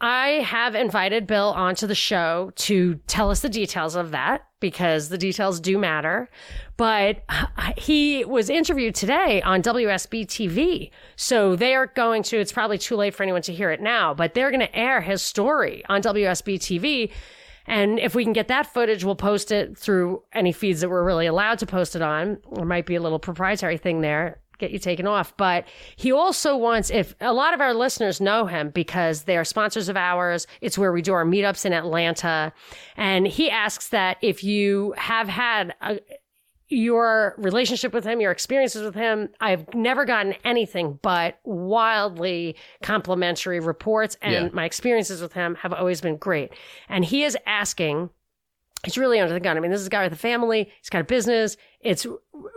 I 0.00 0.42
have 0.42 0.74
invited 0.74 1.26
Bill 1.26 1.50
onto 1.56 1.86
the 1.86 1.94
show 1.94 2.52
to 2.56 2.96
tell 3.06 3.30
us 3.30 3.40
the 3.40 3.48
details 3.48 3.94
of 3.94 4.10
that 4.10 4.46
because 4.60 5.08
the 5.08 5.16
details 5.16 5.60
do 5.60 5.78
matter. 5.78 6.28
But 6.76 7.24
he 7.78 8.24
was 8.24 8.50
interviewed 8.50 8.94
today 8.94 9.40
on 9.42 9.62
WSB 9.62 10.26
TV. 10.26 10.90
So 11.16 11.56
they 11.56 11.74
are 11.74 11.86
going 11.86 12.22
to, 12.24 12.38
it's 12.38 12.52
probably 12.52 12.76
too 12.76 12.96
late 12.96 13.14
for 13.14 13.22
anyone 13.22 13.42
to 13.42 13.54
hear 13.54 13.70
it 13.70 13.80
now, 13.80 14.12
but 14.12 14.34
they're 14.34 14.50
going 14.50 14.60
to 14.60 14.76
air 14.76 15.00
his 15.00 15.22
story 15.22 15.84
on 15.88 16.02
WSB 16.02 16.56
TV. 16.56 17.10
And 17.66 17.98
if 17.98 18.14
we 18.14 18.24
can 18.24 18.34
get 18.34 18.48
that 18.48 18.66
footage, 18.66 19.04
we'll 19.04 19.16
post 19.16 19.52
it 19.52 19.78
through 19.78 20.22
any 20.34 20.52
feeds 20.52 20.82
that 20.82 20.90
we're 20.90 21.04
really 21.04 21.26
allowed 21.26 21.60
to 21.60 21.66
post 21.66 21.96
it 21.96 22.02
on. 22.02 22.38
There 22.52 22.66
might 22.66 22.84
be 22.84 22.96
a 22.96 23.00
little 23.00 23.18
proprietary 23.18 23.78
thing 23.78 24.02
there 24.02 24.40
get 24.58 24.70
you 24.70 24.78
taken 24.78 25.06
off. 25.06 25.36
But 25.36 25.66
he 25.96 26.12
also 26.12 26.56
wants, 26.56 26.90
if 26.90 27.14
a 27.20 27.32
lot 27.32 27.54
of 27.54 27.60
our 27.60 27.74
listeners 27.74 28.20
know 28.20 28.46
him 28.46 28.70
because 28.70 29.24
they 29.24 29.36
are 29.36 29.44
sponsors 29.44 29.88
of 29.88 29.96
ours, 29.96 30.46
it's 30.60 30.78
where 30.78 30.92
we 30.92 31.02
do 31.02 31.12
our 31.12 31.24
meetups 31.24 31.64
in 31.64 31.72
Atlanta. 31.72 32.52
And 32.96 33.26
he 33.26 33.50
asks 33.50 33.88
that 33.88 34.18
if 34.22 34.44
you 34.44 34.94
have 34.96 35.28
had 35.28 35.74
a, 35.80 36.00
your 36.68 37.34
relationship 37.36 37.92
with 37.92 38.04
him, 38.04 38.20
your 38.20 38.32
experiences 38.32 38.82
with 38.82 38.94
him, 38.94 39.28
I've 39.40 39.72
never 39.74 40.04
gotten 40.04 40.34
anything 40.44 40.98
but 41.02 41.38
wildly 41.44 42.56
complimentary 42.82 43.60
reports. 43.60 44.16
And 44.22 44.46
yeah. 44.46 44.48
my 44.52 44.64
experiences 44.64 45.20
with 45.20 45.34
him 45.34 45.56
have 45.56 45.72
always 45.72 46.00
been 46.00 46.16
great. 46.16 46.52
And 46.88 47.04
he 47.04 47.22
is 47.22 47.36
asking, 47.46 48.10
he's 48.82 48.96
really 48.96 49.20
under 49.20 49.34
the 49.34 49.40
gun. 49.40 49.56
I 49.56 49.60
mean, 49.60 49.70
this 49.70 49.80
is 49.80 49.86
a 49.86 49.90
guy 49.90 50.04
with 50.04 50.14
a 50.14 50.16
family. 50.16 50.70
He's 50.80 50.90
got 50.90 51.02
a 51.02 51.04
business. 51.04 51.56
It's 51.80 52.06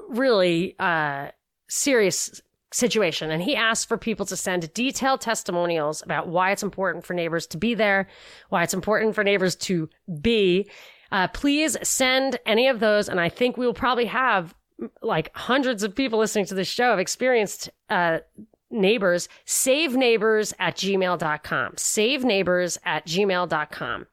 really, 0.08 0.76
uh, 0.80 1.30
serious 1.68 2.42
situation. 2.72 3.32
And 3.32 3.42
he 3.42 3.56
asked 3.56 3.88
for 3.88 3.98
people 3.98 4.26
to 4.26 4.36
send 4.36 4.72
detailed 4.74 5.22
testimonials 5.22 6.02
about 6.02 6.28
why 6.28 6.52
it's 6.52 6.64
important 6.64 7.06
for 7.06 7.14
neighbors 7.14 7.48
to 7.48 7.58
be 7.58 7.74
there, 7.74 8.08
why 8.50 8.64
it's 8.64 8.74
important 8.74 9.16
for 9.16 9.24
neighbors 9.24 9.56
to 9.56 9.90
be. 10.22 10.70
Uh, 11.12 11.28
please 11.30 11.78
send 11.84 12.38
any 12.46 12.68
of 12.68 12.80
those. 12.80 13.08
And 13.08 13.20
I 13.20 13.30
think 13.30 13.58
we 13.58 13.66
will 13.66 13.74
probably 13.74 14.06
have 14.06 14.54
like 15.02 15.36
hundreds 15.36 15.84
of 15.84 15.96
people 15.96 16.20
listening 16.20 16.46
to 16.46 16.56
this 16.56 16.68
show 16.68 16.92
have 16.92 17.00
experienced 17.00 17.70
uh, 17.90 18.20
neighbors. 18.70 19.30
Save 19.46 19.96
neighbors 19.96 20.54
at 20.60 20.76
gmail.com. 20.76 21.74
Save 21.78 22.24
neighbors 22.24 22.78
at 22.84 23.06
gmail.com. 23.06 24.08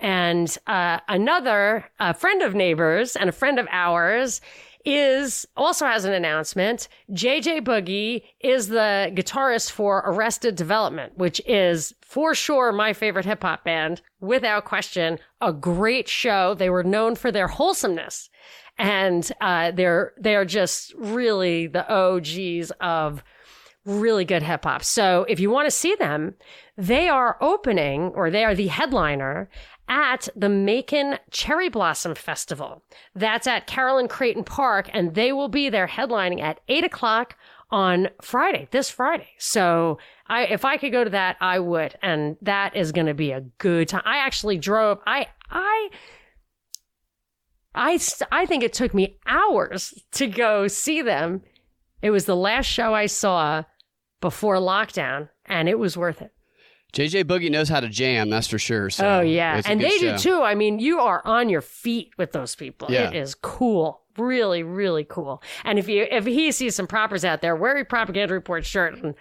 And 0.00 0.58
uh, 0.66 0.98
another 1.08 1.84
friend 2.16 2.42
of 2.42 2.54
neighbors 2.56 3.14
and 3.14 3.28
a 3.28 3.32
friend 3.32 3.60
of 3.60 3.68
ours 3.70 4.40
is 4.84 5.46
also 5.56 5.86
has 5.86 6.04
an 6.04 6.12
announcement. 6.12 6.88
JJ 7.10 7.62
Boogie 7.62 8.22
is 8.40 8.68
the 8.68 9.10
guitarist 9.14 9.70
for 9.70 10.02
Arrested 10.06 10.56
Development, 10.56 11.16
which 11.16 11.40
is 11.46 11.94
for 12.00 12.34
sure 12.34 12.72
my 12.72 12.92
favorite 12.92 13.24
hip 13.24 13.42
hop 13.42 13.64
band, 13.64 14.02
without 14.20 14.64
question. 14.64 15.18
A 15.40 15.52
great 15.52 16.08
show. 16.08 16.54
They 16.54 16.70
were 16.70 16.84
known 16.84 17.16
for 17.16 17.32
their 17.32 17.48
wholesomeness, 17.48 18.30
and 18.78 19.30
uh, 19.40 19.70
they're 19.72 20.12
they 20.18 20.36
are 20.36 20.44
just 20.44 20.94
really 20.96 21.66
the 21.66 21.90
OGs 21.92 22.70
of 22.80 23.22
really 23.84 24.24
good 24.24 24.42
hip 24.42 24.64
hop. 24.64 24.84
So 24.84 25.26
if 25.28 25.40
you 25.40 25.50
want 25.50 25.66
to 25.66 25.70
see 25.70 25.94
them, 25.94 26.34
they 26.76 27.08
are 27.08 27.36
opening 27.40 28.12
or 28.14 28.30
they 28.30 28.44
are 28.44 28.54
the 28.54 28.68
headliner 28.68 29.50
at 29.88 30.28
the 30.36 30.48
Macon 30.48 31.18
Cherry 31.30 31.68
Blossom 31.68 32.14
Festival. 32.14 32.82
That's 33.14 33.46
at 33.46 33.66
Carolyn 33.66 34.08
Crayton 34.08 34.44
Park, 34.44 34.88
and 34.92 35.14
they 35.14 35.32
will 35.32 35.48
be 35.48 35.68
there 35.68 35.88
headlining 35.88 36.40
at 36.40 36.60
eight 36.68 36.84
o'clock 36.84 37.36
on 37.70 38.08
Friday, 38.20 38.68
this 38.70 38.90
Friday. 38.90 39.28
So 39.38 39.98
I, 40.26 40.44
if 40.44 40.64
I 40.64 40.76
could 40.76 40.92
go 40.92 41.04
to 41.04 41.10
that, 41.10 41.36
I 41.40 41.58
would. 41.58 41.96
And 42.02 42.36
that 42.42 42.76
is 42.76 42.92
going 42.92 43.06
to 43.06 43.14
be 43.14 43.32
a 43.32 43.40
good 43.58 43.88
time. 43.88 44.02
I 44.04 44.18
actually 44.18 44.58
drove, 44.58 44.98
I, 45.06 45.26
I, 45.50 45.90
I, 47.74 47.98
I 48.30 48.46
think 48.46 48.62
it 48.62 48.72
took 48.72 48.94
me 48.94 49.18
hours 49.26 49.94
to 50.12 50.26
go 50.26 50.68
see 50.68 51.02
them. 51.02 51.42
It 52.02 52.10
was 52.10 52.26
the 52.26 52.36
last 52.36 52.66
show 52.66 52.94
I 52.94 53.06
saw 53.06 53.64
before 54.22 54.56
lockdown 54.56 55.28
and 55.44 55.68
it 55.68 55.78
was 55.78 55.98
worth 55.98 56.22
it. 56.22 56.32
JJ 56.94 57.24
Boogie 57.24 57.50
knows 57.50 57.68
how 57.68 57.80
to 57.80 57.88
jam, 57.88 58.30
that's 58.30 58.46
for 58.46 58.58
sure. 58.58 58.90
So 58.90 59.06
oh 59.06 59.20
yeah, 59.20 59.62
and 59.64 59.80
they 59.80 59.96
show. 59.98 60.12
do 60.12 60.18
too. 60.18 60.42
I 60.42 60.54
mean, 60.54 60.78
you 60.78 61.00
are 61.00 61.22
on 61.26 61.48
your 61.48 61.62
feet 61.62 62.12
with 62.18 62.32
those 62.32 62.54
people. 62.54 62.88
Yeah. 62.90 63.08
It 63.08 63.16
is 63.16 63.34
cool, 63.34 64.02
really, 64.18 64.62
really 64.62 65.04
cool. 65.04 65.42
And 65.64 65.78
if 65.78 65.88
you 65.88 66.06
if 66.10 66.26
he 66.26 66.52
sees 66.52 66.76
some 66.76 66.86
propers 66.86 67.24
out 67.24 67.40
there, 67.40 67.56
wear 67.56 67.78
a 67.78 67.84
propaganda 67.86 68.34
report 68.34 68.66
shirt, 68.66 69.02
and 69.02 69.14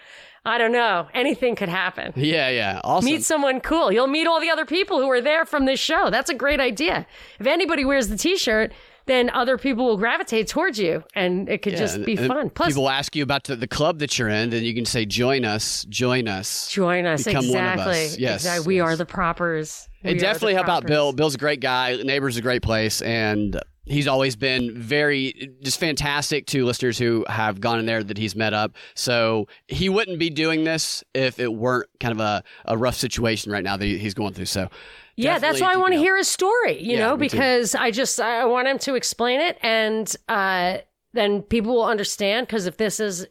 I 0.43 0.57
don't 0.57 0.73
know, 0.73 1.07
anything 1.13 1.55
could 1.55 1.69
happen. 1.69 2.13
Yeah, 2.21 2.49
yeah. 2.49 2.81
Awesome. 2.83 3.05
Meet 3.05 3.23
someone 3.23 3.61
cool. 3.61 3.89
You'll 3.89 4.07
meet 4.07 4.27
all 4.27 4.41
the 4.41 4.49
other 4.49 4.65
people 4.65 4.99
who 4.99 5.09
are 5.09 5.21
there 5.21 5.45
from 5.45 5.65
this 5.65 5.79
show. 5.79 6.09
That's 6.09 6.29
a 6.29 6.35
great 6.35 6.59
idea. 6.59 7.07
If 7.39 7.47
anybody 7.47 7.85
wears 7.85 8.09
the 8.09 8.17
T-shirt, 8.17 8.73
then 9.11 9.29
other 9.31 9.57
people 9.57 9.85
will 9.85 9.97
gravitate 9.97 10.47
towards 10.47 10.79
you, 10.79 11.03
and 11.13 11.49
it 11.49 11.61
could 11.61 11.73
Yeah, 11.73 11.79
just 11.79 12.03
be 12.05 12.15
and 12.15 12.27
fun. 12.27 12.49
Plus, 12.49 12.69
people 12.69 12.89
ask 12.89 13.15
you 13.15 13.23
about 13.23 13.43
the, 13.43 13.67
club 13.67 13.99
that 13.99 14.17
you're 14.17 14.29
in, 14.29 14.49
then 14.49 14.63
you 14.63 14.73
can 14.73 14.85
say, 14.85 15.05
"Join 15.05 15.45
us, 15.45 15.85
join 15.89 16.27
us." 16.27 16.69
join 16.69 17.05
us 17.05 17.23
become 17.23 17.47
one 17.49 17.63
of 17.63 17.73
exactly. 17.73 18.05
us. 18.05 18.17
Yes, 18.17 18.41
exactly. 18.41 18.67
We 18.67 18.75
yes. 18.77 18.83
are 18.85 18.95
the 18.95 19.05
propers. 19.05 19.89
We 20.03 20.11
And 20.11 20.19
definitely 20.19 20.55
help 20.55 20.69
out. 20.69 20.85
Bill. 20.85 21.13
Bill's 21.13 21.35
a 21.35 21.37
great 21.37 21.59
guy. 21.59 21.97
Neighbor's 21.97 22.37
a 22.37 22.41
great 22.41 22.61
place, 22.61 23.01
and 23.01 23.59
he's 23.85 24.07
always 24.07 24.35
been 24.35 24.77
very 24.79 25.51
just 25.61 25.79
fantastic 25.79 26.45
to 26.47 26.65
listeners 26.65 26.97
who 26.97 27.25
have 27.27 27.59
gone 27.59 27.79
in 27.79 27.85
there 27.85 28.03
that 28.03 28.17
he's 28.17 28.35
met 28.35 28.53
up. 28.53 28.73
So 28.93 29.47
he 29.67 29.89
wouldn't 29.89 30.19
be 30.19 30.29
doing 30.29 30.63
this 30.63 31.03
if 31.13 31.39
it 31.39 31.51
weren't 31.53 31.89
kind 31.99 32.11
of 32.11 32.19
a, 32.19 32.43
a 32.65 32.77
rough 32.77 32.95
situation 32.95 33.51
right 33.51 33.63
now 33.63 33.77
that 33.77 33.85
he's 33.85 34.13
going 34.13 34.33
through. 34.33 34.45
So 34.45 34.69
Yeah, 35.15 35.39
that's 35.39 35.59
why 35.59 35.73
I 35.73 35.77
want 35.77 35.93
to 35.93 35.99
hear 35.99 36.15
his 36.17 36.27
story, 36.27 36.81
you 36.81 36.93
Yeah, 36.97 37.07
know, 37.07 37.17
me 37.17 37.27
too. 37.27 37.37
because 37.37 37.73
I 37.75 37.91
just 37.91 38.19
I 38.19 38.45
want 38.45 38.67
him 38.67 38.77
to 38.79 38.95
explain 38.95 39.41
it 39.41 39.57
and 39.61 40.13
uh 40.29 40.77
then 41.13 41.41
people 41.41 41.73
will 41.73 41.85
understand 41.85 42.47
because 42.47 42.67
if 42.67 42.77
this 42.77 42.99
is 42.99 43.27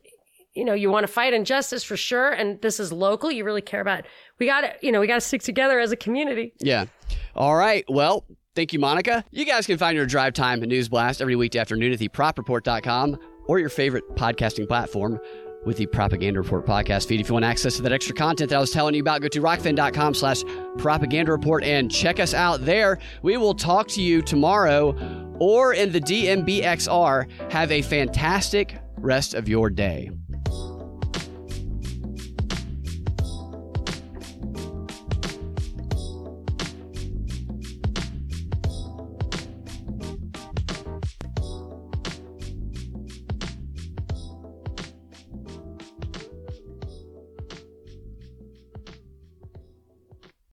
you 0.53 0.65
know, 0.65 0.75
you 0.75 0.91
want 0.91 1.07
to 1.07 1.13
fight 1.13 1.33
injustice 1.33 1.85
for 1.85 1.97
sure 1.97 2.31
and 2.33 2.61
this 2.61 2.81
is 2.81 2.91
local, 2.93 3.31
you 3.31 3.45
really 3.45 3.63
care 3.63 3.81
about 3.81 4.05
we 4.41 4.47
got 4.47 4.63
to, 4.63 4.75
you 4.83 4.91
know, 4.91 4.99
we 4.99 5.07
got 5.07 5.15
to 5.15 5.21
stick 5.21 5.43
together 5.43 5.79
as 5.79 5.93
a 5.93 5.97
community. 5.97 6.53
Yeah. 6.59 6.87
All 7.37 7.55
right. 7.55 7.85
Well, 7.89 8.25
thank 8.55 8.73
you, 8.73 8.79
Monica. 8.79 9.25
You 9.31 9.45
guys 9.45 9.67
can 9.67 9.79
find 9.79 9.97
your 9.97 10.07
drive 10.07 10.35
time 10.35 10.61
news 10.61 10.89
blast 10.89 11.21
every 11.21 11.37
weekday 11.37 11.59
afternoon 11.59 11.93
at 11.93 11.99
thepropreport.com 11.99 13.19
or 13.47 13.59
your 13.59 13.69
favorite 13.69 14.05
podcasting 14.17 14.69
platform 14.69 15.19
with 15.65 15.77
the 15.77 15.87
Propaganda 15.87 16.41
Report 16.41 16.67
podcast 16.67 17.07
feed. 17.07 17.21
If 17.21 17.29
you 17.29 17.35
want 17.35 17.45
access 17.45 17.77
to 17.77 17.83
that 17.83 17.93
extra 17.93 18.15
content 18.15 18.51
that 18.51 18.57
I 18.57 18.61
was 18.61 18.71
telling 18.71 18.95
you 18.95 19.03
about, 19.03 19.21
go 19.21 19.29
to 19.29 19.41
rokfin.com 19.41 20.15
slash 20.15 20.43
propaganda 20.79 21.33
report 21.33 21.65
and 21.65 21.91
check 21.91 22.19
us 22.19 22.33
out 22.33 22.65
there. 22.65 22.99
We 23.23 23.37
will 23.37 23.55
talk 23.55 23.89
to 23.89 24.03
you 24.03 24.23
tomorrow 24.23 24.97
or 25.39 25.75
in 25.75 25.93
the 25.93 26.01
DMBXR. 26.01 27.53
Have 27.53 27.73
a 27.73 27.83
fantastic 27.83 28.79
rest 28.97 29.35
of 29.35 29.49
your 29.49 29.71
day. 29.71 30.11